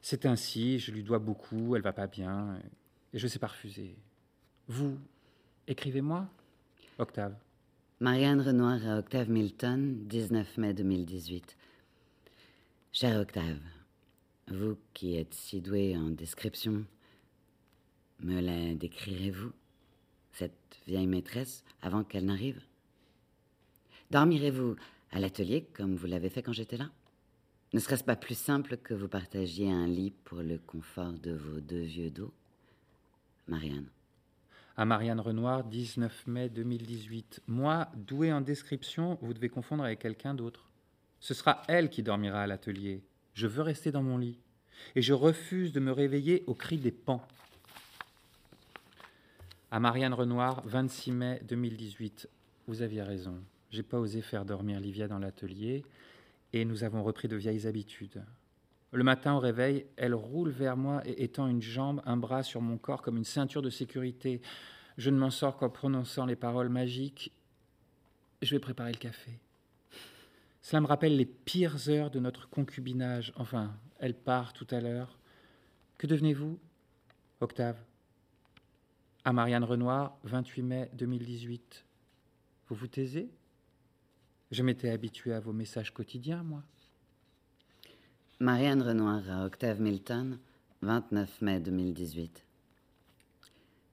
c'est 0.00 0.26
ainsi, 0.26 0.78
je 0.78 0.92
lui 0.92 1.02
dois 1.02 1.18
beaucoup, 1.18 1.74
elle 1.74 1.82
va 1.82 1.92
pas 1.92 2.06
bien, 2.06 2.56
et 3.12 3.18
je 3.18 3.24
ne 3.24 3.30
sais 3.30 3.38
pas 3.38 3.46
refuser. 3.46 3.96
Vous, 4.68 4.98
écrivez-moi, 5.66 6.28
Octave. 6.98 7.34
Marianne 8.00 8.40
Renoir 8.40 8.86
à 8.86 8.98
Octave 8.98 9.30
Milton, 9.30 10.06
19 10.06 10.58
mai 10.58 10.74
2018. 10.74 11.56
Cher 12.92 13.20
Octave, 13.20 13.60
vous 14.48 14.76
qui 14.94 15.16
êtes 15.16 15.34
si 15.34 15.60
doué 15.60 15.96
en 15.96 16.10
description, 16.10 16.84
me 18.20 18.40
la 18.40 18.74
décrirez-vous, 18.74 19.52
cette 20.38 20.78
vieille 20.86 21.08
maîtresse, 21.08 21.64
avant 21.82 22.04
qu'elle 22.04 22.26
n'arrive 22.26 22.60
Dormirez-vous 24.10 24.76
à 25.10 25.18
l'atelier 25.18 25.66
comme 25.74 25.96
vous 25.96 26.06
l'avez 26.06 26.30
fait 26.30 26.42
quand 26.42 26.52
j'étais 26.52 26.76
là? 26.76 26.90
Ne 27.74 27.80
serait-ce 27.80 28.04
pas 28.04 28.16
plus 28.16 28.38
simple 28.38 28.76
que 28.78 28.94
vous 28.94 29.08
partagiez 29.08 29.70
un 29.70 29.86
lit 29.86 30.12
pour 30.24 30.38
le 30.38 30.58
confort 30.58 31.12
de 31.12 31.32
vos 31.32 31.60
deux 31.60 31.82
vieux 31.82 32.10
dos? 32.10 32.32
Marianne. 33.48 33.88
À 34.76 34.84
Marianne 34.84 35.20
Renoir, 35.20 35.64
19 35.64 36.26
mai 36.28 36.48
2018. 36.48 37.42
Moi, 37.48 37.88
doué 37.96 38.32
en 38.32 38.40
description, 38.40 39.18
vous 39.20 39.34
devez 39.34 39.48
confondre 39.48 39.84
avec 39.84 39.98
quelqu'un 39.98 40.34
d'autre. 40.34 40.70
Ce 41.18 41.34
sera 41.34 41.62
elle 41.66 41.90
qui 41.90 42.04
dormira 42.04 42.42
à 42.42 42.46
l'atelier. 42.46 43.02
Je 43.34 43.48
veux 43.48 43.62
rester 43.62 43.90
dans 43.90 44.04
mon 44.04 44.18
lit. 44.18 44.38
Et 44.94 45.02
je 45.02 45.12
refuse 45.12 45.72
de 45.72 45.80
me 45.80 45.90
réveiller 45.90 46.44
au 46.46 46.54
cri 46.54 46.78
des 46.78 46.92
pans. 46.92 47.26
À 49.70 49.80
Marianne 49.80 50.14
Renoir, 50.14 50.62
26 50.64 51.12
mai 51.12 51.40
2018. 51.46 52.26
Vous 52.68 52.80
aviez 52.80 53.02
raison. 53.02 53.34
J'ai 53.70 53.82
pas 53.82 53.98
osé 53.98 54.22
faire 54.22 54.46
dormir 54.46 54.80
Livia 54.80 55.08
dans 55.08 55.18
l'atelier 55.18 55.84
et 56.54 56.64
nous 56.64 56.84
avons 56.84 57.02
repris 57.02 57.28
de 57.28 57.36
vieilles 57.36 57.66
habitudes. 57.66 58.24
Le 58.92 59.04
matin 59.04 59.34
au 59.34 59.38
réveil, 59.38 59.84
elle 59.98 60.14
roule 60.14 60.48
vers 60.48 60.78
moi 60.78 61.02
et 61.04 61.22
étend 61.22 61.48
une 61.48 61.60
jambe, 61.60 62.00
un 62.06 62.16
bras 62.16 62.42
sur 62.42 62.62
mon 62.62 62.78
corps 62.78 63.02
comme 63.02 63.18
une 63.18 63.24
ceinture 63.24 63.60
de 63.60 63.68
sécurité. 63.68 64.40
Je 64.96 65.10
ne 65.10 65.18
m'en 65.18 65.30
sors 65.30 65.58
qu'en 65.58 65.68
prononçant 65.68 66.24
les 66.24 66.36
paroles 66.36 66.70
magiques. 66.70 67.30
Je 68.40 68.54
vais 68.54 68.60
préparer 68.60 68.92
le 68.92 68.98
café. 68.98 69.32
Cela 70.62 70.80
me 70.80 70.86
rappelle 70.86 71.18
les 71.18 71.26
pires 71.26 71.90
heures 71.90 72.10
de 72.10 72.20
notre 72.20 72.48
concubinage. 72.48 73.34
Enfin, 73.36 73.76
elle 73.98 74.14
part 74.14 74.54
tout 74.54 74.66
à 74.70 74.80
l'heure. 74.80 75.18
Que 75.98 76.06
devenez-vous 76.06 76.58
Octave? 77.42 77.76
À 79.24 79.32
Marianne 79.32 79.64
Renoir, 79.64 80.16
28 80.24 80.62
mai 80.62 80.90
2018. 80.94 81.84
Vous 82.68 82.76
vous 82.76 82.86
taisez? 82.86 83.28
Je 84.50 84.62
m'étais 84.62 84.90
habitué 84.90 85.34
à 85.34 85.40
vos 85.40 85.52
messages 85.52 85.92
quotidiens, 85.92 86.42
moi. 86.42 86.62
Marianne 88.40 88.80
Renoir 88.80 89.28
à 89.30 89.44
Octave 89.44 89.80
Milton, 89.80 90.38
29 90.82 91.42
mai 91.42 91.60
2018. 91.60 92.44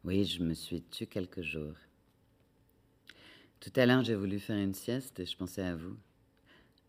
Oui, 0.03 0.23
je 0.23 0.43
me 0.43 0.53
suis 0.53 0.83
tue 0.83 1.07
quelques 1.07 1.41
jours. 1.41 1.75
Tout 3.59 3.73
à 3.75 3.85
l'heure, 3.87 4.03
j'ai 4.03 4.15
voulu 4.15 4.39
faire 4.39 4.57
une 4.57 4.75
sieste 4.75 5.19
et 5.19 5.25
je 5.25 5.35
pensais 5.35 5.63
à 5.63 5.75
vous. 5.75 5.97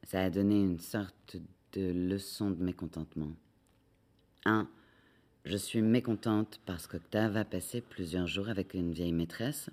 Ça 0.03 0.21
a 0.21 0.31
donné 0.31 0.61
une 0.61 0.79
sorte 0.79 1.37
de 1.73 1.91
leçon 1.91 2.51
de 2.51 2.63
mécontentement. 2.63 3.33
Un, 4.45 4.69
je 5.47 5.57
suis 5.57 5.81
mécontente 5.81 6.61
parce 6.67 6.89
qu'Octave 6.89 7.37
a 7.37 7.45
passé 7.45 7.81
plusieurs 7.81 8.27
jours 8.27 8.49
avec 8.49 8.75
une 8.75 8.93
vieille 8.93 9.13
maîtresse. 9.13 9.71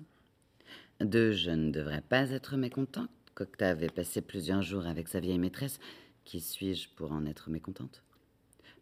Deux, 1.00 1.32
je 1.32 1.50
ne 1.50 1.72
devrais 1.72 2.00
pas 2.00 2.30
être 2.30 2.56
mécontente 2.56 3.10
qu'Octave 3.34 3.82
ait 3.82 3.88
passé 3.88 4.20
plusieurs 4.20 4.62
jours 4.62 4.86
avec 4.86 5.08
sa 5.08 5.18
vieille 5.18 5.40
maîtresse, 5.40 5.80
qui 6.24 6.40
suis-je 6.40 6.88
pour 6.94 7.10
en 7.10 7.26
être 7.26 7.50
mécontente? 7.50 8.04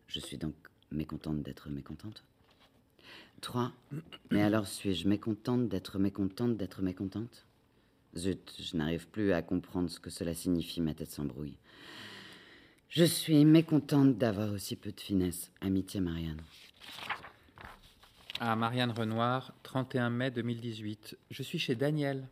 Je 0.07 0.20
suis 0.20 0.36
donc 0.36 0.55
mécontente 0.90 1.43
d'être 1.43 1.70
mécontente. 1.70 2.22
3. 3.40 3.72
Mais 4.30 4.43
alors 4.43 4.66
suis-je 4.66 5.09
mécontente 5.09 5.68
d'être 5.68 5.99
mécontente 5.99 6.59
d'être 6.59 6.82
mécontente? 6.82 7.47
Zut, 8.14 8.55
je 8.61 8.76
n'arrive 8.76 9.09
plus 9.09 9.32
à 9.32 9.40
comprendre 9.40 9.88
ce 9.88 9.99
que 9.99 10.11
cela 10.11 10.34
signifie, 10.34 10.82
ma 10.82 10.93
tête 10.93 11.11
s'embrouille. 11.11 11.57
Je 12.90 13.05
suis 13.05 13.47
mécontente 13.47 14.18
d'avoir 14.18 14.53
aussi 14.53 14.76
peu 14.76 14.93
de 14.93 15.01
finesse. 15.01 15.51
Amitié 15.62 16.01
Marianne. 16.01 16.43
À 18.40 18.56
Marianne 18.56 18.90
Renoir, 18.90 19.54
31 19.62 20.10
mai 20.10 20.30
2018. 20.30 21.16
Je 21.30 21.42
suis 21.42 21.58
chez 21.58 21.74
Daniel 21.74 22.28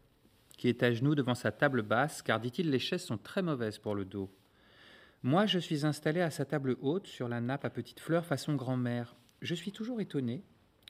qui 0.61 0.69
est 0.69 0.83
à 0.83 0.93
genoux 0.93 1.15
devant 1.15 1.35
sa 1.35 1.53
table 1.53 1.81
basse, 1.81 2.21
car, 2.21 2.39
dit-il, 2.39 2.69
les 2.69 2.79
chaises 2.79 3.05
sont 3.05 3.17
très 3.17 3.41
mauvaises 3.41 3.79
pour 3.79 3.95
le 3.95 4.05
dos. 4.05 4.31
Moi, 5.23 5.47
je 5.47 5.59
suis 5.59 5.87
installé 5.87 6.21
à 6.21 6.31
sa 6.31 6.45
table 6.45 6.77
haute, 6.83 7.07
sur 7.07 7.29
la 7.29 7.41
nappe 7.41 7.65
à 7.65 7.71
petites 7.71 7.99
fleurs 7.99 8.27
façon 8.27 8.57
grand-mère. 8.57 9.17
Je 9.41 9.55
suis 9.55 9.73
toujours 9.73 10.03
étonné, 10.03 10.45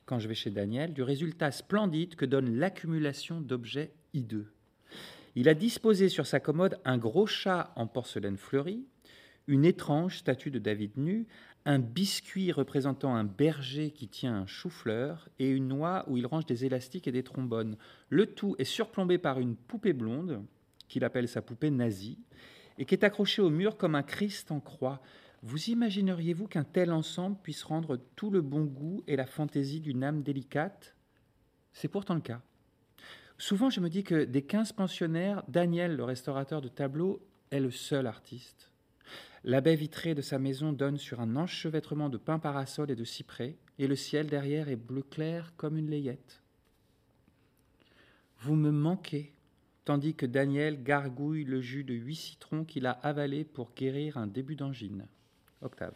quand 0.06 0.18
je 0.18 0.26
vais 0.26 0.34
chez 0.34 0.50
Daniel, 0.50 0.92
du 0.92 1.04
résultat 1.04 1.52
splendide 1.52 2.16
que 2.16 2.24
donne 2.24 2.56
l'accumulation 2.56 3.40
d'objets 3.40 3.92
hideux. 4.12 4.52
Il 5.36 5.48
a 5.48 5.54
disposé 5.54 6.08
sur 6.08 6.26
sa 6.26 6.40
commode 6.40 6.80
un 6.84 6.98
gros 6.98 7.28
chat 7.28 7.72
en 7.76 7.86
porcelaine 7.86 8.38
fleurie, 8.38 8.84
une 9.46 9.64
étrange 9.64 10.18
statue 10.18 10.50
de 10.50 10.58
David 10.58 10.96
nu, 10.96 11.28
un 11.66 11.78
biscuit 11.78 12.52
représentant 12.52 13.14
un 13.14 13.24
berger 13.24 13.90
qui 13.90 14.08
tient 14.08 14.34
un 14.34 14.46
chou-fleur 14.46 15.28
et 15.38 15.48
une 15.48 15.68
noix 15.68 16.04
où 16.08 16.16
il 16.16 16.26
range 16.26 16.46
des 16.46 16.64
élastiques 16.64 17.06
et 17.06 17.12
des 17.12 17.22
trombones. 17.22 17.76
Le 18.08 18.26
tout 18.26 18.56
est 18.58 18.64
surplombé 18.64 19.18
par 19.18 19.40
une 19.40 19.56
poupée 19.56 19.92
blonde, 19.92 20.42
qu'il 20.88 21.04
appelle 21.04 21.28
sa 21.28 21.42
poupée 21.42 21.70
nazie, 21.70 22.18
et 22.78 22.86
qui 22.86 22.94
est 22.94 23.04
accrochée 23.04 23.42
au 23.42 23.50
mur 23.50 23.76
comme 23.76 23.94
un 23.94 24.02
Christ 24.02 24.50
en 24.50 24.60
croix. 24.60 25.00
Vous 25.42 25.68
imagineriez-vous 25.68 26.48
qu'un 26.48 26.64
tel 26.64 26.92
ensemble 26.92 27.36
puisse 27.42 27.62
rendre 27.62 27.98
tout 28.16 28.30
le 28.30 28.40
bon 28.40 28.64
goût 28.64 29.02
et 29.06 29.16
la 29.16 29.26
fantaisie 29.26 29.80
d'une 29.80 30.02
âme 30.02 30.22
délicate? 30.22 30.94
C'est 31.72 31.88
pourtant 31.88 32.14
le 32.14 32.20
cas. 32.20 32.40
Souvent, 33.38 33.70
je 33.70 33.80
me 33.80 33.88
dis 33.88 34.02
que 34.02 34.24
des 34.24 34.42
quinze 34.42 34.72
pensionnaires, 34.72 35.42
Daniel, 35.48 35.96
le 35.96 36.04
restaurateur 36.04 36.60
de 36.60 36.68
tableaux, 36.68 37.22
est 37.50 37.60
le 37.60 37.70
seul 37.70 38.06
artiste. 38.06 38.69
La 39.42 39.62
baie 39.62 39.74
vitrée 39.74 40.14
de 40.14 40.20
sa 40.20 40.38
maison 40.38 40.72
donne 40.72 40.98
sur 40.98 41.20
un 41.20 41.34
enchevêtrement 41.36 42.10
de 42.10 42.18
pins 42.18 42.38
parasols 42.38 42.90
et 42.90 42.96
de 42.96 43.04
cyprès, 43.04 43.56
et 43.78 43.86
le 43.86 43.96
ciel 43.96 44.26
derrière 44.26 44.68
est 44.68 44.76
bleu 44.76 45.02
clair 45.02 45.54
comme 45.56 45.78
une 45.78 45.88
layette. 45.88 46.42
Vous 48.40 48.54
me 48.54 48.70
manquez, 48.70 49.32
tandis 49.86 50.14
que 50.14 50.26
Daniel 50.26 50.82
gargouille 50.82 51.44
le 51.44 51.62
jus 51.62 51.84
de 51.84 51.94
huit 51.94 52.16
citrons 52.16 52.64
qu'il 52.64 52.84
a 52.84 52.92
avalé 52.92 53.44
pour 53.44 53.72
guérir 53.74 54.18
un 54.18 54.26
début 54.26 54.56
d'angine. 54.56 55.06
Octave. 55.62 55.94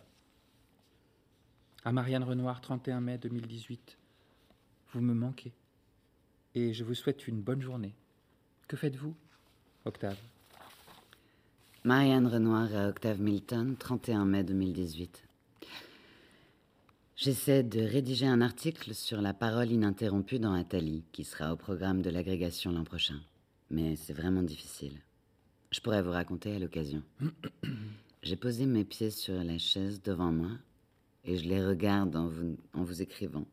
À 1.85 1.93
Marianne 1.93 2.25
Renoir, 2.25 2.63
31 2.63 3.01
mai 3.03 3.19
2018. 3.19 3.99
Vous 4.93 5.01
me 5.03 5.13
manquez. 5.13 5.53
Et 6.55 6.73
je 6.73 6.85
vous 6.85 6.95
souhaite 6.95 7.29
une 7.29 7.43
bonne 7.43 7.61
journée. 7.61 7.95
Que 8.69 8.77
faites-vous, 8.77 9.15
Octave 9.85 10.19
Marianne 11.87 12.27
Renoir 12.27 12.75
à 12.75 12.89
Octave 12.89 13.21
Milton, 13.21 13.77
31 13.77 14.25
mai 14.25 14.43
2018. 14.43 15.23
J'essaie 17.15 17.63
de 17.63 17.83
rédiger 17.83 18.27
un 18.27 18.41
article 18.41 18.95
sur 18.95 19.21
la 19.21 19.35
parole 19.35 19.71
ininterrompue 19.71 20.39
dans 20.39 20.55
Atali, 20.55 21.05
qui 21.13 21.25
sera 21.25 21.53
au 21.53 21.57
programme 21.57 22.01
de 22.01 22.09
l'agrégation 22.09 22.73
l'an 22.73 22.85
prochain. 22.85 23.21
Mais 23.69 23.97
c'est 23.97 24.15
vraiment 24.15 24.43
difficile. 24.43 24.99
Je 25.73 25.81
pourrais 25.81 26.01
vous 26.01 26.13
raconter 26.13 26.57
à 26.57 26.59
l'occasion. 26.59 27.03
J'ai 28.23 28.37
posé 28.37 28.65
mes 28.65 28.87
pieds 28.87 29.11
sur 29.11 29.45
la 29.45 29.59
chaise 29.59 30.01
devant 30.01 30.33
moi 30.33 30.53
et 31.27 31.37
je 31.37 31.47
les 31.47 31.63
regarde 31.63 32.17
en 32.17 32.29
vous, 32.29 32.57
en 32.73 32.83
vous 32.83 33.03
écrivant. 33.03 33.45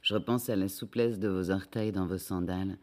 Je 0.00 0.14
repense 0.14 0.48
à 0.48 0.56
la 0.56 0.70
souplesse 0.70 1.18
de 1.18 1.28
vos 1.28 1.50
orteils 1.50 1.92
dans 1.92 2.06
vos 2.06 2.16
sandales 2.16 2.78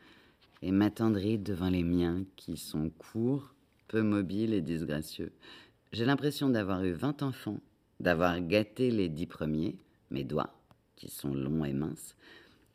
et 0.61 0.69
m'attendris 0.69 1.39
devant 1.39 1.71
les 1.71 1.83
miens 1.83 2.23
qui 2.35 2.57
sont 2.57 2.91
courts, 2.91 3.55
peu 3.87 4.01
mobiles 4.01 4.53
et 4.53 4.61
disgracieux. 4.61 5.31
J'ai 5.91 6.05
l'impression 6.05 6.49
d'avoir 6.49 6.83
eu 6.83 6.91
vingt 6.91 7.23
enfants, 7.23 7.59
d'avoir 7.99 8.41
gâté 8.41 8.91
les 8.91 9.09
dix 9.09 9.27
premiers, 9.27 9.77
mes 10.11 10.23
doigts, 10.23 10.53
qui 10.95 11.09
sont 11.09 11.33
longs 11.33 11.65
et 11.65 11.73
minces, 11.73 12.15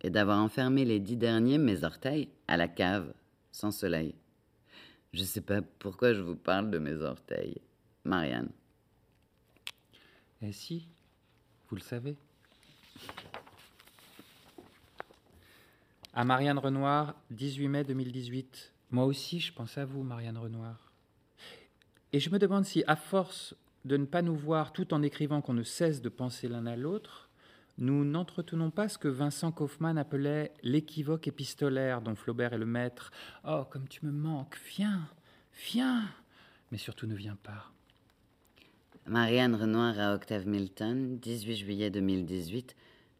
et 0.00 0.10
d'avoir 0.10 0.38
enfermé 0.38 0.84
les 0.84 1.00
dix 1.00 1.16
derniers, 1.16 1.58
mes 1.58 1.84
orteils, 1.84 2.28
à 2.48 2.56
la 2.56 2.68
cave, 2.68 3.12
sans 3.52 3.70
soleil. 3.70 4.14
Je 5.12 5.24
sais 5.24 5.42
pas 5.42 5.60
pourquoi 5.62 6.14
je 6.14 6.22
vous 6.22 6.36
parle 6.36 6.70
de 6.70 6.78
mes 6.78 6.94
orteils. 6.94 7.60
Marianne. 8.04 8.50
Eh 10.40 10.52
si, 10.52 10.88
vous 11.68 11.76
le 11.76 11.82
savez. 11.82 12.16
À 16.14 16.24
Marianne 16.24 16.58
Renoir, 16.58 17.14
18 17.30 17.68
mai 17.68 17.84
2018. 17.84 18.72
Moi 18.90 19.04
aussi, 19.04 19.38
je 19.40 19.52
pense 19.52 19.78
à 19.78 19.84
vous, 19.84 20.02
Marianne 20.02 20.36
Renoir. 20.36 20.81
Et 22.12 22.20
je 22.20 22.30
me 22.30 22.38
demande 22.38 22.64
si, 22.64 22.84
à 22.86 22.96
force 22.96 23.54
de 23.84 23.96
ne 23.96 24.04
pas 24.04 24.22
nous 24.22 24.36
voir 24.36 24.72
tout 24.72 24.92
en 24.92 25.02
écrivant 25.02 25.40
qu'on 25.40 25.54
ne 25.54 25.62
cesse 25.62 26.02
de 26.02 26.08
penser 26.08 26.46
l'un 26.46 26.66
à 26.66 26.76
l'autre, 26.76 27.30
nous 27.78 28.04
n'entretenons 28.04 28.70
pas 28.70 28.88
ce 28.88 28.98
que 28.98 29.08
Vincent 29.08 29.50
Kaufmann 29.50 29.96
appelait 29.96 30.52
l'équivoque 30.62 31.26
épistolaire 31.26 32.02
dont 32.02 32.14
Flaubert 32.14 32.52
est 32.52 32.58
le 32.58 32.66
maître. 32.66 33.10
Oh, 33.44 33.64
comme 33.70 33.88
tu 33.88 34.04
me 34.04 34.12
manques, 34.12 34.58
viens, 34.76 35.08
viens, 35.70 36.04
mais 36.70 36.78
surtout 36.78 37.06
ne 37.06 37.14
viens 37.14 37.38
pas. 37.42 37.72
Marianne 39.06 39.54
Renoir 39.54 39.98
à 39.98 40.14
Octave 40.14 40.46
Milton, 40.46 41.18
18 41.18 41.56
juillet 41.56 41.90
2018. 41.90 42.76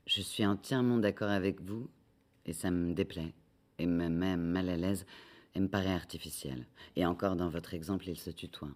Je 0.06 0.20
suis 0.20 0.44
entièrement 0.44 0.98
d'accord 0.98 1.30
avec 1.30 1.60
vous 1.62 1.88
et 2.44 2.52
ça 2.52 2.70
me 2.70 2.92
déplaît 2.92 3.34
et 3.78 3.86
me 3.86 4.08
met 4.08 4.36
mal 4.36 4.68
à 4.68 4.76
l'aise 4.76 5.06
et 5.54 5.60
me 5.60 5.68
paraît 5.68 5.94
artificiel. 5.94 6.66
Et 6.94 7.06
encore 7.06 7.36
dans 7.36 7.48
votre 7.48 7.74
exemple, 7.74 8.08
il 8.08 8.18
se 8.18 8.30
tutoie. 8.30 8.70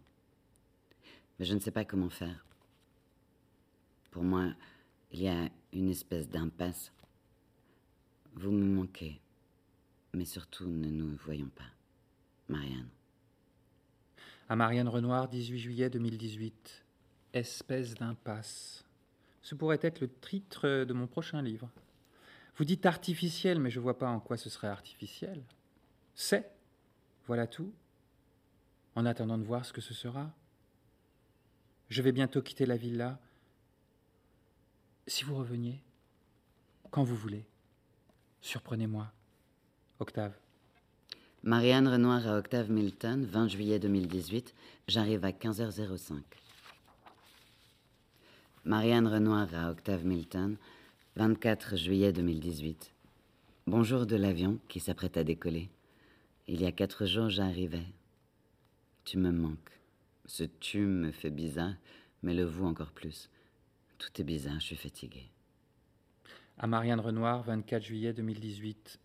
Mais 1.38 1.44
je 1.44 1.54
ne 1.54 1.60
sais 1.60 1.70
pas 1.70 1.84
comment 1.84 2.08
faire. 2.08 2.44
Pour 4.10 4.22
moi, 4.22 4.52
il 5.12 5.20
y 5.22 5.28
a 5.28 5.48
une 5.72 5.88
espèce 5.88 6.28
d'impasse. 6.28 6.92
Vous 8.34 8.50
me 8.50 8.64
manquez, 8.64 9.20
mais 10.12 10.24
surtout 10.24 10.66
ne 10.66 10.88
nous 10.88 11.16
voyons 11.24 11.48
pas. 11.48 11.70
Marianne. 12.48 12.88
À 14.48 14.56
Marianne 14.56 14.88
Renoir, 14.88 15.28
18 15.28 15.58
juillet 15.58 15.90
2018. 15.90 16.84
Espèce 17.32 17.94
d'impasse. 17.94 18.84
Ce 19.42 19.54
pourrait 19.54 19.80
être 19.82 20.00
le 20.00 20.08
titre 20.08 20.84
de 20.84 20.92
mon 20.92 21.06
prochain 21.06 21.42
livre. 21.42 21.68
Vous 22.56 22.64
dites 22.64 22.86
artificiel, 22.86 23.58
mais 23.58 23.70
je 23.70 23.78
ne 23.78 23.82
vois 23.82 23.98
pas 23.98 24.08
en 24.08 24.20
quoi 24.20 24.36
ce 24.36 24.48
serait 24.48 24.68
artificiel. 24.68 25.42
C'est, 26.14 26.50
voilà 27.26 27.46
tout. 27.46 27.72
En 28.94 29.04
attendant 29.04 29.36
de 29.36 29.44
voir 29.44 29.64
ce 29.64 29.72
que 29.72 29.82
ce 29.82 29.92
sera. 29.92 30.32
Je 31.88 32.02
vais 32.02 32.12
bientôt 32.12 32.42
quitter 32.42 32.66
la 32.66 32.76
villa. 32.76 33.18
Si 35.06 35.24
vous 35.24 35.36
reveniez, 35.36 35.80
quand 36.90 37.04
vous 37.04 37.14
voulez, 37.14 37.44
surprenez-moi. 38.40 39.12
Octave. 40.00 40.36
Marianne 41.42 41.86
Renoir 41.86 42.26
à 42.26 42.38
Octave 42.38 42.70
Milton, 42.70 43.24
20 43.24 43.48
juillet 43.48 43.78
2018. 43.78 44.52
J'arrive 44.88 45.24
à 45.24 45.30
15h05. 45.30 46.20
Marianne 48.64 49.06
Renoir 49.06 49.54
à 49.54 49.70
Octave 49.70 50.04
Milton, 50.04 50.56
24 51.14 51.76
juillet 51.76 52.12
2018. 52.12 52.92
Bonjour 53.68 54.06
de 54.06 54.16
l'avion 54.16 54.58
qui 54.68 54.80
s'apprête 54.80 55.16
à 55.16 55.22
décoller. 55.22 55.70
Il 56.48 56.60
y 56.60 56.66
a 56.66 56.72
quatre 56.72 57.06
jours, 57.06 57.30
j'arrivais. 57.30 57.86
Tu 59.04 59.18
me 59.18 59.30
manques. 59.30 59.78
Ce 60.26 60.42
tu 60.42 60.80
me 60.80 61.12
fait 61.12 61.30
bizarre, 61.30 61.74
mais 62.22 62.34
le 62.34 62.44
vous 62.44 62.66
encore 62.66 62.90
plus. 62.90 63.30
Tout 63.98 64.08
est 64.20 64.24
bizarre, 64.24 64.58
je 64.58 64.66
suis 64.66 64.76
fatiguée. 64.76 65.30
À 66.58 66.66
Marianne 66.66 67.00
Renoir, 67.00 67.42
24 67.44 67.82
juillet 67.82 68.12
2018. 68.12 68.98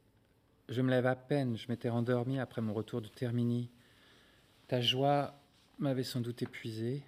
Je 0.70 0.82
me 0.82 0.90
lève 0.90 1.06
à 1.06 1.16
peine, 1.16 1.58
je 1.58 1.68
m'étais 1.70 1.90
rendormi 1.90 2.40
après 2.40 2.62
mon 2.62 2.74
retour 2.74 3.02
de 3.02 3.08
Termini. 3.08 3.70
Ta 4.68 4.82
joie 4.82 5.40
m'avait 5.78 6.04
sans 6.04 6.22
doute 6.22 6.42
épuisé. 6.42 7.04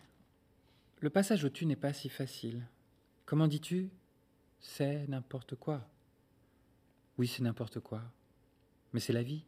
Le 0.99 1.09
passage 1.09 1.43
au 1.43 1.49
tu 1.49 1.65
n'est 1.65 1.75
pas 1.75 1.93
si 1.93 2.07
facile. 2.07 2.61
Comment 3.25 3.47
dis-tu? 3.47 3.89
C'est 4.59 5.07
n'importe 5.07 5.55
quoi. 5.55 5.87
Oui, 7.17 7.27
c'est 7.27 7.41
n'importe 7.41 7.79
quoi. 7.79 8.01
Mais 8.93 8.99
c'est 8.99 9.13
la 9.13 9.23
vie. 9.23 9.43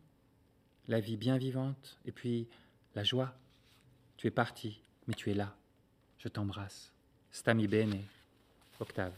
La 0.87 0.99
vie 0.99 1.17
bien 1.17 1.37
vivante. 1.37 1.99
Et 2.05 2.11
puis, 2.11 2.47
la 2.95 3.03
joie. 3.03 3.37
Tu 4.17 4.27
es 4.27 4.31
parti, 4.31 4.81
mais 5.07 5.13
tu 5.13 5.31
es 5.31 5.33
là. 5.33 5.55
Je 6.19 6.29
t'embrasse. 6.29 6.91
Stami 7.31 7.67
bene. 7.67 7.99
Octave. 8.79 9.13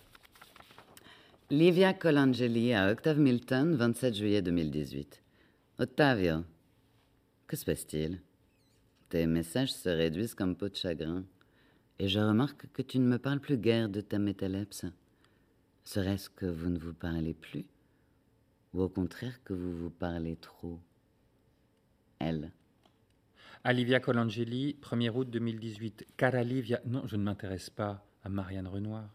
Livia 1.50 1.94
Colangeli 1.94 2.74
à 2.74 2.92
Octave 2.92 3.20
Milton, 3.20 3.76
27 3.76 4.16
juillet 4.16 4.42
2018. 4.42 5.22
Ottavio, 5.80 6.44
que 7.48 7.56
se 7.56 7.64
passe-t-il? 7.64 8.22
Tes 9.10 9.26
messages 9.28 9.72
se 9.72 9.88
réduisent 9.88 10.36
comme 10.36 10.56
peau 10.56 10.68
de 10.68 10.76
chagrin, 10.76 11.24
et 12.00 12.08
je 12.08 12.20
remarque 12.20 12.68
que 12.74 12.82
tu 12.82 13.00
ne 13.00 13.08
me 13.08 13.18
parles 13.18 13.40
plus 13.40 13.58
guère 13.58 13.88
de 13.88 14.02
ta 14.02 14.20
métalepse. 14.20 14.86
Serait-ce 15.86 16.30
que 16.30 16.46
vous 16.46 16.70
ne 16.70 16.78
vous 16.78 16.94
parlez 16.94 17.34
plus? 17.34 17.66
Ou 18.74 18.82
au 18.82 18.90
contraire 18.90 19.42
que 19.46 19.54
vous 19.54 19.78
vous 19.78 19.90
parlez 19.90 20.36
trop? 20.36 20.80
Elle. 22.20 22.52
À 23.68 23.74
Livia 23.74 24.00
Colangeli, 24.00 24.78
1er 24.82 25.10
août 25.10 25.30
2018. 25.30 26.08
Cara 26.16 26.42
Livia, 26.42 26.80
non, 26.86 27.06
je 27.06 27.18
ne 27.18 27.24
m'intéresse 27.24 27.70
pas 27.70 28.02
à 28.24 28.30
Marianne 28.30 28.66
Renoir. 28.66 29.10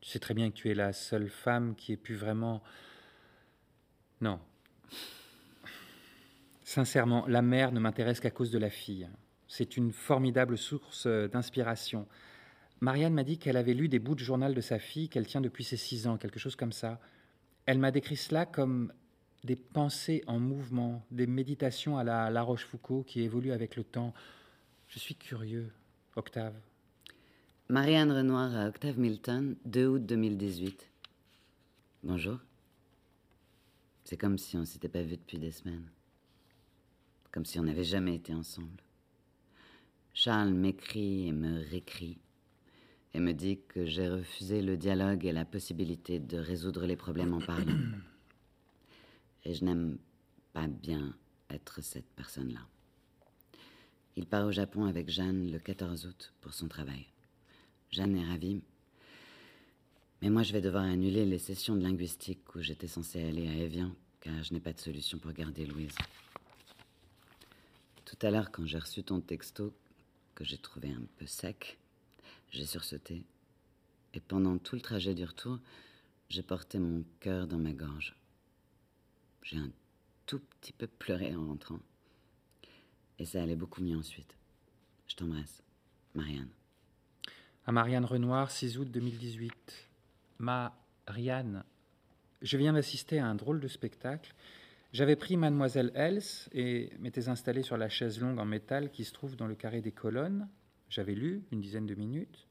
Tu 0.00 0.10
sais 0.10 0.18
très 0.18 0.34
bien 0.34 0.50
que 0.50 0.56
tu 0.56 0.68
es 0.70 0.74
la 0.74 0.92
seule 0.92 1.28
femme 1.28 1.76
qui 1.76 1.92
ait 1.92 1.96
pu 1.96 2.16
vraiment... 2.16 2.64
Non. 4.20 4.40
Sincèrement, 6.64 7.24
la 7.28 7.42
mère 7.42 7.70
ne 7.70 7.78
m'intéresse 7.78 8.18
qu'à 8.18 8.32
cause 8.32 8.50
de 8.50 8.58
la 8.58 8.70
fille. 8.70 9.08
C'est 9.46 9.76
une 9.76 9.92
formidable 9.92 10.58
source 10.58 11.06
d'inspiration. 11.06 12.08
Marianne 12.80 13.14
m'a 13.14 13.22
dit 13.22 13.38
qu'elle 13.38 13.56
avait 13.56 13.74
lu 13.74 13.88
des 13.88 14.00
bouts 14.00 14.16
de 14.16 14.24
journal 14.24 14.52
de 14.52 14.60
sa 14.60 14.80
fille 14.80 15.08
qu'elle 15.08 15.28
tient 15.28 15.40
depuis 15.40 15.62
ses 15.62 15.76
six 15.76 16.08
ans, 16.08 16.16
quelque 16.16 16.40
chose 16.40 16.56
comme 16.56 16.72
ça. 16.72 16.98
Elle 17.66 17.78
m'a 17.78 17.92
décrit 17.92 18.16
cela 18.16 18.46
comme 18.46 18.92
des 19.44 19.56
pensées 19.56 20.22
en 20.26 20.38
mouvement, 20.38 21.04
des 21.10 21.26
méditations 21.26 21.96
à 21.98 22.04
la 22.04 22.30
La 22.30 22.42
Rochefoucauld 22.42 23.04
qui 23.04 23.22
évoluent 23.22 23.52
avec 23.52 23.76
le 23.76 23.84
temps. 23.84 24.12
Je 24.88 24.98
suis 24.98 25.14
curieux, 25.14 25.70
Octave. 26.16 26.54
Marianne 27.68 28.10
Renoir 28.10 28.54
à 28.56 28.68
Octave 28.68 28.98
Milton, 28.98 29.56
2 29.64 29.86
août 29.86 30.04
2018. 30.04 30.90
Bonjour. 32.02 32.38
C'est 34.04 34.16
comme 34.16 34.38
si 34.38 34.56
on 34.56 34.64
s'était 34.64 34.88
pas 34.88 35.02
vu 35.02 35.16
depuis 35.16 35.38
des 35.38 35.52
semaines. 35.52 35.88
Comme 37.30 37.44
si 37.44 37.60
on 37.60 37.62
n'avait 37.62 37.84
jamais 37.84 38.16
été 38.16 38.34
ensemble. 38.34 38.82
Charles 40.12 40.52
m'écrit 40.52 41.28
et 41.28 41.32
me 41.32 41.60
réécrit 41.70 42.18
et 43.14 43.20
me 43.20 43.32
dit 43.32 43.60
que 43.68 43.86
j'ai 43.86 44.08
refusé 44.08 44.62
le 44.62 44.76
dialogue 44.76 45.24
et 45.24 45.32
la 45.32 45.44
possibilité 45.44 46.18
de 46.18 46.38
résoudre 46.38 46.86
les 46.86 46.96
problèmes 46.96 47.34
en 47.34 47.40
parlant. 47.40 47.72
Et 49.44 49.54
je 49.54 49.64
n'aime 49.64 49.98
pas 50.52 50.66
bien 50.66 51.14
être 51.48 51.82
cette 51.82 52.08
personne-là. 52.16 52.66
Il 54.16 54.26
part 54.26 54.46
au 54.46 54.52
Japon 54.52 54.84
avec 54.84 55.08
Jeanne 55.08 55.50
le 55.50 55.58
14 55.58 56.06
août 56.06 56.32
pour 56.40 56.52
son 56.52 56.68
travail. 56.68 57.06
Jeanne 57.90 58.16
est 58.16 58.26
ravie. 58.26 58.60
Mais 60.22 60.30
moi, 60.30 60.42
je 60.42 60.52
vais 60.52 60.60
devoir 60.60 60.84
annuler 60.84 61.24
les 61.24 61.38
sessions 61.38 61.74
de 61.74 61.82
linguistique 61.82 62.54
où 62.54 62.60
j'étais 62.60 62.86
censée 62.86 63.22
aller 63.22 63.48
à 63.48 63.54
Evian, 63.54 63.92
car 64.20 64.42
je 64.42 64.52
n'ai 64.52 64.60
pas 64.60 64.72
de 64.72 64.80
solution 64.80 65.18
pour 65.18 65.32
garder 65.32 65.64
Louise. 65.64 65.96
Tout 68.04 68.18
à 68.26 68.30
l'heure, 68.30 68.50
quand 68.50 68.66
j'ai 68.66 68.78
reçu 68.78 69.02
ton 69.02 69.20
texto, 69.20 69.72
que 70.34 70.44
j'ai 70.44 70.58
trouvé 70.58 70.90
un 70.90 71.02
peu 71.16 71.26
sec, 71.26 71.78
j'ai 72.50 72.66
sursauté. 72.66 73.24
Et 74.12 74.20
pendant 74.20 74.58
tout 74.58 74.74
le 74.74 74.82
trajet 74.82 75.14
du 75.14 75.24
retour, 75.24 75.58
j'ai 76.28 76.42
porté 76.42 76.78
mon 76.78 77.04
cœur 77.20 77.46
dans 77.46 77.58
ma 77.58 77.72
gorge. 77.72 78.14
J'ai 79.42 79.56
un 79.56 79.70
tout 80.26 80.40
petit 80.60 80.72
peu 80.72 80.86
pleuré 80.86 81.34
en 81.34 81.46
rentrant. 81.46 81.80
Et 83.18 83.24
ça 83.24 83.42
allait 83.42 83.56
beaucoup 83.56 83.82
mieux 83.82 83.96
ensuite. 83.96 84.36
Je 85.06 85.16
t'embrasse, 85.16 85.62
Marianne. 86.14 86.50
À 87.66 87.72
Marianne 87.72 88.04
Renoir, 88.04 88.50
6 88.50 88.78
août 88.78 88.90
2018. 88.90 89.88
Marianne, 90.38 91.64
je 92.42 92.56
viens 92.56 92.72
d'assister 92.72 93.18
à 93.18 93.26
un 93.26 93.34
drôle 93.34 93.60
de 93.60 93.68
spectacle. 93.68 94.34
J'avais 94.92 95.16
pris 95.16 95.36
Mademoiselle 95.36 95.92
Else 95.94 96.48
et 96.52 96.90
m'étais 96.98 97.28
installé 97.28 97.62
sur 97.62 97.76
la 97.76 97.88
chaise 97.88 98.20
longue 98.20 98.38
en 98.38 98.44
métal 98.44 98.90
qui 98.90 99.04
se 99.04 99.12
trouve 99.12 99.36
dans 99.36 99.46
le 99.46 99.54
carré 99.54 99.80
des 99.80 99.92
colonnes. 99.92 100.48
J'avais 100.88 101.14
lu 101.14 101.44
une 101.52 101.60
dizaine 101.60 101.86
de 101.86 101.94
minutes 101.94 102.48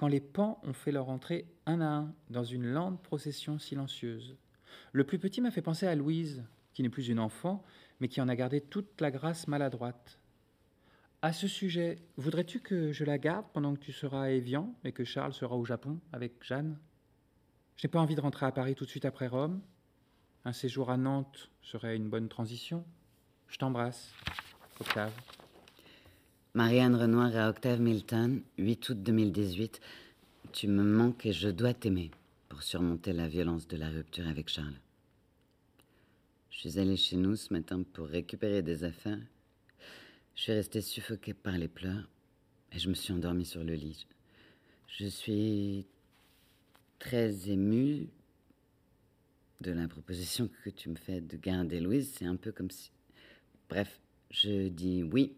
quand 0.00 0.08
les 0.08 0.20
pans 0.20 0.58
ont 0.62 0.72
fait 0.72 0.92
leur 0.92 1.10
entrée 1.10 1.46
un 1.66 1.82
à 1.82 1.88
un 1.88 2.14
dans 2.30 2.42
une 2.42 2.64
lente 2.64 3.02
procession 3.02 3.58
silencieuse. 3.58 4.34
Le 4.92 5.04
plus 5.04 5.18
petit 5.18 5.40
m'a 5.40 5.50
fait 5.50 5.62
penser 5.62 5.86
à 5.86 5.94
Louise, 5.94 6.44
qui 6.72 6.82
n'est 6.82 6.88
plus 6.88 7.08
une 7.08 7.18
enfant, 7.18 7.64
mais 8.00 8.08
qui 8.08 8.20
en 8.20 8.28
a 8.28 8.36
gardé 8.36 8.60
toute 8.60 9.00
la 9.00 9.10
grâce 9.10 9.48
maladroite. 9.48 10.18
À 11.22 11.32
ce 11.32 11.46
sujet, 11.48 11.98
voudrais-tu 12.16 12.60
que 12.60 12.92
je 12.92 13.04
la 13.04 13.18
garde 13.18 13.44
pendant 13.52 13.74
que 13.74 13.80
tu 13.80 13.92
seras 13.92 14.22
à 14.22 14.30
Évian 14.30 14.74
et 14.84 14.92
que 14.92 15.04
Charles 15.04 15.34
sera 15.34 15.56
au 15.56 15.64
Japon 15.64 15.98
avec 16.12 16.42
Jeanne? 16.42 16.78
Je 17.76 17.86
n'ai 17.86 17.90
pas 17.90 18.00
envie 18.00 18.14
de 18.14 18.20
rentrer 18.20 18.46
à 18.46 18.52
Paris 18.52 18.74
tout 18.74 18.84
de 18.84 18.90
suite 18.90 19.04
après 19.04 19.26
Rome. 19.26 19.60
Un 20.46 20.52
séjour 20.52 20.90
à 20.90 20.96
Nantes 20.96 21.50
serait 21.60 21.96
une 21.96 22.08
bonne 22.08 22.28
transition. 22.28 22.84
Je 23.48 23.58
t'embrasse, 23.58 24.12
Octave. 24.80 25.12
Marianne 26.54 26.94
Renoir 26.94 27.36
à 27.36 27.50
Octave 27.50 27.80
Milton, 27.80 28.42
8 28.56 28.88
août 28.88 29.02
2018. 29.02 29.80
Tu 30.52 30.68
me 30.68 30.82
manques 30.82 31.26
et 31.26 31.32
je 31.32 31.48
dois 31.48 31.74
t'aimer 31.74 32.10
pour 32.50 32.62
surmonter 32.64 33.12
la 33.12 33.28
violence 33.28 33.68
de 33.68 33.76
la 33.76 33.88
rupture 33.88 34.28
avec 34.28 34.50
Charles. 34.50 34.78
Je 36.50 36.58
suis 36.58 36.78
allée 36.78 36.96
chez 36.96 37.16
nous 37.16 37.36
ce 37.36 37.52
matin 37.52 37.82
pour 37.94 38.08
récupérer 38.08 38.60
des 38.60 38.84
affaires. 38.84 39.20
Je 40.34 40.42
suis 40.42 40.52
restée 40.52 40.82
suffoquée 40.82 41.32
par 41.32 41.56
les 41.56 41.68
pleurs 41.68 42.10
et 42.72 42.78
je 42.78 42.88
me 42.88 42.94
suis 42.94 43.12
endormie 43.12 43.46
sur 43.46 43.62
le 43.62 43.74
lit. 43.74 44.06
Je 44.88 45.06
suis 45.06 45.86
très 46.98 47.48
émue 47.48 48.08
de 49.60 49.70
la 49.70 49.86
proposition 49.86 50.50
que 50.64 50.70
tu 50.70 50.88
me 50.88 50.96
fais 50.96 51.20
de 51.20 51.36
garder 51.36 51.80
Louise. 51.80 52.12
C'est 52.18 52.26
un 52.26 52.36
peu 52.36 52.50
comme 52.50 52.70
si... 52.70 52.90
Bref, 53.68 54.00
je 54.30 54.68
dis 54.68 55.04
oui. 55.04 55.36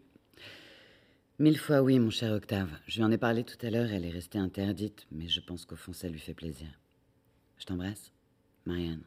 Mille 1.37 1.59
fois 1.59 1.83
oui, 1.83 1.99
mon 1.99 2.09
cher 2.09 2.33
Octave. 2.33 2.71
Je 2.87 2.97
lui 2.97 3.03
en 3.03 3.11
ai 3.11 3.19
parlé 3.19 3.43
tout 3.43 3.63
à 3.63 3.69
l'heure, 3.69 3.91
elle 3.91 4.05
est 4.05 4.09
restée 4.09 4.39
interdite, 4.39 5.05
mais 5.11 5.27
je 5.27 5.41
pense 5.41 5.65
qu'au 5.65 5.75
fond, 5.75 5.93
ça 5.93 6.09
lui 6.09 6.19
fait 6.19 6.33
plaisir. 6.33 6.69
Je 7.63 7.67
t'embrasse, 7.67 8.11
Marianne. 8.65 9.03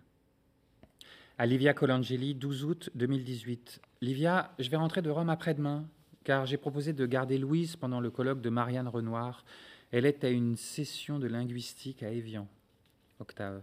À 1.36 1.44
Livia 1.44 1.74
Colangeli, 1.74 2.34
12 2.34 2.64
août 2.64 2.90
2018. 2.94 3.82
Livia, 4.00 4.54
je 4.58 4.70
vais 4.70 4.78
rentrer 4.78 5.02
de 5.02 5.10
Rome 5.10 5.28
après-demain, 5.28 5.86
car 6.24 6.46
j'ai 6.46 6.56
proposé 6.56 6.94
de 6.94 7.04
garder 7.04 7.36
Louise 7.36 7.76
pendant 7.76 8.00
le 8.00 8.10
colloque 8.10 8.40
de 8.40 8.48
Marianne 8.48 8.88
Renoir. 8.88 9.44
Elle 9.90 10.06
est 10.06 10.24
à 10.24 10.30
une 10.30 10.56
session 10.56 11.18
de 11.18 11.26
linguistique 11.26 12.02
à 12.02 12.10
Évian. 12.10 12.48
Octave. 13.20 13.60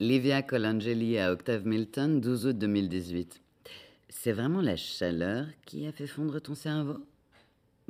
Livia 0.00 0.42
Colangeli 0.42 1.16
à 1.16 1.32
Octave 1.32 1.66
Milton, 1.66 2.20
12 2.20 2.44
août 2.44 2.58
2018. 2.58 3.40
C'est 4.10 4.32
vraiment 4.32 4.60
la 4.60 4.76
chaleur 4.76 5.46
qui 5.64 5.86
a 5.86 5.92
fait 5.92 6.06
fondre 6.06 6.42
ton 6.42 6.54
cerveau? 6.54 7.06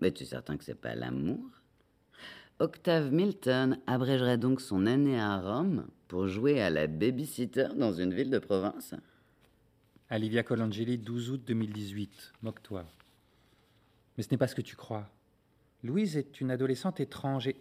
Mais 0.01 0.12
tu 0.12 0.22
es 0.22 0.26
certain 0.26 0.57
que 0.57 0.62
c'est 0.62 0.81
pas 0.81 0.95
l'amour? 0.95 1.41
Octave 2.61 3.11
Milton 3.11 3.81
abrégerait 3.89 4.39
donc 4.39 4.61
son 4.61 4.87
année 4.87 5.18
à 5.18 5.37
Rome? 5.41 5.89
Pour 6.11 6.27
jouer 6.27 6.61
à 6.61 6.71
la 6.71 6.89
babysitter 6.89 7.69
dans 7.77 7.93
une 7.93 8.13
ville 8.13 8.31
de 8.31 8.41
province? 8.41 8.97
À 10.09 10.19
Livia 10.19 10.43
Colangeli, 10.43 10.99
12 10.99 11.31
août 11.31 11.43
2018. 11.47 12.33
Moque-toi. 12.43 12.85
Mais 14.17 14.25
ce 14.25 14.29
n'est 14.33 14.37
pas 14.37 14.49
ce 14.49 14.57
que 14.57 14.61
tu 14.61 14.75
crois. 14.75 15.09
Louise 15.85 16.17
est 16.17 16.41
une 16.41 16.51
adolescente 16.51 16.99
étrange 16.99 17.47
et, 17.47 17.55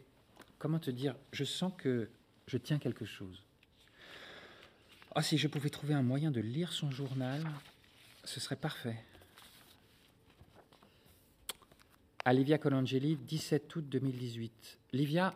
comment 0.57 0.79
te 0.79 0.89
dire, 0.89 1.15
je 1.31 1.43
sens 1.43 1.71
que 1.77 2.09
je 2.47 2.57
tiens 2.57 2.79
quelque 2.79 3.05
chose. 3.05 3.43
Oh, 5.15 5.21
si 5.21 5.37
je 5.37 5.47
pouvais 5.47 5.69
trouver 5.69 5.93
un 5.93 6.01
moyen 6.01 6.31
de 6.31 6.41
lire 6.41 6.73
son 6.73 6.89
journal, 6.89 7.45
ce 8.23 8.39
serait 8.39 8.55
parfait. 8.55 8.97
À 12.25 12.33
Livia 12.33 12.57
Colangeli, 12.57 13.15
17 13.15 13.75
août 13.75 13.85
2018. 13.87 14.79
Livia, 14.93 15.35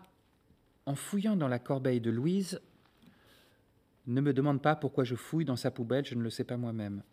en 0.87 0.95
fouillant 0.95 1.35
dans 1.35 1.47
la 1.47 1.59
corbeille 1.59 2.01
de 2.01 2.09
Louise, 2.09 2.59
ne 4.07 4.21
me 4.21 4.33
demande 4.33 4.61
pas 4.61 4.75
pourquoi 4.75 5.03
je 5.03 5.15
fouille 5.15 5.45
dans 5.45 5.55
sa 5.55 5.71
poubelle, 5.71 6.05
je 6.05 6.15
ne 6.15 6.21
le 6.21 6.29
sais 6.29 6.43
pas 6.43 6.57
moi-même. 6.57 7.03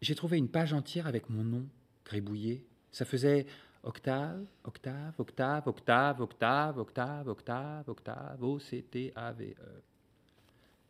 J'ai 0.00 0.14
trouvé 0.14 0.38
une 0.38 0.48
page 0.48 0.72
entière 0.72 1.06
avec 1.06 1.30
mon 1.30 1.42
nom 1.42 1.66
gribouillé. 2.04 2.66
Ça 2.92 3.04
faisait 3.04 3.46
Octave, 3.82 4.44
Octave, 4.64 5.14
Octave, 5.18 5.68
Octave, 5.68 6.20
Octave, 6.20 6.78
Octave, 6.78 7.28
Octave, 7.28 7.88
Octave, 7.88 8.42
O-C-T-A-V-E. 8.42 9.82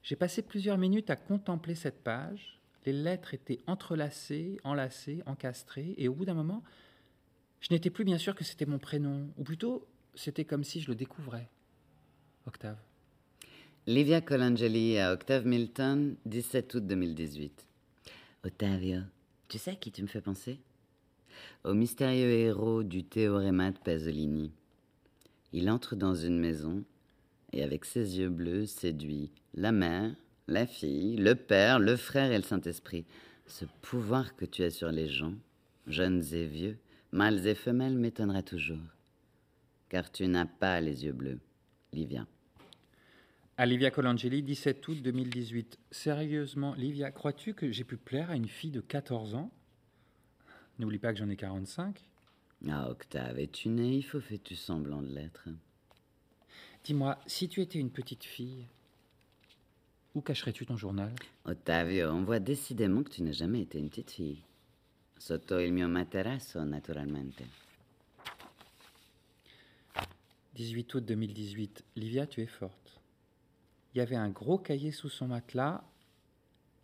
J'ai 0.03 0.17
passé 0.17 0.43
plusieurs 0.43 0.79
minutes 0.79 1.11
à 1.11 1.17
contempler 1.17 1.75
cette 1.75 2.03
page. 2.03 2.61
Les 2.85 2.93
lettres 2.93 3.35
étaient 3.35 3.59
entrelacées, 3.67 4.59
enlacées, 4.63 5.23
encastrées, 5.27 5.95
et 5.97 6.09
au 6.09 6.15
bout 6.15 6.25
d'un 6.25 6.35
moment, 6.35 6.63
je 7.61 7.73
n'étais 7.73 7.91
plus 7.91 8.05
bien 8.05 8.19
sûr 8.19 8.35
que 8.35 8.45
c'était 8.45 8.67
mon 8.67 8.79
prénom, 8.79 9.29
ou 9.37 9.43
plutôt, 9.43 9.87
c'était 10.15 10.45
comme 10.45 10.63
si 10.63 10.81
je 10.81 10.89
le 10.89 10.95
découvrais. 10.95 11.49
Octave. 12.47 12.79
Livia 13.89 14.21
Colangeli 14.21 14.99
à 14.99 15.13
Octave 15.13 15.47
Milton, 15.47 16.17
17 16.27 16.75
août 16.75 16.87
2018. 16.89 17.65
Ottavio, 18.45 19.03
tu 19.47 19.59
sais 19.59 19.71
à 19.71 19.75
qui 19.77 19.93
tu 19.93 20.03
me 20.03 20.09
fais 20.09 20.21
penser? 20.21 20.59
Au 21.63 21.73
mystérieux 21.73 22.33
héros 22.33 22.83
du 22.83 23.05
théoréma 23.05 23.71
de 23.71 23.79
Pasolini. 23.79 24.51
Il 25.53 25.71
entre 25.71 25.95
dans 25.95 26.17
une 26.17 26.41
maison 26.41 26.83
et 27.53 27.63
avec 27.63 27.85
ses 27.85 28.19
yeux 28.19 28.29
bleus 28.29 28.67
séduit 28.67 29.31
la 29.55 29.71
mère, 29.71 30.11
la 30.49 30.67
fille, 30.67 31.15
le 31.15 31.37
père, 31.37 31.79
le 31.79 31.95
frère 31.95 32.33
et 32.33 32.39
le 32.39 32.43
Saint-Esprit. 32.43 33.05
Ce 33.47 33.67
pouvoir 33.83 34.35
que 34.35 34.47
tu 34.47 34.65
as 34.65 34.71
sur 34.73 34.91
les 34.91 35.07
gens, 35.07 35.35
jeunes 35.87 36.25
et 36.33 36.47
vieux, 36.47 36.77
mâles 37.13 37.47
et 37.47 37.55
femelles, 37.55 37.97
m'étonnera 37.97 38.43
toujours. 38.43 38.83
Car 39.89 40.11
tu 40.11 40.27
n'as 40.27 40.47
pas 40.47 40.81
les 40.81 41.05
yeux 41.05 41.13
bleus, 41.13 41.39
Livia. 41.93 42.27
À 43.59 43.65
Livia 43.65 43.91
Colangeli, 43.91 44.43
17 44.43 44.87
août 44.87 45.01
2018. 45.01 45.79
Sérieusement, 45.91 46.75
Livia, 46.75 47.11
crois-tu 47.11 47.55
que 47.55 47.73
j'ai 47.73 47.85
pu 47.85 47.97
plaire 47.97 48.31
à 48.31 48.37
une 48.37 48.49
fille 48.49 48.71
de 48.71 48.83
14 48.83 49.35
ans? 49.35 49.51
N'oublie 50.79 50.99
pas 50.99 51.15
que 51.15 51.19
j'en 51.19 51.31
ai 51.31 51.37
45. 51.37 51.99
Ah, 52.69 52.91
Octave, 52.91 53.39
es-tu 53.39 53.71
naïf 53.71 54.13
ou 54.13 54.21
fais-tu 54.21 54.57
semblant 54.57 55.01
de 55.01 55.09
l'être 55.09 55.49
Dis-moi, 56.85 57.19
si 57.27 57.49
tu 57.49 57.63
étais 57.63 57.79
une 57.79 57.91
petite 57.91 58.25
fille, 58.25 58.67
où 60.15 60.21
cacherais-tu 60.21 60.67
ton 60.67 60.77
journal? 60.77 61.15
Ottavio, 61.47 62.11
on 62.11 62.25
voit 62.25 62.41
décidément 62.41 63.03
que 63.03 63.11
tu 63.11 63.23
n'as 63.23 63.33
jamais 63.33 63.63
été 63.63 63.79
une 63.79 63.89
petite 63.89 64.11
fille. 64.11 64.43
Sotto 65.17 65.59
il 65.61 65.73
mio 65.73 65.89
materasso, 65.89 66.63
naturalmente. 66.67 67.43
18 70.55 70.95
août 70.95 71.05
2018. 71.07 71.85
Livia, 71.97 72.27
tu 72.27 72.43
es 72.43 72.47
forte. 72.47 72.86
Il 73.97 74.01
y 74.01 74.03
avait 74.03 74.15
un 74.15 74.29
gros 74.29 74.59
cahier 74.59 74.91
sous 74.91 75.09
son 75.09 75.29
matelas. 75.29 75.83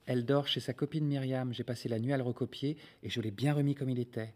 Elle 0.06 0.24
dort 0.24 0.48
chez 0.48 0.60
sa 0.60 0.72
copine 0.72 1.04
Myriam. 1.04 1.52
J'ai 1.52 1.62
passé 1.62 1.90
la 1.90 1.98
nuit 1.98 2.14
à 2.14 2.16
le 2.16 2.22
recopier 2.22 2.78
et 3.02 3.10
je 3.10 3.20
l'ai 3.20 3.30
bien 3.30 3.52
remis 3.52 3.74
comme 3.74 3.90
il 3.90 3.98
était. 3.98 4.32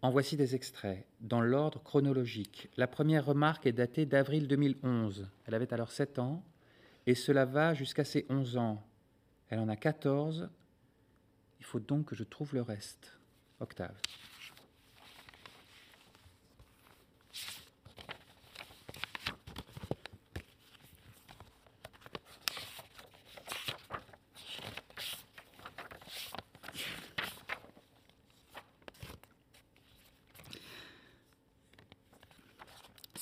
En 0.00 0.10
voici 0.10 0.34
des 0.38 0.54
extraits, 0.54 1.04
dans 1.20 1.42
l'ordre 1.42 1.82
chronologique. 1.82 2.70
La 2.78 2.86
première 2.86 3.26
remarque 3.26 3.66
est 3.66 3.72
datée 3.72 4.06
d'avril 4.06 4.48
2011. 4.48 5.28
Elle 5.44 5.52
avait 5.52 5.74
alors 5.74 5.92
7 5.92 6.18
ans, 6.20 6.42
et 7.06 7.14
cela 7.14 7.44
va 7.44 7.74
jusqu'à 7.74 8.04
ses 8.04 8.24
11 8.30 8.56
ans. 8.56 8.82
Elle 9.50 9.58
en 9.58 9.68
a 9.68 9.76
14. 9.76 10.48
Il 11.58 11.66
faut 11.66 11.80
donc 11.80 12.06
que 12.06 12.16
je 12.16 12.24
trouve 12.24 12.54
le 12.54 12.62
reste. 12.62 13.18
Octave. 13.60 14.00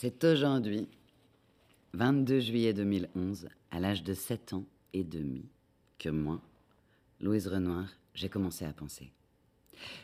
C'est 0.00 0.22
aujourd'hui, 0.22 0.86
22 1.94 2.38
juillet 2.38 2.72
2011, 2.72 3.48
à 3.72 3.80
l'âge 3.80 4.04
de 4.04 4.14
7 4.14 4.52
ans 4.52 4.64
et 4.92 5.02
demi, 5.02 5.44
que 5.98 6.08
moi, 6.08 6.40
Louise 7.20 7.48
Renoir, 7.48 7.84
j'ai 8.14 8.28
commencé 8.28 8.64
à 8.64 8.72
penser. 8.72 9.10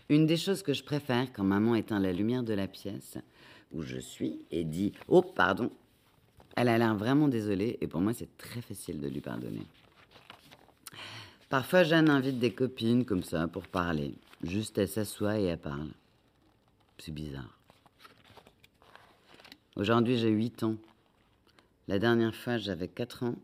Une 0.08 0.26
des 0.26 0.36
choses 0.36 0.64
que 0.64 0.72
je 0.72 0.82
préfère 0.82 1.32
quand 1.32 1.44
maman 1.44 1.76
éteint 1.76 2.00
la 2.00 2.12
lumière 2.12 2.42
de 2.42 2.54
la 2.54 2.66
pièce 2.66 3.18
où 3.70 3.82
je 3.82 3.98
suis 3.98 4.40
et 4.50 4.64
dit 4.64 4.92
Oh, 5.06 5.22
pardon, 5.22 5.70
elle 6.56 6.70
a 6.70 6.76
l'air 6.76 6.96
vraiment 6.96 7.28
désolée 7.28 7.78
et 7.80 7.86
pour 7.86 8.00
moi 8.00 8.12
c'est 8.12 8.36
très 8.36 8.62
facile 8.62 9.00
de 9.00 9.06
lui 9.06 9.20
pardonner. 9.20 9.64
Parfois 11.48 11.84
Jeanne 11.84 12.10
invite 12.10 12.40
des 12.40 12.52
copines 12.52 13.04
comme 13.04 13.22
ça 13.22 13.46
pour 13.46 13.68
parler. 13.68 14.16
Juste 14.42 14.76
elle 14.76 14.88
s'assoit 14.88 15.38
et 15.38 15.44
elle 15.44 15.58
parle. 15.58 15.92
C'est 16.98 17.14
bizarre. 17.14 17.63
Aujourd'hui, 19.76 20.16
j'ai 20.16 20.28
8 20.28 20.62
ans. 20.62 20.76
La 21.88 21.98
dernière 21.98 22.32
fois, 22.32 22.58
j'avais 22.58 22.86
4 22.86 23.24
ans. 23.24 23.34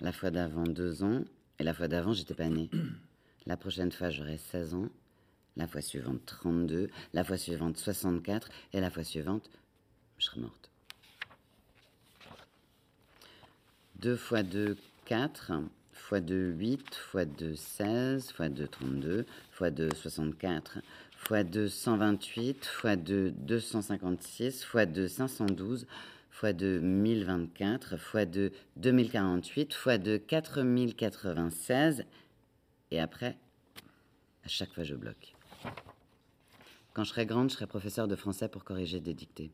La 0.00 0.10
fois 0.10 0.32
d'avant, 0.32 0.64
2 0.64 1.04
ans. 1.04 1.22
Et 1.60 1.62
la 1.62 1.72
fois 1.72 1.86
d'avant, 1.86 2.12
j'étais 2.12 2.34
pas 2.34 2.48
née. 2.48 2.68
La 3.46 3.56
prochaine 3.56 3.92
fois, 3.92 4.10
j'aurai 4.10 4.38
16 4.38 4.74
ans. 4.74 4.88
La 5.56 5.68
fois 5.68 5.82
suivante, 5.82 6.20
32. 6.26 6.90
La 7.12 7.22
fois 7.22 7.36
suivante, 7.36 7.76
64. 7.76 8.48
Et 8.72 8.80
la 8.80 8.90
fois 8.90 9.04
suivante, 9.04 9.48
je 10.18 10.24
serai 10.24 10.40
morte. 10.40 10.70
2 14.00 14.16
fois 14.16 14.42
2, 14.42 14.76
4 15.04 15.52
fois 15.92 16.20
2, 16.20 16.50
8, 16.58 16.94
fois 16.96 17.24
2, 17.24 17.54
16, 17.54 18.32
fois 18.32 18.48
2, 18.48 18.66
32, 18.66 19.26
fois 19.52 19.70
2, 19.70 19.90
64, 19.94 20.78
fois 21.26 21.42
2, 21.42 21.68
128, 21.68 22.66
fois 22.66 22.96
2, 22.96 23.30
256, 23.30 24.62
fois 24.62 24.84
2, 24.84 25.08
512, 25.08 25.86
fois 26.30 26.52
2, 26.52 26.80
1024, 26.80 27.96
fois 27.96 28.26
2, 28.26 28.52
2048, 28.76 29.72
fois 29.72 29.96
2, 29.96 30.18
4096. 30.18 32.04
Et 32.90 33.00
après, 33.00 33.38
à 34.44 34.48
chaque 34.48 34.72
fois, 34.74 34.84
je 34.84 34.94
bloque. 34.94 35.34
Quand 36.92 37.04
je 37.04 37.10
serai 37.10 37.24
grande, 37.24 37.48
je 37.48 37.54
serai 37.54 37.66
professeur 37.66 38.06
de 38.06 38.16
français 38.16 38.48
pour 38.48 38.62
corriger 38.62 39.00
des 39.00 39.14
dictées. 39.14 39.50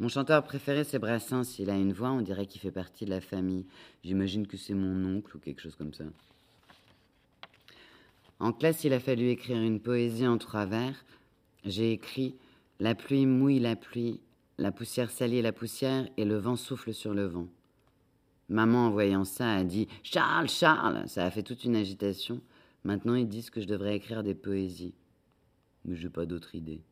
Mon 0.00 0.08
chanteur 0.08 0.42
préféré, 0.42 0.82
c'est 0.82 0.98
Brassens. 0.98 1.60
Il 1.60 1.70
a 1.70 1.76
une 1.76 1.92
voix, 1.92 2.10
on 2.10 2.20
dirait 2.20 2.46
qu'il 2.46 2.60
fait 2.60 2.72
partie 2.72 3.04
de 3.04 3.10
la 3.10 3.20
famille. 3.20 3.64
J'imagine 4.02 4.48
que 4.48 4.56
c'est 4.56 4.74
mon 4.74 5.04
oncle 5.16 5.36
ou 5.36 5.40
quelque 5.40 5.62
chose 5.62 5.76
comme 5.76 5.94
ça. 5.94 6.04
En 8.40 8.52
classe, 8.52 8.84
il 8.84 8.92
a 8.92 9.00
fallu 9.00 9.28
écrire 9.28 9.62
une 9.62 9.80
poésie 9.80 10.26
en 10.26 10.38
trois 10.38 10.66
vers. 10.66 11.04
J'ai 11.64 11.92
écrit 11.92 12.36
La 12.80 12.94
pluie 12.94 13.26
mouille 13.26 13.60
la 13.60 13.76
pluie, 13.76 14.20
la 14.58 14.72
poussière 14.72 15.10
salit 15.10 15.42
la 15.42 15.52
poussière 15.52 16.08
et 16.16 16.24
le 16.24 16.36
vent 16.36 16.56
souffle 16.56 16.92
sur 16.92 17.14
le 17.14 17.26
vent. 17.26 17.48
Maman, 18.48 18.86
en 18.86 18.90
voyant 18.90 19.24
ça, 19.24 19.54
a 19.54 19.64
dit 19.64 19.88
Charles, 20.02 20.48
Charles 20.48 21.08
Ça 21.08 21.24
a 21.24 21.30
fait 21.30 21.42
toute 21.42 21.64
une 21.64 21.76
agitation. 21.76 22.40
Maintenant, 22.84 23.14
ils 23.14 23.28
disent 23.28 23.50
que 23.50 23.60
je 23.60 23.66
devrais 23.66 23.96
écrire 23.96 24.22
des 24.22 24.34
poésies. 24.34 24.94
Mais 25.84 25.96
j'ai 25.96 26.10
pas 26.10 26.26
d'autre 26.26 26.54
idée. 26.54 26.82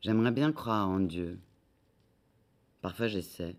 J'aimerais 0.00 0.32
bien 0.32 0.52
croire 0.52 0.88
en 0.88 1.00
Dieu. 1.00 1.38
Parfois 2.80 3.08
j'essaie. 3.08 3.56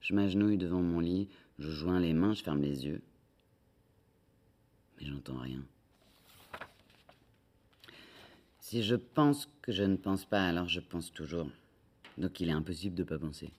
Je 0.00 0.14
m'agenouille 0.14 0.58
devant 0.58 0.82
mon 0.82 1.00
lit, 1.00 1.28
je 1.58 1.70
joins 1.70 1.98
les 1.98 2.12
mains, 2.12 2.34
je 2.34 2.42
ferme 2.42 2.60
les 2.60 2.86
yeux. 2.86 3.02
Mais 4.98 5.06
j'entends 5.06 5.38
rien. 5.38 5.64
Si 8.60 8.82
je 8.82 8.94
pense 8.94 9.48
que 9.62 9.72
je 9.72 9.82
ne 9.82 9.96
pense 9.96 10.24
pas, 10.24 10.46
alors 10.46 10.68
je 10.68 10.80
pense 10.80 11.12
toujours. 11.12 11.48
Donc 12.18 12.40
il 12.40 12.48
est 12.48 12.52
impossible 12.52 12.94
de 12.94 13.02
ne 13.02 13.08
pas 13.08 13.18
penser. 13.18 13.50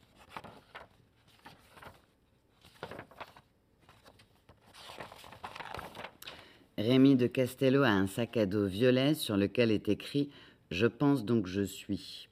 Rémi 6.77 7.15
de 7.15 7.27
Castello 7.27 7.83
a 7.83 7.89
un 7.89 8.07
sac 8.07 8.35
à 8.37 8.45
dos 8.45 8.67
violet 8.67 9.13
sur 9.13 9.37
lequel 9.37 9.71
est 9.71 9.87
écrit 9.87 10.29
je 10.71 10.87
pense 10.87 11.25
donc 11.25 11.47
je 11.47 11.61
suis. 11.61 12.27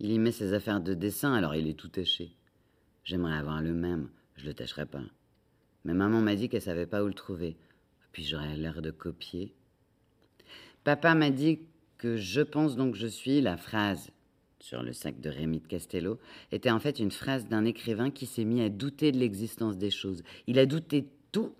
Il 0.00 0.10
y 0.10 0.18
met 0.18 0.32
ses 0.32 0.52
affaires 0.52 0.80
de 0.80 0.94
dessin, 0.94 1.32
alors 1.32 1.54
il 1.54 1.68
est 1.68 1.78
tout 1.78 1.88
taché. 1.88 2.32
J'aimerais 3.04 3.36
avoir 3.36 3.62
le 3.62 3.72
même, 3.72 4.08
je 4.36 4.46
le 4.46 4.54
tâcherai 4.54 4.84
pas. 4.84 5.04
Mais 5.84 5.94
maman 5.94 6.20
m'a 6.20 6.34
dit 6.34 6.48
qu'elle 6.48 6.60
savait 6.60 6.86
pas 6.86 7.04
où 7.04 7.06
le 7.06 7.14
trouver. 7.14 7.56
Puis 8.16 8.24
j'aurais 8.24 8.56
l'air 8.56 8.80
de 8.80 8.90
copier. 8.90 9.52
Papa 10.84 11.14
m'a 11.14 11.28
dit 11.28 11.58
que 11.98 12.16
je 12.16 12.40
pense 12.40 12.74
donc 12.74 12.94
je 12.94 13.06
suis, 13.06 13.42
la 13.42 13.58
phrase 13.58 14.10
sur 14.58 14.82
le 14.82 14.94
sac 14.94 15.20
de 15.20 15.28
Rémi 15.28 15.60
de 15.60 15.66
Castello, 15.66 16.18
était 16.50 16.70
en 16.70 16.80
fait 16.80 16.98
une 16.98 17.10
phrase 17.10 17.46
d'un 17.46 17.66
écrivain 17.66 18.10
qui 18.10 18.24
s'est 18.24 18.46
mis 18.46 18.62
à 18.62 18.70
douter 18.70 19.12
de 19.12 19.18
l'existence 19.18 19.76
des 19.76 19.90
choses. 19.90 20.22
Il 20.46 20.58
a 20.58 20.64
douté 20.64 21.10
tout, 21.30 21.52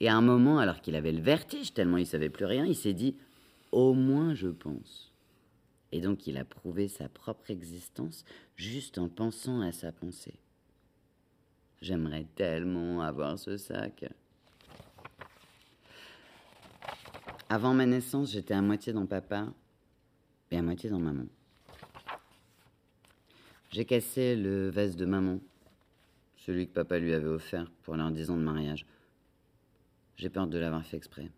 et 0.00 0.08
à 0.08 0.16
un 0.16 0.22
moment, 0.22 0.58
alors 0.58 0.80
qu'il 0.80 0.96
avait 0.96 1.12
le 1.12 1.20
vertige, 1.20 1.74
tellement 1.74 1.98
il 1.98 2.06
savait 2.06 2.30
plus 2.30 2.46
rien, 2.46 2.64
il 2.64 2.76
s'est 2.76 2.94
dit 2.94 3.14
Au 3.70 3.92
moins 3.92 4.34
je 4.34 4.48
pense. 4.48 5.12
Et 5.92 6.00
donc 6.00 6.26
il 6.26 6.38
a 6.38 6.46
prouvé 6.46 6.88
sa 6.88 7.10
propre 7.10 7.50
existence 7.50 8.24
juste 8.56 8.96
en 8.96 9.10
pensant 9.10 9.60
à 9.60 9.70
sa 9.70 9.92
pensée. 9.92 10.38
J'aimerais 11.82 12.24
tellement 12.36 13.02
avoir 13.02 13.38
ce 13.38 13.58
sac. 13.58 14.06
Avant 17.52 17.74
ma 17.74 17.84
naissance, 17.84 18.30
j'étais 18.30 18.54
à 18.54 18.62
moitié 18.62 18.92
dans 18.92 19.06
papa 19.06 19.52
et 20.52 20.56
à 20.56 20.62
moitié 20.62 20.88
dans 20.88 21.00
maman. 21.00 21.26
J'ai 23.72 23.84
cassé 23.84 24.36
le 24.36 24.70
vase 24.70 24.94
de 24.94 25.04
maman, 25.04 25.40
celui 26.36 26.68
que 26.68 26.72
papa 26.72 27.00
lui 27.00 27.12
avait 27.12 27.26
offert 27.26 27.68
pour 27.82 27.96
leur 27.96 28.12
dix 28.12 28.30
ans 28.30 28.36
de 28.36 28.42
mariage. 28.42 28.86
J'ai 30.16 30.30
peur 30.30 30.46
de 30.46 30.58
l'avoir 30.58 30.86
fait 30.86 30.96
exprès. 30.96 31.28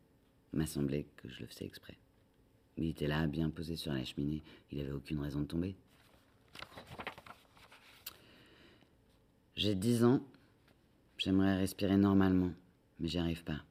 Il 0.52 0.58
m'a 0.58 0.66
semblé 0.66 1.06
que 1.16 1.30
je 1.30 1.40
le 1.40 1.46
faisais 1.46 1.64
exprès. 1.64 1.96
Il 2.76 2.90
était 2.90 3.06
là, 3.06 3.26
bien 3.26 3.48
posé 3.48 3.76
sur 3.76 3.94
la 3.94 4.04
cheminée. 4.04 4.42
Il 4.70 4.78
n'avait 4.78 4.92
aucune 4.92 5.18
raison 5.18 5.40
de 5.40 5.46
tomber. 5.46 5.74
J'ai 9.56 9.74
dix 9.74 10.04
ans. 10.04 10.20
J'aimerais 11.16 11.56
respirer 11.56 11.96
normalement, 11.96 12.52
mais 13.00 13.08
j'y 13.08 13.18
arrive 13.18 13.44
pas. 13.44 13.62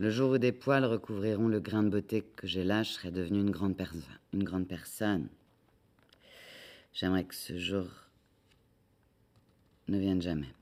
Le 0.00 0.10
jour 0.10 0.32
où 0.32 0.38
des 0.38 0.50
poils 0.50 0.84
recouvriront 0.84 1.46
le 1.46 1.60
grain 1.60 1.84
de 1.84 1.88
beauté 1.88 2.22
que 2.22 2.48
j'ai 2.48 2.64
là, 2.64 2.82
je 2.82 2.90
serai 2.90 3.12
devenue 3.12 3.38
une 3.38 3.52
grande, 3.52 3.80
une 4.32 4.42
grande 4.42 4.66
personne. 4.66 5.28
J'aimerais 6.92 7.24
que 7.24 7.34
ce 7.34 7.56
jour 7.56 7.86
ne 9.86 9.96
vienne 9.98 10.20
jamais. 10.20 10.52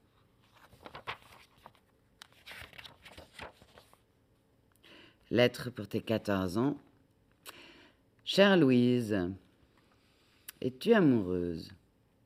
Lettre 5.30 5.70
pour 5.70 5.88
tes 5.88 6.02
14 6.02 6.58
ans. 6.58 6.76
Chère 8.26 8.58
Louise, 8.58 9.18
es-tu 10.60 10.92
amoureuse? 10.92 11.72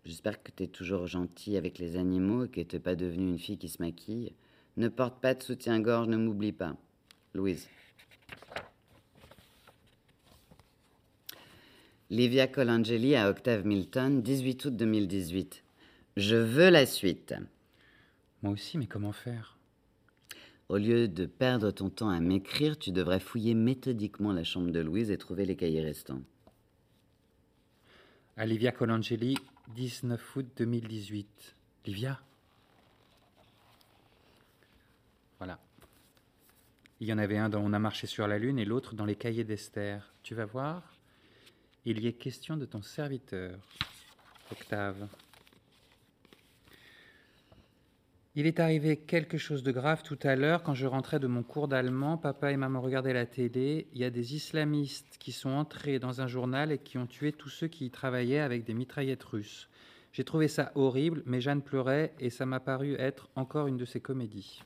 J'espère 0.05 0.43
que 0.43 0.51
tu 0.51 0.65
es 0.65 0.67
toujours 0.67 1.07
gentille 1.07 1.57
avec 1.57 1.79
les 1.79 1.97
animaux 1.97 2.47
et 2.47 2.49
que 2.49 2.61
tu 2.63 2.81
pas 2.81 2.97
devenue 2.97 3.29
une 3.29 3.39
fille 3.39 3.59
qui 3.59 3.69
se 3.69 3.81
maquille. 3.81 4.33
Ne 4.77 4.89
porte 4.89 5.21
pas 5.21 5.35
de 5.35 5.43
soutien-gorge, 5.43 6.09
ne 6.09 6.17
m'oublie 6.17 6.51
pas. 6.51 6.77
Louise. 7.37 7.69
Livia 12.11 12.47
Colangeli 12.47 13.15
à 13.15 13.29
Octave 13.31 13.67
Milton, 13.67 14.23
18 14.23 14.65
août 14.65 14.77
2018. 14.77 15.63
Je 16.17 16.37
veux 16.37 16.71
la 16.71 16.87
suite. 16.87 17.35
Moi 18.43 18.53
aussi, 18.53 18.79
mais 18.79 18.87
comment 18.87 19.13
faire? 19.13 19.59
Au 20.69 20.79
lieu 20.79 21.09
de 21.09 21.27
perdre 21.27 21.71
ton 21.71 21.91
temps 21.91 22.09
à 22.09 22.21
m'écrire, 22.21 22.79
tu 22.79 22.91
devrais 22.91 23.21
fouiller 23.21 23.55
méthodiquement 23.55 24.33
la 24.33 24.43
chambre 24.43 24.71
de 24.71 24.81
Louise 24.81 25.11
et 25.11 25.19
trouver 25.19 25.45
les 25.47 25.57
cahiers 25.57 25.83
restants. 25.83 26.23
Olivia 28.39 28.73
Colangeli, 28.73 29.37
19 29.75 30.37
août 30.37 30.47
2018. 30.57 31.55
Livia? 31.87 32.21
Voilà. 35.39 35.59
Il 36.99 37.09
y 37.09 37.13
en 37.13 37.19
avait 37.19 37.37
un 37.37 37.51
dans 37.51 37.61
On 37.61 37.75
a 37.75 37.79
marché 37.79 38.07
sur 38.07 38.27
la 38.27 38.39
Lune 38.39 38.59
et 38.59 38.65
l'autre 38.65 38.95
dans 38.95 39.05
les 39.05 39.17
cahiers 39.17 39.45
d'Esther. 39.45 40.15
Tu 40.23 40.35
vas 40.35 40.47
voir, 40.47 40.83
il 41.85 42.01
y 42.01 42.07
est 42.07 42.15
question 42.15 42.57
de 42.57 42.65
ton 42.65 42.81
serviteur, 42.81 43.59
Octave. 44.51 45.07
Il 48.35 48.47
est 48.47 48.61
arrivé 48.61 48.97
quelque 48.97 49.37
chose 49.37 49.63
de 49.63 49.73
grave 49.73 50.03
tout 50.03 50.19
à 50.23 50.37
l'heure 50.37 50.63
quand 50.63 50.75
je 50.75 50.87
rentrais 50.87 51.19
de 51.19 51.27
mon 51.27 51.43
cours 51.43 51.69
d'allemand. 51.69 52.17
Papa 52.17 52.51
et 52.51 52.57
maman 52.57 52.81
regardaient 52.81 53.13
la 53.13 53.27
télé. 53.27 53.89
Il 53.93 54.01
y 54.01 54.05
a 54.05 54.11
des 54.11 54.35
islamistes 54.35 55.17
qui 55.19 55.33
sont 55.33 55.51
entrés 55.51 55.99
dans 55.99 56.23
un 56.23 56.27
journal 56.27 56.73
et 56.73 56.79
qui 56.79 56.97
ont 56.97 57.07
tué 57.07 57.33
tous 57.33 57.51
ceux 57.51 57.69
qui 57.69 57.87
y 57.87 57.91
travaillaient 57.91 58.41
avec 58.41 58.65
des 58.65 58.75
mitraillettes 58.75 59.25
russes. 59.25 59.69
J'ai 60.13 60.25
trouvé 60.25 60.49
ça 60.49 60.73
horrible, 60.75 61.23
mais 61.27 61.43
Jeanne 61.43 61.63
pleurait 61.63 62.15
et 62.21 62.31
ça 62.31 62.47
m'a 62.47 62.61
paru 62.61 62.95
être 62.99 63.29
encore 63.37 63.67
une 63.67 63.77
de 63.77 63.85
ces 63.85 64.01
comédies. 64.01 64.63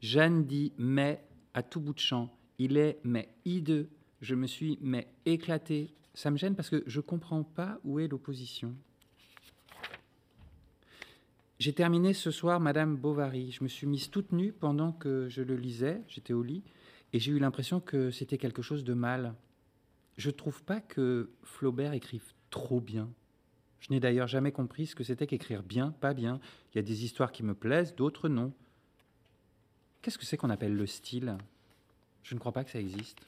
Jeanne 0.00 0.46
dit 0.46 0.72
mais 0.78 1.22
à 1.54 1.62
tout 1.62 1.80
bout 1.80 1.94
de 1.94 1.98
champ. 1.98 2.36
Il 2.58 2.76
est 2.76 2.98
mais 3.04 3.28
hideux. 3.44 3.88
Je 4.20 4.34
me 4.34 4.46
suis 4.46 4.78
mais 4.80 5.08
éclaté. 5.24 5.94
Ça 6.14 6.30
me 6.30 6.36
gêne 6.36 6.54
parce 6.54 6.70
que 6.70 6.82
je 6.86 7.00
comprends 7.00 7.42
pas 7.42 7.78
où 7.84 8.00
est 8.00 8.08
l'opposition. 8.08 8.74
J'ai 11.58 11.72
terminé 11.72 12.12
ce 12.12 12.30
soir 12.30 12.60
Madame 12.60 12.96
Bovary. 12.96 13.50
Je 13.50 13.64
me 13.64 13.68
suis 13.68 13.86
mise 13.86 14.10
toute 14.10 14.32
nue 14.32 14.52
pendant 14.52 14.92
que 14.92 15.28
je 15.28 15.42
le 15.42 15.56
lisais, 15.56 16.02
j'étais 16.06 16.34
au 16.34 16.42
lit, 16.42 16.62
et 17.14 17.18
j'ai 17.18 17.32
eu 17.32 17.38
l'impression 17.38 17.80
que 17.80 18.10
c'était 18.10 18.36
quelque 18.36 18.60
chose 18.60 18.84
de 18.84 18.92
mal. 18.92 19.34
Je 20.18 20.28
ne 20.28 20.34
trouve 20.34 20.62
pas 20.64 20.80
que 20.80 21.30
Flaubert 21.42 21.94
écrive 21.94 22.24
trop 22.50 22.80
bien. 22.80 23.08
Je 23.80 23.90
n'ai 23.90 24.00
d'ailleurs 24.00 24.28
jamais 24.28 24.52
compris 24.52 24.86
ce 24.86 24.94
que 24.94 25.04
c'était 25.04 25.26
qu'écrire 25.26 25.62
bien, 25.62 25.92
pas 25.92 26.12
bien. 26.12 26.40
Il 26.72 26.76
y 26.76 26.78
a 26.78 26.82
des 26.82 27.04
histoires 27.04 27.32
qui 27.32 27.42
me 27.42 27.54
plaisent, 27.54 27.94
d'autres 27.94 28.28
non. 28.28 28.52
Qu'est-ce 30.06 30.18
que 30.18 30.24
c'est 30.24 30.36
qu'on 30.36 30.50
appelle 30.50 30.76
le 30.76 30.86
style? 30.86 31.36
Je 32.22 32.34
ne 32.36 32.38
crois 32.38 32.52
pas 32.52 32.62
que 32.62 32.70
ça 32.70 32.78
existe. 32.78 33.18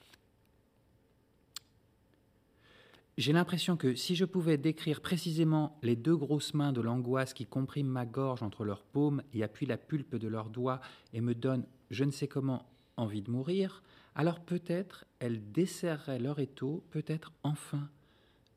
J'ai 3.16 3.32
l'impression 3.32 3.76
que 3.76 3.96
si 3.96 4.14
je 4.14 4.24
pouvais 4.24 4.58
décrire 4.58 5.00
précisément 5.00 5.76
les 5.82 5.96
deux 5.96 6.16
grosses 6.16 6.54
mains 6.54 6.70
de 6.70 6.80
l'angoisse 6.80 7.34
qui 7.34 7.46
compriment 7.46 7.90
ma 7.90 8.06
gorge 8.06 8.44
entre 8.44 8.64
leurs 8.64 8.84
paumes 8.84 9.24
et 9.34 9.42
appuient 9.42 9.66
la 9.66 9.76
pulpe 9.76 10.14
de 10.14 10.28
leurs 10.28 10.50
doigts 10.50 10.80
et 11.12 11.20
me 11.20 11.34
donnent, 11.34 11.66
je 11.90 12.04
ne 12.04 12.12
sais 12.12 12.28
comment, 12.28 12.64
envie 12.96 13.22
de 13.22 13.30
mourir, 13.32 13.82
alors 14.14 14.38
peut-être 14.38 15.04
elles 15.18 15.50
desserreraient 15.50 16.20
leur 16.20 16.38
étau, 16.38 16.84
peut-être 16.92 17.32
enfin 17.42 17.90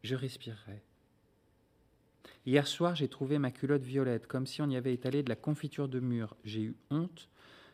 je 0.03 0.13
respirerais. 0.13 0.83
Hier 2.45 2.67
soir, 2.67 2.95
j'ai 2.95 3.07
trouvé 3.07 3.39
ma 3.39 3.49
culotte 3.49 3.81
violette, 3.81 4.27
comme 4.27 4.45
si 4.45 4.61
on 4.61 4.69
y 4.69 4.75
avait 4.75 4.93
étalé 4.93 5.23
de 5.23 5.29
la 5.29 5.35
confiture 5.35 5.89
de 5.89 5.99
mûre. 5.99 6.35
J'ai 6.43 6.61
eu 6.61 6.75
honte. 6.91 7.27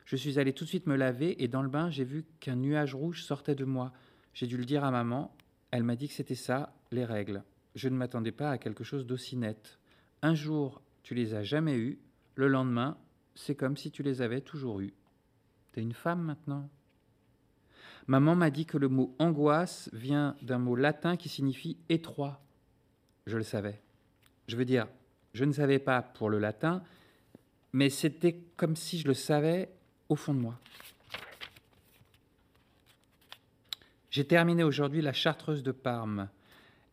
Je 0.07 0.15
suis 0.15 0.39
allé 0.39 0.53
tout 0.53 0.63
de 0.63 0.69
suite 0.69 0.87
me 0.87 0.95
laver 0.95 1.43
et 1.43 1.49
dans 1.49 1.61
le 1.61 1.67
bain, 1.67 1.89
j'ai 1.89 2.05
vu 2.05 2.23
qu'un 2.39 2.55
nuage 2.55 2.95
rouge 2.95 3.23
sortait 3.23 3.55
de 3.55 3.65
moi. 3.65 3.91
J'ai 4.33 4.47
dû 4.47 4.55
le 4.55 4.63
dire 4.63 4.85
à 4.85 4.89
maman. 4.89 5.35
Elle 5.69 5.83
m'a 5.83 5.97
dit 5.97 6.07
que 6.07 6.13
c'était 6.13 6.33
ça, 6.33 6.73
les 6.91 7.03
règles. 7.03 7.43
Je 7.75 7.89
ne 7.89 7.97
m'attendais 7.97 8.31
pas 8.31 8.49
à 8.49 8.57
quelque 8.57 8.85
chose 8.85 9.05
d'aussi 9.05 9.35
net. 9.35 9.79
Un 10.21 10.33
jour, 10.33 10.81
tu 11.03 11.13
les 11.13 11.33
as 11.33 11.43
jamais 11.43 11.75
eues. 11.75 11.99
Le 12.35 12.47
lendemain, 12.47 12.97
c'est 13.35 13.55
comme 13.55 13.75
si 13.75 13.91
tu 13.91 14.01
les 14.01 14.21
avais 14.21 14.39
toujours 14.39 14.79
eues. 14.79 14.93
T'es 15.73 15.81
une 15.81 15.91
femme 15.91 16.21
maintenant. 16.21 16.69
Maman 18.07 18.33
m'a 18.33 18.49
dit 18.49 18.65
que 18.65 18.77
le 18.77 18.87
mot 18.87 19.13
angoisse 19.19 19.89
vient 19.91 20.37
d'un 20.41 20.57
mot 20.57 20.77
latin 20.77 21.17
qui 21.17 21.27
signifie 21.27 21.79
étroit. 21.89 22.41
Je 23.25 23.35
le 23.35 23.43
savais. 23.43 23.81
Je 24.47 24.55
veux 24.55 24.63
dire, 24.63 24.87
je 25.33 25.43
ne 25.43 25.51
savais 25.51 25.79
pas 25.79 26.01
pour 26.01 26.29
le 26.29 26.39
latin, 26.39 26.81
mais 27.73 27.89
c'était 27.89 28.39
comme 28.55 28.77
si 28.77 28.99
je 28.99 29.07
le 29.09 29.13
savais 29.13 29.69
au 30.09 30.15
fond 30.15 30.33
de 30.33 30.39
moi. 30.39 30.59
J'ai 34.09 34.25
terminé 34.25 34.63
aujourd'hui 34.63 35.01
la 35.01 35.13
chartreuse 35.13 35.63
de 35.63 35.71
Parme. 35.71 36.29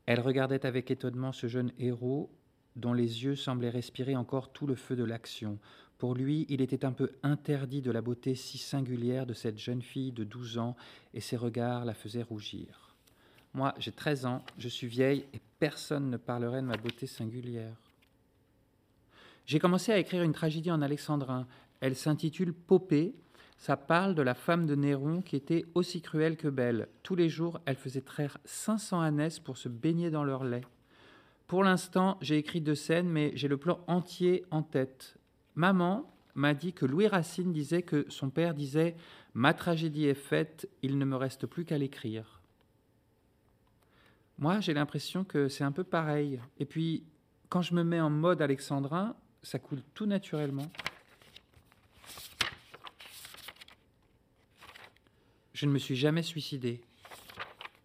Elle 0.07 0.21
regardait 0.21 0.67
avec 0.67 0.91
étonnement 0.91 1.33
ce 1.33 1.47
jeune 1.47 1.73
héros 1.79 2.31
dont 2.77 2.93
les 2.93 3.25
yeux 3.25 3.37
semblaient 3.37 3.71
respirer 3.71 4.17
encore 4.17 4.53
tout 4.53 4.67
le 4.67 4.75
feu 4.75 4.97
de 4.97 5.05
l'action. 5.05 5.59
Pour 5.99 6.15
lui, 6.15 6.45
il 6.49 6.61
était 6.61 6.85
un 6.85 6.93
peu 6.93 7.13
interdit 7.23 7.81
de 7.81 7.91
la 7.91 8.03
beauté 8.03 8.35
si 8.35 8.59
singulière 8.59 9.27
de 9.27 9.33
cette 9.33 9.59
jeune 9.59 9.81
fille 9.81 10.13
de 10.13 10.25
douze 10.25 10.59
ans, 10.59 10.77
et 11.15 11.21
ses 11.21 11.37
regards 11.37 11.85
la 11.85 11.95
faisaient 11.95 12.23
rougir. 12.23 12.95
Moi, 13.55 13.73
j'ai 13.79 13.93
treize 13.93 14.27
ans, 14.27 14.43
je 14.59 14.69
suis 14.69 14.89
vieille, 14.89 15.25
et 15.33 15.41
personne 15.61 16.11
ne 16.11 16.17
parlerait 16.17 16.61
de 16.61 16.67
ma 16.67 16.77
beauté 16.77 17.07
singulière. 17.07 17.77
J'ai 19.47 19.61
commencé 19.61 19.93
à 19.93 19.99
écrire 19.99 20.23
une 20.23 20.33
tragédie 20.33 20.73
en 20.73 20.83
alexandrin. 20.83 21.47
Elle 21.85 21.97
s'intitule 21.97 22.55
Popée, 22.55 23.15
ça 23.59 23.77
parle 23.77 24.15
de 24.15 24.23
la 24.23 24.33
femme 24.33 24.65
de 24.65 24.75
Néron 24.75 25.21
qui 25.21 25.37
était 25.37 25.67
aussi 25.75 26.01
cruelle 26.01 26.39
que 26.39 26.49
belle. 26.49 26.89
Tous 27.03 27.15
les 27.15 27.29
jours, 27.29 27.61
elle 27.67 27.77
faisait 27.77 28.01
traire 28.01 28.39
500 28.47 29.03
ânesses 29.03 29.39
pour 29.39 29.59
se 29.59 29.69
baigner 29.69 30.11
dans 30.11 30.25
leur 30.25 30.45
lait. 30.45 30.65
Pour 31.47 31.63
l'instant, 31.63 32.17
j'ai 32.23 32.39
écrit 32.39 32.63
deux 32.63 32.75
scènes, 32.75 33.11
mais 33.11 33.33
j'ai 33.35 33.49
le 33.49 33.59
plan 33.59 33.85
entier 33.87 34.47
en 34.51 34.63
tête. 34.63 35.19
Maman 35.57 36.11
m'a 36.35 36.55
dit 36.55 36.73
que 36.73 36.87
Louis 36.87 37.07
Racine 37.07 37.53
disait 37.53 37.83
que 37.83 38.07
son 38.09 38.31
père 38.31 38.55
disait 38.55 38.97
Ma 39.35 39.53
tragédie 39.53 40.07
est 40.07 40.15
faite, 40.15 40.67
il 40.81 40.97
ne 40.97 41.05
me 41.05 41.17
reste 41.17 41.45
plus 41.45 41.67
qu'à 41.67 41.77
l'écrire. 41.77 42.41
Moi, 44.39 44.61
j'ai 44.61 44.73
l'impression 44.73 45.23
que 45.23 45.49
c'est 45.51 45.65
un 45.65 45.73
peu 45.73 45.85
pareil. 45.85 46.41
Et 46.59 46.65
puis, 46.65 47.05
quand 47.51 47.61
je 47.61 47.75
me 47.75 47.85
mets 47.85 48.01
en 48.01 48.09
mode 48.09 48.41
alexandrin, 48.41 49.15
ça 49.43 49.59
coule 49.59 49.83
tout 49.93 50.07
naturellement. 50.07 50.71
Je 55.65 55.69
ne 55.71 55.73
me 55.73 55.79
suis 55.79 55.97
jamais 55.97 56.23
suicidé, 56.23 56.83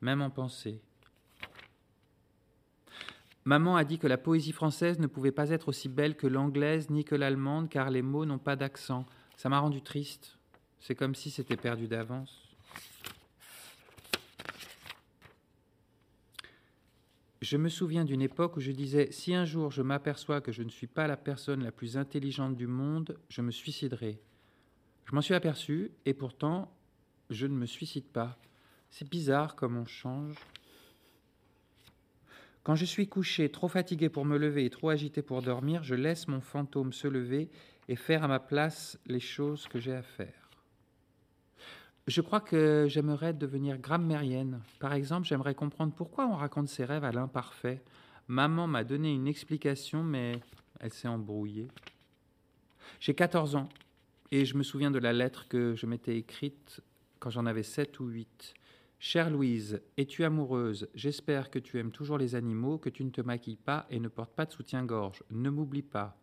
même 0.02 0.22
en 0.22 0.30
pensée. 0.30 0.82
Maman 3.46 3.78
a 3.78 3.86
dit 3.86 3.98
que 4.00 4.08
la 4.08 4.18
poésie 4.18 4.52
française 4.52 5.00
ne 5.00 5.08
pouvait 5.08 5.32
pas 5.32 5.52
être 5.52 5.70
aussi 5.70 5.88
belle 5.88 6.18
que 6.18 6.28
l'anglaise 6.28 6.90
ni 6.90 7.06
que 7.06 7.16
l'allemande 7.16 7.70
car 7.70 7.90
les 7.90 8.02
mots 8.02 8.26
n'ont 8.26 8.38
pas 8.38 8.58
d'accent. 8.58 9.06
Ça 9.38 9.48
m'a 9.48 9.60
rendu 9.60 9.82
triste. 9.82 10.38
C'est 10.82 10.94
comme 10.94 11.16
si 11.16 11.32
c'était 11.32 11.56
perdu 11.56 11.88
d'avance. 11.88 12.50
Je 17.42 17.56
me 17.56 17.70
souviens 17.70 18.04
d'une 18.04 18.22
époque 18.22 18.58
où 18.58 18.60
je 18.60 18.74
disais 18.74 19.10
Si 19.14 19.34
un 19.34 19.46
jour 19.46 19.72
je 19.72 19.84
m'aperçois 19.84 20.42
que 20.42 20.52
je 20.52 20.64
ne 20.64 20.70
suis 20.70 20.88
pas 20.88 21.08
la 21.08 21.16
personne 21.16 21.64
la 21.64 21.72
plus 21.72 21.96
intelligente 21.96 22.58
du 22.58 22.68
monde, 22.68 23.18
je 23.30 23.42
me 23.42 23.52
suiciderai. 23.52 24.20
Je 25.06 25.16
m'en 25.16 25.22
suis 25.22 25.34
aperçu 25.34 25.92
et 26.06 26.14
pourtant 26.14 26.70
je 27.30 27.48
ne 27.48 27.56
me 27.56 27.66
suicide 27.66 28.08
pas. 28.08 28.38
C'est 28.90 29.10
bizarre 29.10 29.56
comme 29.56 29.78
on 29.78 29.86
change. 29.86 30.36
Quand 32.64 32.76
je 32.76 32.86
suis 32.86 33.08
couché, 33.08 33.50
trop 33.50 33.68
fatigué 33.68 34.10
pour 34.10 34.26
me 34.26 34.38
lever 34.38 34.66
et 34.66 34.70
trop 34.70 34.90
agité 34.90 35.22
pour 35.22 35.42
dormir, 35.42 35.84
je 35.84 35.96
laisse 35.96 36.28
mon 36.28 36.42
fantôme 36.42 36.94
se 36.94 37.08
lever 37.08 37.50
et 37.88 37.96
faire 37.96 38.24
à 38.24 38.28
ma 38.28 38.40
place 38.40 39.00
les 39.06 39.20
choses 39.20 39.68
que 39.68 39.80
j'ai 39.80 39.94
à 39.94 40.04
faire. 40.04 40.50
Je 42.08 42.22
crois 42.22 42.42
que 42.42 42.88
j'aimerais 42.90 43.34
devenir 43.34 43.78
grammairienne. 43.78 44.62
Par 44.80 44.94
exemple, 44.94 45.28
j'aimerais 45.28 45.56
comprendre 45.56 45.94
pourquoi 45.94 46.28
on 46.28 46.36
raconte 46.36 46.68
ses 46.68 46.84
rêves 46.84 47.04
à 47.04 47.12
l'imparfait. 47.12 47.84
Maman 48.28 48.68
m'a 48.68 48.84
donné 48.84 49.14
une 49.14 49.28
explication, 49.28 50.04
mais 50.04 50.40
elle 50.80 50.92
s'est 50.92 51.08
embrouillée. 51.08 51.68
J'ai 53.00 53.14
14 53.14 53.56
ans 53.56 53.70
et 54.32 54.46
je 54.46 54.58
me 54.58 54.64
souviens 54.64 54.92
de 54.92 55.00
la 55.00 55.14
lettre 55.14 55.48
que 55.48 55.76
je 55.76 55.86
m'étais 55.86 56.18
écrite 56.18 56.82
quand 57.20 57.30
j'en 57.30 57.45
avais 57.45 57.63
sept 57.63 57.99
ou 57.99 58.07
huit. 58.07 58.53
Chère 58.99 59.30
Louise, 59.30 59.82
es-tu 59.97 60.24
amoureuse? 60.24 60.89
J'espère 60.93 61.49
que 61.49 61.59
tu 61.59 61.80
aimes 61.80 61.91
toujours 61.91 62.17
les 62.17 62.36
animaux, 62.36 62.78
que 62.78 62.89
tu 62.89 63.03
ne 63.03 63.11
te 63.11 63.22
maquilles 63.22 63.55
pas 63.55 63.86
et 63.89 63.99
ne 63.99 64.09
portes 64.09 64.34
pas 64.34 64.45
de 64.45 64.51
soutien-gorge. 64.51 65.24
Ne 65.32 65.49
m'oublie 65.49 65.82
pas. 65.82 66.17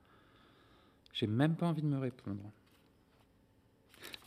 J'ai 1.13 1.27
même 1.27 1.57
pas 1.57 1.67
envie 1.67 1.83
de 1.83 1.87
me 1.87 1.99
répondre. 1.99 2.53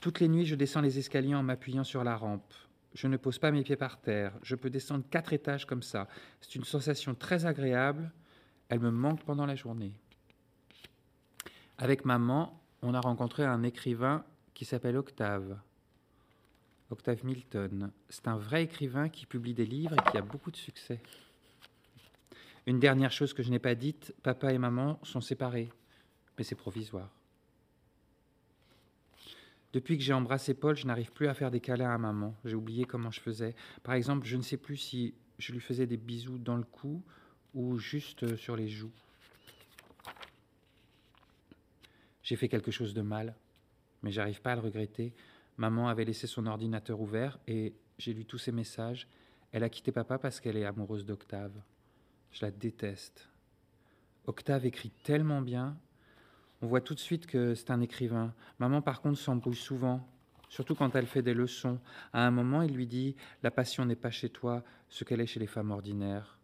Toutes 0.01 0.19
les 0.19 0.27
nuits, 0.27 0.47
je 0.47 0.55
descends 0.55 0.81
les 0.81 0.97
escaliers 0.97 1.35
en 1.35 1.43
m'appuyant 1.43 1.83
sur 1.83 2.03
la 2.03 2.15
rampe. 2.15 2.53
Je 2.95 3.07
ne 3.07 3.17
pose 3.17 3.37
pas 3.37 3.51
mes 3.51 3.61
pieds 3.61 3.75
par 3.75 4.01
terre. 4.01 4.33
Je 4.41 4.55
peux 4.55 4.71
descendre 4.71 5.03
quatre 5.11 5.33
étages 5.33 5.65
comme 5.65 5.83
ça. 5.83 6.07
C'est 6.41 6.55
une 6.55 6.63
sensation 6.63 7.13
très 7.13 7.45
agréable. 7.45 8.11
Elle 8.69 8.79
me 8.79 8.89
manque 8.89 9.23
pendant 9.23 9.45
la 9.45 9.55
journée. 9.55 9.93
Avec 11.77 12.03
maman, 12.03 12.59
on 12.81 12.95
a 12.95 12.99
rencontré 12.99 13.45
un 13.45 13.61
écrivain 13.61 14.25
qui 14.55 14.65
s'appelle 14.65 14.97
Octave. 14.97 15.59
Octave 16.89 17.23
Milton. 17.23 17.91
C'est 18.09 18.27
un 18.27 18.37
vrai 18.37 18.63
écrivain 18.63 19.09
qui 19.09 19.25
publie 19.25 19.53
des 19.53 19.65
livres 19.65 19.93
et 19.93 20.11
qui 20.11 20.17
a 20.17 20.21
beaucoup 20.21 20.51
de 20.51 20.57
succès. 20.57 20.99
Une 22.65 22.79
dernière 22.79 23.11
chose 23.11 23.33
que 23.33 23.43
je 23.43 23.51
n'ai 23.51 23.59
pas 23.59 23.75
dite, 23.75 24.13
papa 24.23 24.53
et 24.53 24.57
maman 24.57 24.99
sont 25.03 25.21
séparés, 25.21 25.69
mais 26.37 26.43
c'est 26.43 26.55
provisoire. 26.55 27.09
Depuis 29.71 29.97
que 29.97 30.03
j'ai 30.03 30.13
embrassé 30.13 30.55
Paul, 30.55 30.75
je 30.75 30.87
n'arrive 30.87 31.11
plus 31.11 31.27
à 31.27 31.35
faire 31.35 31.51
des 31.51 31.59
câlins 31.59 31.93
à 31.93 31.97
maman. 31.97 32.35
J'ai 32.43 32.55
oublié 32.55 32.85
comment 32.85 33.11
je 33.11 33.19
faisais. 33.19 33.55
Par 33.83 33.93
exemple, 33.93 34.25
je 34.25 34.35
ne 34.35 34.41
sais 34.41 34.57
plus 34.57 34.77
si 34.77 35.13
je 35.37 35.53
lui 35.53 35.59
faisais 35.59 35.85
des 35.85 35.97
bisous 35.97 36.39
dans 36.39 36.57
le 36.57 36.63
cou 36.63 37.03
ou 37.53 37.77
juste 37.77 38.35
sur 38.35 38.55
les 38.55 38.67
joues. 38.67 38.91
J'ai 42.23 42.35
fait 42.35 42.49
quelque 42.49 42.71
chose 42.71 42.93
de 42.93 43.01
mal, 43.01 43.35
mais 44.01 44.11
j'arrive 44.11 44.41
pas 44.41 44.53
à 44.53 44.55
le 44.55 44.61
regretter. 44.61 45.13
Maman 45.59 45.89
avait 45.89 46.05
laissé 46.05 46.25
son 46.25 46.45
ordinateur 46.45 47.01
ouvert 47.01 47.37
et 47.45 47.75
j'ai 47.97 48.13
lu 48.13 48.23
tous 48.23 48.37
ses 48.37 48.53
messages. 48.53 49.09
Elle 49.51 49.65
a 49.65 49.69
quitté 49.69 49.91
papa 49.91 50.17
parce 50.17 50.39
qu'elle 50.39 50.55
est 50.55 50.63
amoureuse 50.63 51.05
d'Octave. 51.05 51.51
Je 52.31 52.45
la 52.45 52.51
déteste. 52.51 53.27
Octave 54.25 54.65
écrit 54.65 54.89
tellement 55.03 55.41
bien. 55.41 55.77
On 56.61 56.67
voit 56.67 56.79
tout 56.79 56.93
de 56.93 56.99
suite 56.99 57.27
que 57.27 57.55
c'est 57.55 57.71
un 57.71 57.81
écrivain. 57.81 58.33
Maman, 58.59 58.81
par 58.81 59.01
contre, 59.01 59.19
s'embrouille 59.19 59.57
souvent, 59.57 60.07
surtout 60.47 60.75
quand 60.75 60.95
elle 60.95 61.07
fait 61.07 61.21
des 61.21 61.33
leçons. 61.33 61.81
À 62.13 62.25
un 62.25 62.31
moment, 62.31 62.61
il 62.61 62.73
lui 62.73 62.87
dit 62.87 63.17
La 63.43 63.51
passion 63.51 63.83
n'est 63.83 63.97
pas 63.97 64.11
chez 64.11 64.29
toi 64.29 64.63
ce 64.87 65.03
qu'elle 65.03 65.19
est 65.19 65.25
chez 65.25 65.41
les 65.41 65.47
femmes 65.47 65.71
ordinaires. 65.71 66.39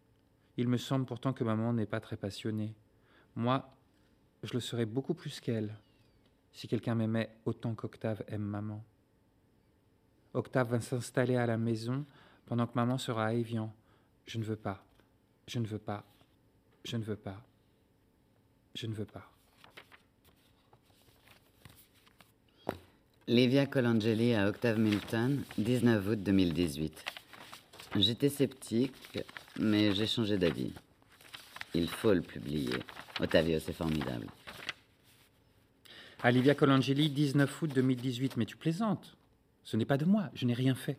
Il 0.57 0.68
me 0.68 0.78
semble 0.78 1.05
pourtant 1.05 1.32
que 1.32 1.45
maman 1.45 1.72
n'est 1.72 1.86
pas 1.86 2.01
très 2.01 2.18
passionnée. 2.18 2.76
Moi, 3.38 3.74
je 4.43 4.51
le 4.51 4.59
serais 4.59 4.86
beaucoup 4.86 5.13
plus 5.13 5.39
qu'elle 5.39 5.74
si 6.51 6.68
quelqu'un 6.68 6.95
m'aimait 6.95 7.30
autant 7.45 7.76
qu'Octave 7.76 8.22
aime 8.28 8.43
maman. 8.43 8.84
Octave 10.36 10.70
va 10.70 10.82
s'installer 10.82 11.38
à 11.38 11.46
la 11.46 11.58
maison 11.58 12.06
pendant 12.46 12.68
que 12.68 12.76
maman 12.76 12.98
sera 12.98 13.28
à 13.28 13.34
Évian. 13.34 13.74
Je 14.28 14.38
ne 14.38 14.44
veux 14.44 14.58
pas. 14.58 14.84
Je 15.48 15.60
ne 15.60 15.66
veux 15.66 15.80
pas. 15.80 16.04
Je 16.84 16.98
ne 16.98 17.04
veux 17.04 17.16
pas. 17.16 17.42
Je 18.76 18.86
ne 18.88 18.94
veux 18.94 19.06
pas. 19.06 19.30
Livia 23.28 23.66
Colangeli 23.66 24.36
à 24.36 24.48
Octave 24.48 24.78
Milton, 24.78 25.44
19 25.58 26.08
août 26.10 26.22
2018. 26.22 27.06
J'étais 27.96 28.30
sceptique, 28.30 29.20
mais 29.58 29.94
j'ai 29.94 30.06
changé 30.06 30.38
d'avis. 30.38 30.74
Il 31.74 31.88
faut 31.90 32.14
le 32.14 32.22
publier. 32.22 32.76
Ottavio, 33.20 33.60
c'est 33.60 33.74
formidable. 33.74 34.28
Olivia 36.24 36.56
Colangeli, 36.56 37.10
19 37.10 37.62
août 37.62 37.72
2018. 37.74 38.38
Mais 38.38 38.46
tu 38.46 38.58
plaisantes 38.58 39.16
Ce 39.66 39.76
n'est 39.76 39.86
pas 39.86 39.97
de 39.97 40.05
moi, 40.05 40.30
je 40.36 40.45
n'ai 40.45 40.53
rien 40.53 40.76
fait. 40.76 40.97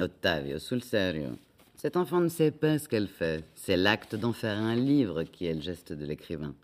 Ottavio, 0.00 0.58
sul 0.58 0.82
serio. 0.82 1.38
Cet 1.76 1.98
enfant 1.98 2.20
ne 2.20 2.28
sait 2.28 2.50
pas 2.50 2.78
ce 2.78 2.88
qu'elle 2.88 3.08
fait. 3.08 3.44
C'est 3.54 3.76
l'acte 3.76 4.16
d'en 4.16 4.32
faire 4.32 4.58
un 4.58 4.74
livre 4.74 5.24
qui 5.24 5.44
est 5.44 5.54
le 5.54 5.60
geste 5.60 5.92
de 5.92 6.06
l'écrivain. 6.06 6.54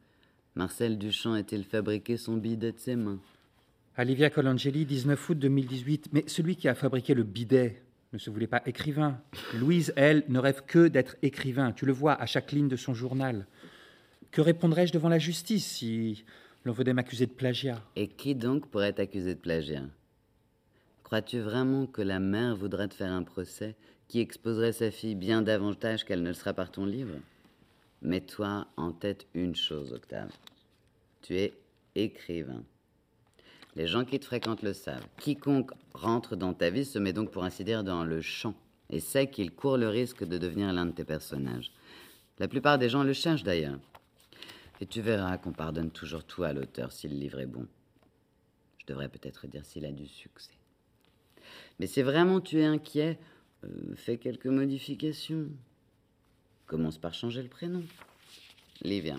Marcel 0.55 0.97
Duchamp 0.99 1.35
a-t-il 1.35 1.65
fabriqué 1.65 2.17
son 2.17 2.39
bidet 2.39 2.73
de 2.73 2.79
ses 2.79 2.97
mains? 2.97 3.21
Olivia 3.99 4.31
Colangeli, 4.31 4.87
19 4.87 5.29
août 5.29 5.39
2018. 5.39 6.09
Mais 6.13 6.25
celui 6.27 6.57
qui 6.57 6.69
a 6.69 6.75
fabriqué 6.75 7.13
le 7.13 7.23
bidet 7.23 7.83
ne 8.15 8.19
se 8.19 8.31
voulait 8.31 8.47
pas 8.47 8.63
écrivain. 8.65 9.21
Louise, 9.55 9.93
elle, 9.97 10.25
ne 10.29 10.39
rêve 10.39 10.63
que 10.67 10.89
d'être 10.89 11.17
écrivain. 11.23 11.73
Tu 11.73 11.85
le 11.85 11.93
vois 11.93 12.15
à 12.15 12.25
chaque 12.25 12.51
ligne 12.53 12.69
de 12.69 12.77
son 12.77 12.95
journal. 12.95 13.47
Que 14.31 14.41
répondrais-je 14.41 14.93
devant 14.93 15.11
la 15.11 15.19
justice 15.19 15.67
si 15.67 16.25
l'on 16.65 16.73
venait 16.73 16.95
m'accuser 16.95 17.27
de 17.27 17.33
plagiat? 17.33 17.83
Et 17.95 18.09
qui 18.09 18.35
donc 18.35 18.69
pourrait 18.69 18.95
t'accuser 18.95 19.35
de 19.35 19.41
plagiat? 19.41 19.85
Crois-tu 21.11 21.41
vraiment 21.41 21.89
que 21.89 22.03
la 22.03 22.21
mère 22.21 22.55
voudra 22.55 22.87
te 22.87 22.95
faire 22.95 23.11
un 23.11 23.25
procès 23.25 23.75
qui 24.07 24.21
exposerait 24.21 24.71
sa 24.71 24.93
fille 24.93 25.17
bien 25.17 25.43
davantage 25.43 26.05
qu'elle 26.05 26.23
ne 26.23 26.29
le 26.29 26.35
sera 26.35 26.55
par 26.55 26.71
ton 26.71 26.87
livre? 26.87 27.17
Mets-toi 28.01 28.69
en 28.77 28.93
tête 28.93 29.27
une 29.35 29.57
chose, 29.57 29.93
Octave. 29.93 30.31
Tu 31.23 31.37
es 31.37 31.53
écrivain. 31.97 32.63
Les 33.75 33.89
gens 33.89 34.05
qui 34.05 34.21
te 34.21 34.25
fréquentent 34.25 34.63
le 34.63 34.73
savent. 34.73 35.05
Quiconque 35.17 35.73
rentre 35.95 36.37
dans 36.37 36.55
ta 36.55 36.71
vie 36.71 36.85
se 36.85 37.01
met 37.01 37.13
donc 37.13 37.33
pour 37.33 37.43
ainsi 37.43 37.65
dire 37.65 37.83
dans 37.83 38.05
le 38.05 38.21
champ 38.21 38.55
et 38.89 39.01
sait 39.01 39.29
qu'il 39.29 39.51
court 39.51 39.79
le 39.79 39.89
risque 39.89 40.23
de 40.23 40.39
devenir 40.39 40.73
l'un 40.73 40.87
de 40.87 40.93
tes 40.93 41.05
personnages. 41.05 41.73
La 42.39 42.47
plupart 42.47 42.79
des 42.79 42.89
gens 42.89 43.03
le 43.03 43.15
cherchent 43.15 43.43
d'ailleurs. 43.43 43.81
Et 44.81 44.87
tu 44.87 45.01
verras 45.01 45.39
qu'on 45.39 45.53
pardonne 45.53 45.91
toujours 45.91 46.23
tout 46.23 46.45
à 46.45 46.53
l'auteur 46.53 46.93
si 46.93 47.09
le 47.09 47.17
livre 47.17 47.41
est 47.41 47.47
bon. 47.47 47.67
Je 48.79 48.87
devrais 48.87 49.09
peut-être 49.09 49.49
dire 49.49 49.65
s'il 49.65 49.85
a 49.85 49.91
du 49.91 50.07
succès. 50.07 50.60
Mais 51.79 51.87
si 51.87 52.03
vraiment 52.03 52.41
tu 52.41 52.61
es 52.61 52.65
inquiet, 52.65 53.19
euh, 53.65 53.69
fais 53.97 54.19
quelques 54.19 54.47
modifications. 54.47 55.47
Commence 56.67 56.99
par 56.99 57.15
changer 57.15 57.43
le 57.43 57.49
prénom. 57.49 57.83
Livia. 58.83 59.19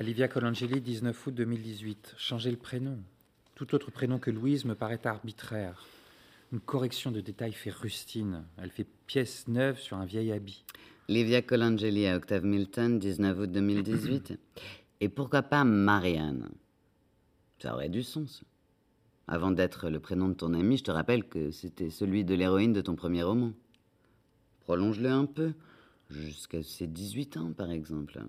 Olivia 0.00 0.28
Colangeli, 0.28 0.80
19 0.80 1.26
août 1.26 1.34
2018. 1.34 2.14
Changer 2.16 2.50
le 2.50 2.56
prénom. 2.56 2.98
Tout 3.54 3.74
autre 3.74 3.90
prénom 3.90 4.18
que 4.18 4.30
Louise 4.30 4.64
me 4.64 4.74
paraît 4.74 5.04
arbitraire. 5.04 5.86
Une 6.52 6.60
correction 6.60 7.10
de 7.10 7.20
détails 7.20 7.52
fait 7.52 7.70
rustine. 7.70 8.44
Elle 8.56 8.70
fait 8.70 8.86
pièce 9.06 9.48
neuve 9.48 9.78
sur 9.78 9.96
un 9.96 10.06
vieil 10.06 10.32
habit. 10.32 10.64
Livia 11.08 11.42
Colangeli 11.42 12.06
à 12.06 12.16
Octave 12.16 12.44
Milton, 12.44 12.98
19 12.98 13.38
août 13.38 13.52
2018. 13.52 14.38
Et 15.00 15.08
pourquoi 15.08 15.42
pas 15.42 15.64
Marianne? 15.64 16.48
Ça 17.58 17.74
aurait 17.74 17.88
du 17.88 18.02
sens. 18.02 18.44
Avant 19.30 19.50
d'être 19.50 19.90
le 19.90 20.00
prénom 20.00 20.30
de 20.30 20.34
ton 20.34 20.54
ami, 20.54 20.78
je 20.78 20.84
te 20.84 20.90
rappelle 20.90 21.28
que 21.28 21.50
c'était 21.50 21.90
celui 21.90 22.24
de 22.24 22.34
l'héroïne 22.34 22.72
de 22.72 22.80
ton 22.80 22.96
premier 22.96 23.22
roman. 23.22 23.52
Prolonge-le 24.60 25.10
un 25.10 25.26
peu, 25.26 25.52
jusqu'à 26.08 26.62
ses 26.62 26.86
18 26.86 27.36
ans 27.36 27.52
par 27.52 27.70
exemple. 27.70 28.22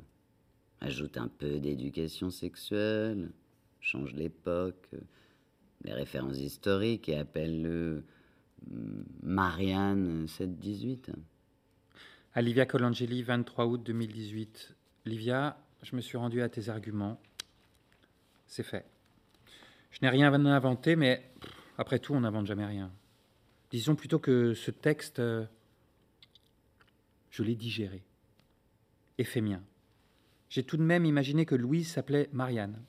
Ajoute 0.82 1.18
un 1.18 1.30
peu 1.30 1.60
d'éducation 1.60 2.30
sexuelle, 2.30 3.32
change 3.80 4.14
l'époque, 4.14 4.90
les 5.86 5.94
références 5.94 6.38
historiques 6.38 7.08
et 7.08 7.18
appelle-le 7.18 8.04
hum, 8.70 9.06
Marianne 9.24 10.26
7-18. 10.26 11.14
Olivia 12.36 12.66
Colangeli, 12.66 13.24
23 13.24 13.66
août 13.68 13.82
2018. 13.84 14.76
Livia, 15.06 15.58
je 15.82 15.96
me 15.96 16.02
suis 16.02 16.18
rendu 16.18 16.42
à 16.42 16.50
tes 16.50 16.68
arguments. 16.68 17.22
C'est 18.48 18.64
fait. 18.64 18.86
Je 19.92 20.00
n'ai 20.02 20.10
rien 20.10 20.34
inventé, 20.34 20.96
mais 20.96 21.24
après 21.78 22.00
tout, 22.00 22.14
on 22.14 22.22
n'invente 22.22 22.46
jamais 22.46 22.66
rien. 22.66 22.92
Disons 23.72 23.96
plutôt 23.96 24.20
que 24.20 24.54
ce 24.54 24.72
texte, 24.72 25.20
euh, 25.20 25.46
je 27.30 27.44
l'ai 27.44 27.56
digéré 27.56 28.04
et 29.18 29.24
fait 29.24 29.42
mien. 29.42 29.62
J'ai 30.50 30.64
tout 30.64 30.78
de 30.78 30.84
même 30.84 31.06
imaginé 31.06 31.46
que 31.46 31.56
Louise 31.56 31.92
s'appelait 31.92 32.30
Marianne. 32.34 32.82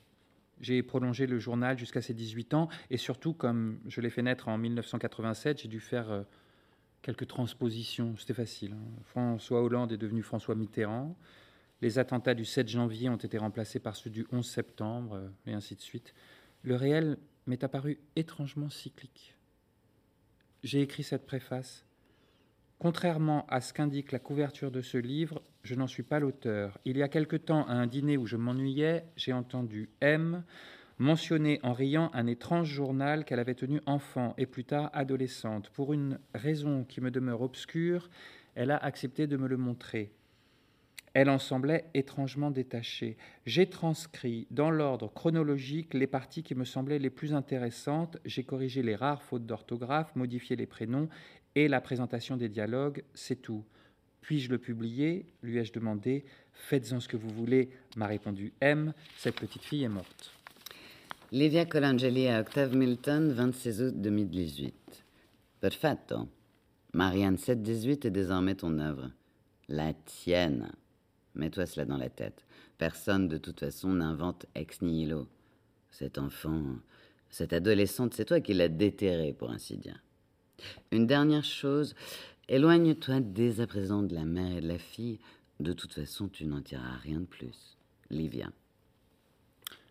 J'ai 0.61 0.83
prolongé 0.83 1.27
le 1.27 1.39
journal 1.39 1.79
jusqu'à 1.79 2.03
ses 2.03 2.15
18 2.15 2.55
ans 2.55 2.69
et 2.91 2.97
surtout, 2.97 3.33
comme 3.33 3.81
je 3.87 4.01
l'ai 4.01 4.11
fait 4.11 4.23
naître 4.23 4.49
en 4.49 4.59
1987, 4.59 5.63
j'ai 5.63 5.69
dû 5.69 5.81
faire 5.81 6.11
euh, 6.11 6.23
quelques 7.03 7.27
transpositions. 7.27 8.15
C'était 8.19 8.35
facile. 8.35 8.73
hein. 8.73 9.01
François 9.05 9.63
Hollande 9.63 9.93
est 9.93 9.97
devenu 9.99 10.23
François 10.23 10.55
Mitterrand. 10.55 11.17
Les 11.83 11.99
attentats 11.99 12.35
du 12.35 12.45
7 12.45 12.69
janvier 12.69 13.09
ont 13.09 13.17
été 13.17 13.39
remplacés 13.39 13.81
par 13.81 13.97
ceux 13.97 14.11
du 14.11 14.27
11 14.33 14.47
septembre, 14.47 15.15
euh, 15.15 15.29
et 15.47 15.55
ainsi 15.55 15.75
de 15.77 15.81
suite. 15.81 16.15
Le 16.63 16.77
réel 16.77 17.19
m'est 17.47 17.65
apparu 17.65 17.99
étrangement 18.17 18.71
cyclique. 18.71 19.37
J'ai 20.63 20.83
écrit 20.83 21.03
cette 21.03 21.27
préface. 21.27 21.87
Contrairement 22.79 23.47
à 23.49 23.61
ce 23.61 23.73
qu'indique 23.73 24.13
la 24.13 24.19
couverture 24.19 24.71
de 24.71 24.83
ce 24.83 24.99
livre, 24.99 25.43
je 25.63 25.75
n'en 25.75 25.87
suis 25.87 26.03
pas 26.03 26.21
l'auteur. 26.21 26.79
Il 26.85 26.97
y 26.97 27.03
a 27.03 27.09
quelque 27.09 27.37
temps, 27.37 27.67
à 27.67 27.73
un 27.73 27.87
dîner 27.87 28.17
où 28.17 28.27
je 28.27 28.37
m'ennuyais, 28.37 29.05
j'ai 29.17 29.33
entendu 29.33 29.91
M 30.01 30.43
mentionner 31.01 31.61
en 31.63 31.73
riant 31.73 32.11
un 32.13 32.27
étrange 32.27 32.69
journal 32.69 33.25
qu'elle 33.25 33.39
avait 33.39 33.55
tenu 33.55 33.81
enfant 33.87 34.35
et 34.37 34.45
plus 34.45 34.65
tard 34.65 34.91
adolescente. 34.93 35.71
Pour 35.71 35.95
une 35.95 36.19
raison 36.35 36.85
qui 36.85 37.01
me 37.01 37.11
demeure 37.11 37.41
obscure, 37.41 38.11
elle 38.55 38.71
a 38.71 38.77
accepté 38.77 39.27
de 39.27 39.39
me 39.39 39.49
le 39.49 39.57
montrer. 39.57 40.13
Elle 41.13 41.29
en 41.29 41.39
semblait 41.39 41.87
étrangement 41.95 42.51
détachée. 42.51 43.17
J'ai 43.45 43.69
transcrit 43.69 44.47
dans 44.51 44.71
l'ordre 44.71 45.13
chronologique 45.13 45.95
les 45.95 46.07
parties 46.07 46.45
qui 46.45 46.55
me 46.55 46.65
semblaient 46.65 47.01
les 47.01 47.11
plus 47.11 47.35
intéressantes. 47.35 48.19
J'ai 48.25 48.45
corrigé 48.45 48.83
les 48.83 48.95
rares 48.95 49.23
fautes 49.23 49.47
d'orthographe, 49.47 50.15
modifié 50.15 50.55
les 50.55 50.67
prénoms 50.67 51.09
et 51.57 51.67
la 51.67 51.81
présentation 51.81 52.37
des 52.37 52.49
dialogues. 52.49 53.03
C'est 53.13 53.43
tout. 53.43 53.65
Puis-je 54.21 54.51
le 54.51 54.59
publier? 54.59 55.27
lui 55.43 55.59
ai-je 55.59 55.73
demandé. 55.73 56.25
Faites-en 56.53 57.01
ce 57.01 57.09
que 57.09 57.17
vous 57.17 57.31
voulez, 57.31 57.71
m'a 57.97 58.07
répondu 58.07 58.53
M. 58.61 58.93
Cette 59.17 59.41
petite 59.41 59.63
fille 59.63 59.83
est 59.83 59.89
morte. 59.89 60.33
Livia 61.33 61.65
Colangeli 61.65 62.29
à 62.29 62.41
Octave 62.41 62.77
Milton, 62.77 63.33
26 63.33 63.83
août 63.83 64.01
2018. 64.01 65.05
Perfetto. 65.61 66.29
Marianne 66.93 67.37
718 67.37 68.05
est 68.05 68.11
désormais 68.11 68.55
ton 68.55 68.79
œuvre. 68.79 69.11
La 69.69 69.93
tienne. 69.95 70.71
Mets-toi 71.35 71.67
cela 71.67 71.87
dans 71.87 71.97
la 71.97 72.11
tête. 72.11 72.45
Personne, 72.79 73.29
de 73.29 73.39
toute 73.39 73.61
façon, 73.61 73.95
n'invente 73.95 74.47
ex 74.55 74.83
nihilo. 74.83 75.29
Cet 75.91 76.19
enfant, 76.19 76.77
cette 77.31 77.53
adolescente, 77.53 78.15
c'est 78.15 78.25
toi 78.25 78.41
qui 78.41 78.55
l'as 78.55 78.69
déterré, 78.69 79.33
pour 79.33 79.51
ainsi 79.51 79.77
dire. 79.77 80.03
Une 80.91 81.07
dernière 81.07 81.45
chose, 81.45 81.95
éloigne-toi 82.49 83.21
dès 83.21 83.61
à 83.61 83.67
présent 83.67 84.03
de 84.03 84.15
la 84.15 84.25
mère 84.25 84.57
et 84.57 84.61
de 84.61 84.69
la 84.69 84.79
fille. 84.79 85.19
De 85.59 85.73
toute 85.73 85.93
façon, 85.93 86.29
tu 86.29 86.47
n'en 86.47 86.63
tireras 86.63 86.97
rien 86.97 87.21
de 87.21 87.27
plus. 87.27 87.77
Livia. 88.11 88.51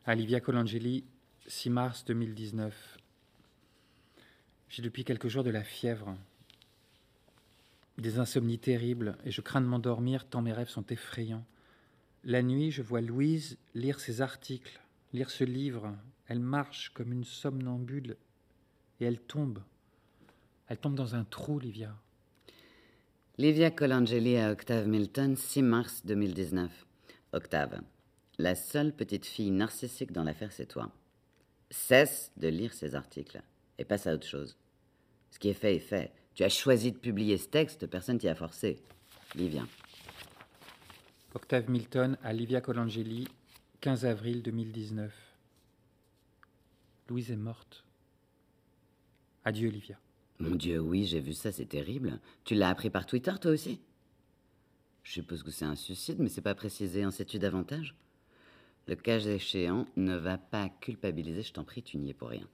Olivia 0.08 0.40
Colangeli, 0.40 1.04
6 1.48 1.70
mars 1.70 2.06
2019. 2.06 2.98
J'ai 4.70 4.82
depuis 4.82 5.04
quelques 5.04 5.30
jours 5.30 5.44
de 5.44 5.50
la 5.50 5.64
fièvre, 5.64 6.16
des 8.02 8.20
insomnies 8.20 8.60
terribles, 8.60 9.18
et 9.26 9.32
je 9.32 9.42
crains 9.42 9.62
de 9.62 9.66
m'endormir 9.66 10.28
tant 10.28 10.42
mes 10.42 10.54
rêves 10.54 10.70
sont 10.70 10.86
effrayants. 10.88 11.46
La 12.24 12.44
nuit, 12.44 12.72
je 12.72 12.82
vois 12.82 13.02
Louise 13.02 13.58
lire 13.76 14.00
ses 14.00 14.22
articles, 14.22 14.80
lire 15.14 15.30
ce 15.30 15.44
livre. 15.44 15.96
Elle 16.28 16.40
marche 16.40 16.90
comme 16.94 17.14
une 17.14 17.24
somnambule 17.24 18.18
et 19.00 19.06
elle 19.06 19.20
tombe. 19.20 19.60
Elle 20.68 20.78
tombe 20.78 20.96
dans 20.96 21.16
un 21.16 21.24
trou, 21.24 21.60
Livia. 21.60 21.96
Livia 23.38 23.72
Colangeli 23.72 24.38
à 24.38 24.52
Octave 24.52 24.88
Milton, 24.88 25.36
6 25.36 25.62
mars 25.62 26.06
2019. 26.06 26.86
Octave, 27.32 27.82
la 28.38 28.56
seule 28.56 28.94
petite 28.94 29.26
fille 29.26 29.52
narcissique 29.52 30.12
dans 30.12 30.24
l'affaire, 30.24 30.52
c'est 30.52 30.66
toi. 30.66 30.92
Cesse 31.72 32.32
de 32.38 32.48
lire 32.48 32.74
ces 32.74 32.96
articles 32.96 33.42
et 33.78 33.86
passe 33.86 34.08
à 34.08 34.14
autre 34.14 34.28
chose. 34.28 34.58
Ce 35.32 35.40
qui 35.40 35.50
est 35.50 35.54
fait 35.54 35.76
est 35.76 35.80
fait. 35.80 36.12
Tu 36.40 36.46
as 36.46 36.48
choisi 36.48 36.94
de 36.94 36.98
publier 36.98 37.38
ce 37.38 37.50
texte, 37.50 37.86
personne 37.88 38.18
t'y 38.18 38.30
a 38.30 38.34
forcé. 38.34 38.82
Livia. 39.36 39.68
Octave 41.36 41.70
Milton 41.70 42.18
à 42.24 42.32
Livia 42.32 42.62
Colangeli, 42.62 43.28
15 43.82 44.06
avril 44.06 44.42
2019. 44.42 45.14
Louise 47.10 47.32
est 47.32 47.36
morte. 47.36 47.84
Adieu, 49.44 49.68
Livia. 49.68 50.00
Mon 50.40 50.56
Dieu, 50.56 50.80
oui, 50.80 51.06
j'ai 51.06 51.20
vu 51.20 51.34
ça, 51.34 51.52
c'est 51.52 51.66
terrible. 51.66 52.22
Tu 52.46 52.56
l'as 52.56 52.70
appris 52.70 52.90
par 52.90 53.06
Twitter, 53.06 53.34
toi 53.42 53.52
aussi? 53.52 53.82
Je 55.04 55.12
suppose 55.12 55.44
que 55.44 55.52
c'est 55.52 55.66
un 55.66 55.76
suicide, 55.76 56.20
mais 56.20 56.30
c'est 56.30 56.40
pas 56.40 56.56
précisé. 56.56 57.06
En 57.06 57.12
sais-tu 57.12 57.38
davantage? 57.38 57.96
Le 58.88 58.96
cas 58.96 59.20
échéant 59.20 59.88
ne 59.98 60.16
va 60.16 60.38
pas 60.38 60.70
culpabiliser, 60.70 61.44
je 61.44 61.52
t'en 61.52 61.66
prie, 61.66 61.84
tu 61.84 61.98
n'y 61.98 62.12
es 62.12 62.14
pour 62.14 62.30
rien. 62.30 62.48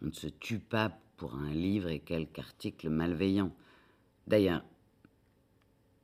On 0.00 0.06
ne 0.06 0.12
se 0.12 0.28
tue 0.28 0.60
pas 0.60 0.96
pour 1.16 1.34
un 1.34 1.50
livre 1.50 1.88
et 1.88 2.00
quelques 2.00 2.38
articles 2.38 2.88
malveillants. 2.88 3.54
D'ailleurs, 4.26 4.64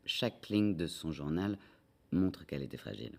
chaque 0.04 0.48
ligne 0.48 0.76
de 0.76 0.86
son 0.86 1.12
journal 1.12 1.58
montre 2.12 2.46
qu'elle 2.46 2.62
était 2.62 2.76
fragile. 2.76 3.18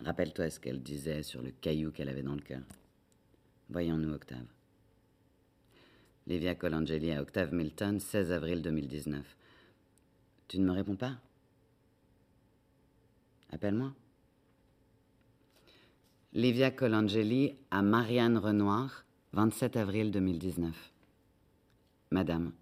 Rappelle-toi 0.00 0.50
ce 0.50 0.60
qu'elle 0.60 0.82
disait 0.82 1.22
sur 1.22 1.42
le 1.42 1.50
caillou 1.50 1.90
qu'elle 1.90 2.08
avait 2.08 2.22
dans 2.22 2.34
le 2.34 2.40
cœur. 2.40 2.62
Voyons-nous, 3.70 4.12
Octave. 4.12 4.46
Livia 6.26 6.54
Colangeli 6.54 7.12
à 7.12 7.20
Octave 7.20 7.52
Milton, 7.52 8.00
16 8.00 8.32
avril 8.32 8.62
2019. 8.62 9.36
Tu 10.48 10.58
ne 10.58 10.66
me 10.66 10.72
réponds 10.72 10.96
pas? 10.96 11.18
Appelle-moi. 13.50 13.94
Livia 16.32 16.70
Colangeli 16.70 17.54
à 17.70 17.82
Marianne 17.82 18.38
Renoir, 18.38 19.04
27 19.34 19.76
avril 19.76 20.12
2019. 20.12 20.92
Madame, 22.12 22.52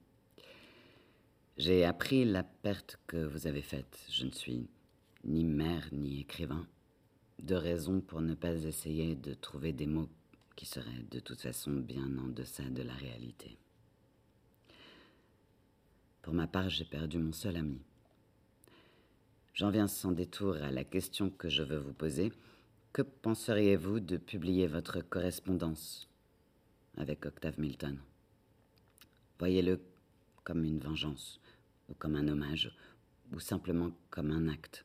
j'ai 1.59 1.85
appris 1.85 2.25
la 2.25 2.43
perte 2.43 2.99
que 3.07 3.27
vous 3.27 3.47
avez 3.47 3.61
faite. 3.61 4.07
Je 4.09 4.25
ne 4.25 4.31
suis 4.31 4.67
ni 5.23 5.45
mère 5.45 5.87
ni 5.93 6.21
écrivain. 6.21 6.67
Deux 7.43 7.59
raisons 7.59 8.01
pour 8.01 8.23
ne 8.23 8.33
pas 8.35 8.55
essayer 8.55 9.15
de 9.15 9.35
trouver 9.35 9.75
des 9.75 9.87
mots 9.87 10.09
qui 10.57 10.65
seraient 10.65 11.05
de 11.11 11.21
toute 11.21 11.43
façon 11.43 11.73
bien 11.73 12.09
en 12.17 12.29
deçà 12.29 12.65
de 12.65 12.83
la 12.83 12.95
réalité. 12.95 13.59
Pour 16.23 16.33
ma 16.33 16.47
part, 16.47 16.71
j'ai 16.71 16.87
perdu 16.87 17.19
mon 17.19 17.33
seul 17.33 17.59
ami. 17.59 17.83
J'en 19.53 19.69
viens 19.69 19.89
sans 19.89 20.13
détour 20.13 20.57
à 20.57 20.71
la 20.71 20.85
question 20.85 21.29
que 21.29 21.51
je 21.51 21.65
veux 21.65 21.81
vous 21.81 21.93
poser. 21.93 22.33
Que 22.95 23.03
penseriez-vous 23.03 24.01
de 24.01 24.17
publier 24.17 24.67
votre 24.69 25.03
correspondance? 25.03 26.09
Avec 26.97 27.27
Octave 27.27 27.59
Milton 27.59 27.99
Voyez-le 29.39 29.81
comme 30.45 30.65
une 30.65 30.79
vengeance, 30.79 31.41
ou 31.89 31.95
comme 31.95 32.17
un 32.17 32.29
hommage, 32.29 32.77
ou 33.33 33.41
simplement 33.41 33.91
comme 34.11 34.31
un 34.31 34.49
acte. 34.49 34.85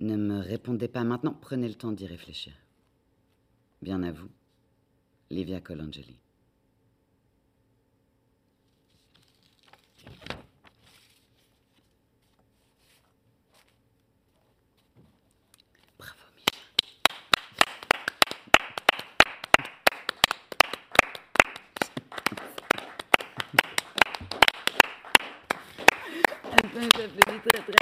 Ne 0.00 0.16
me 0.16 0.40
répondez 0.40 0.88
pas 0.88 1.04
maintenant, 1.04 1.32
prenez 1.32 1.68
le 1.68 1.74
temps 1.74 1.92
d'y 1.92 2.06
réfléchir. 2.06 2.52
Bien 3.82 4.02
à 4.02 4.10
vous, 4.10 4.28
Livia 5.30 5.60
Colangeli. 5.60 6.16
Ça 27.44 27.50
fait 27.50 27.72
très 27.72 27.72
très 27.72 27.81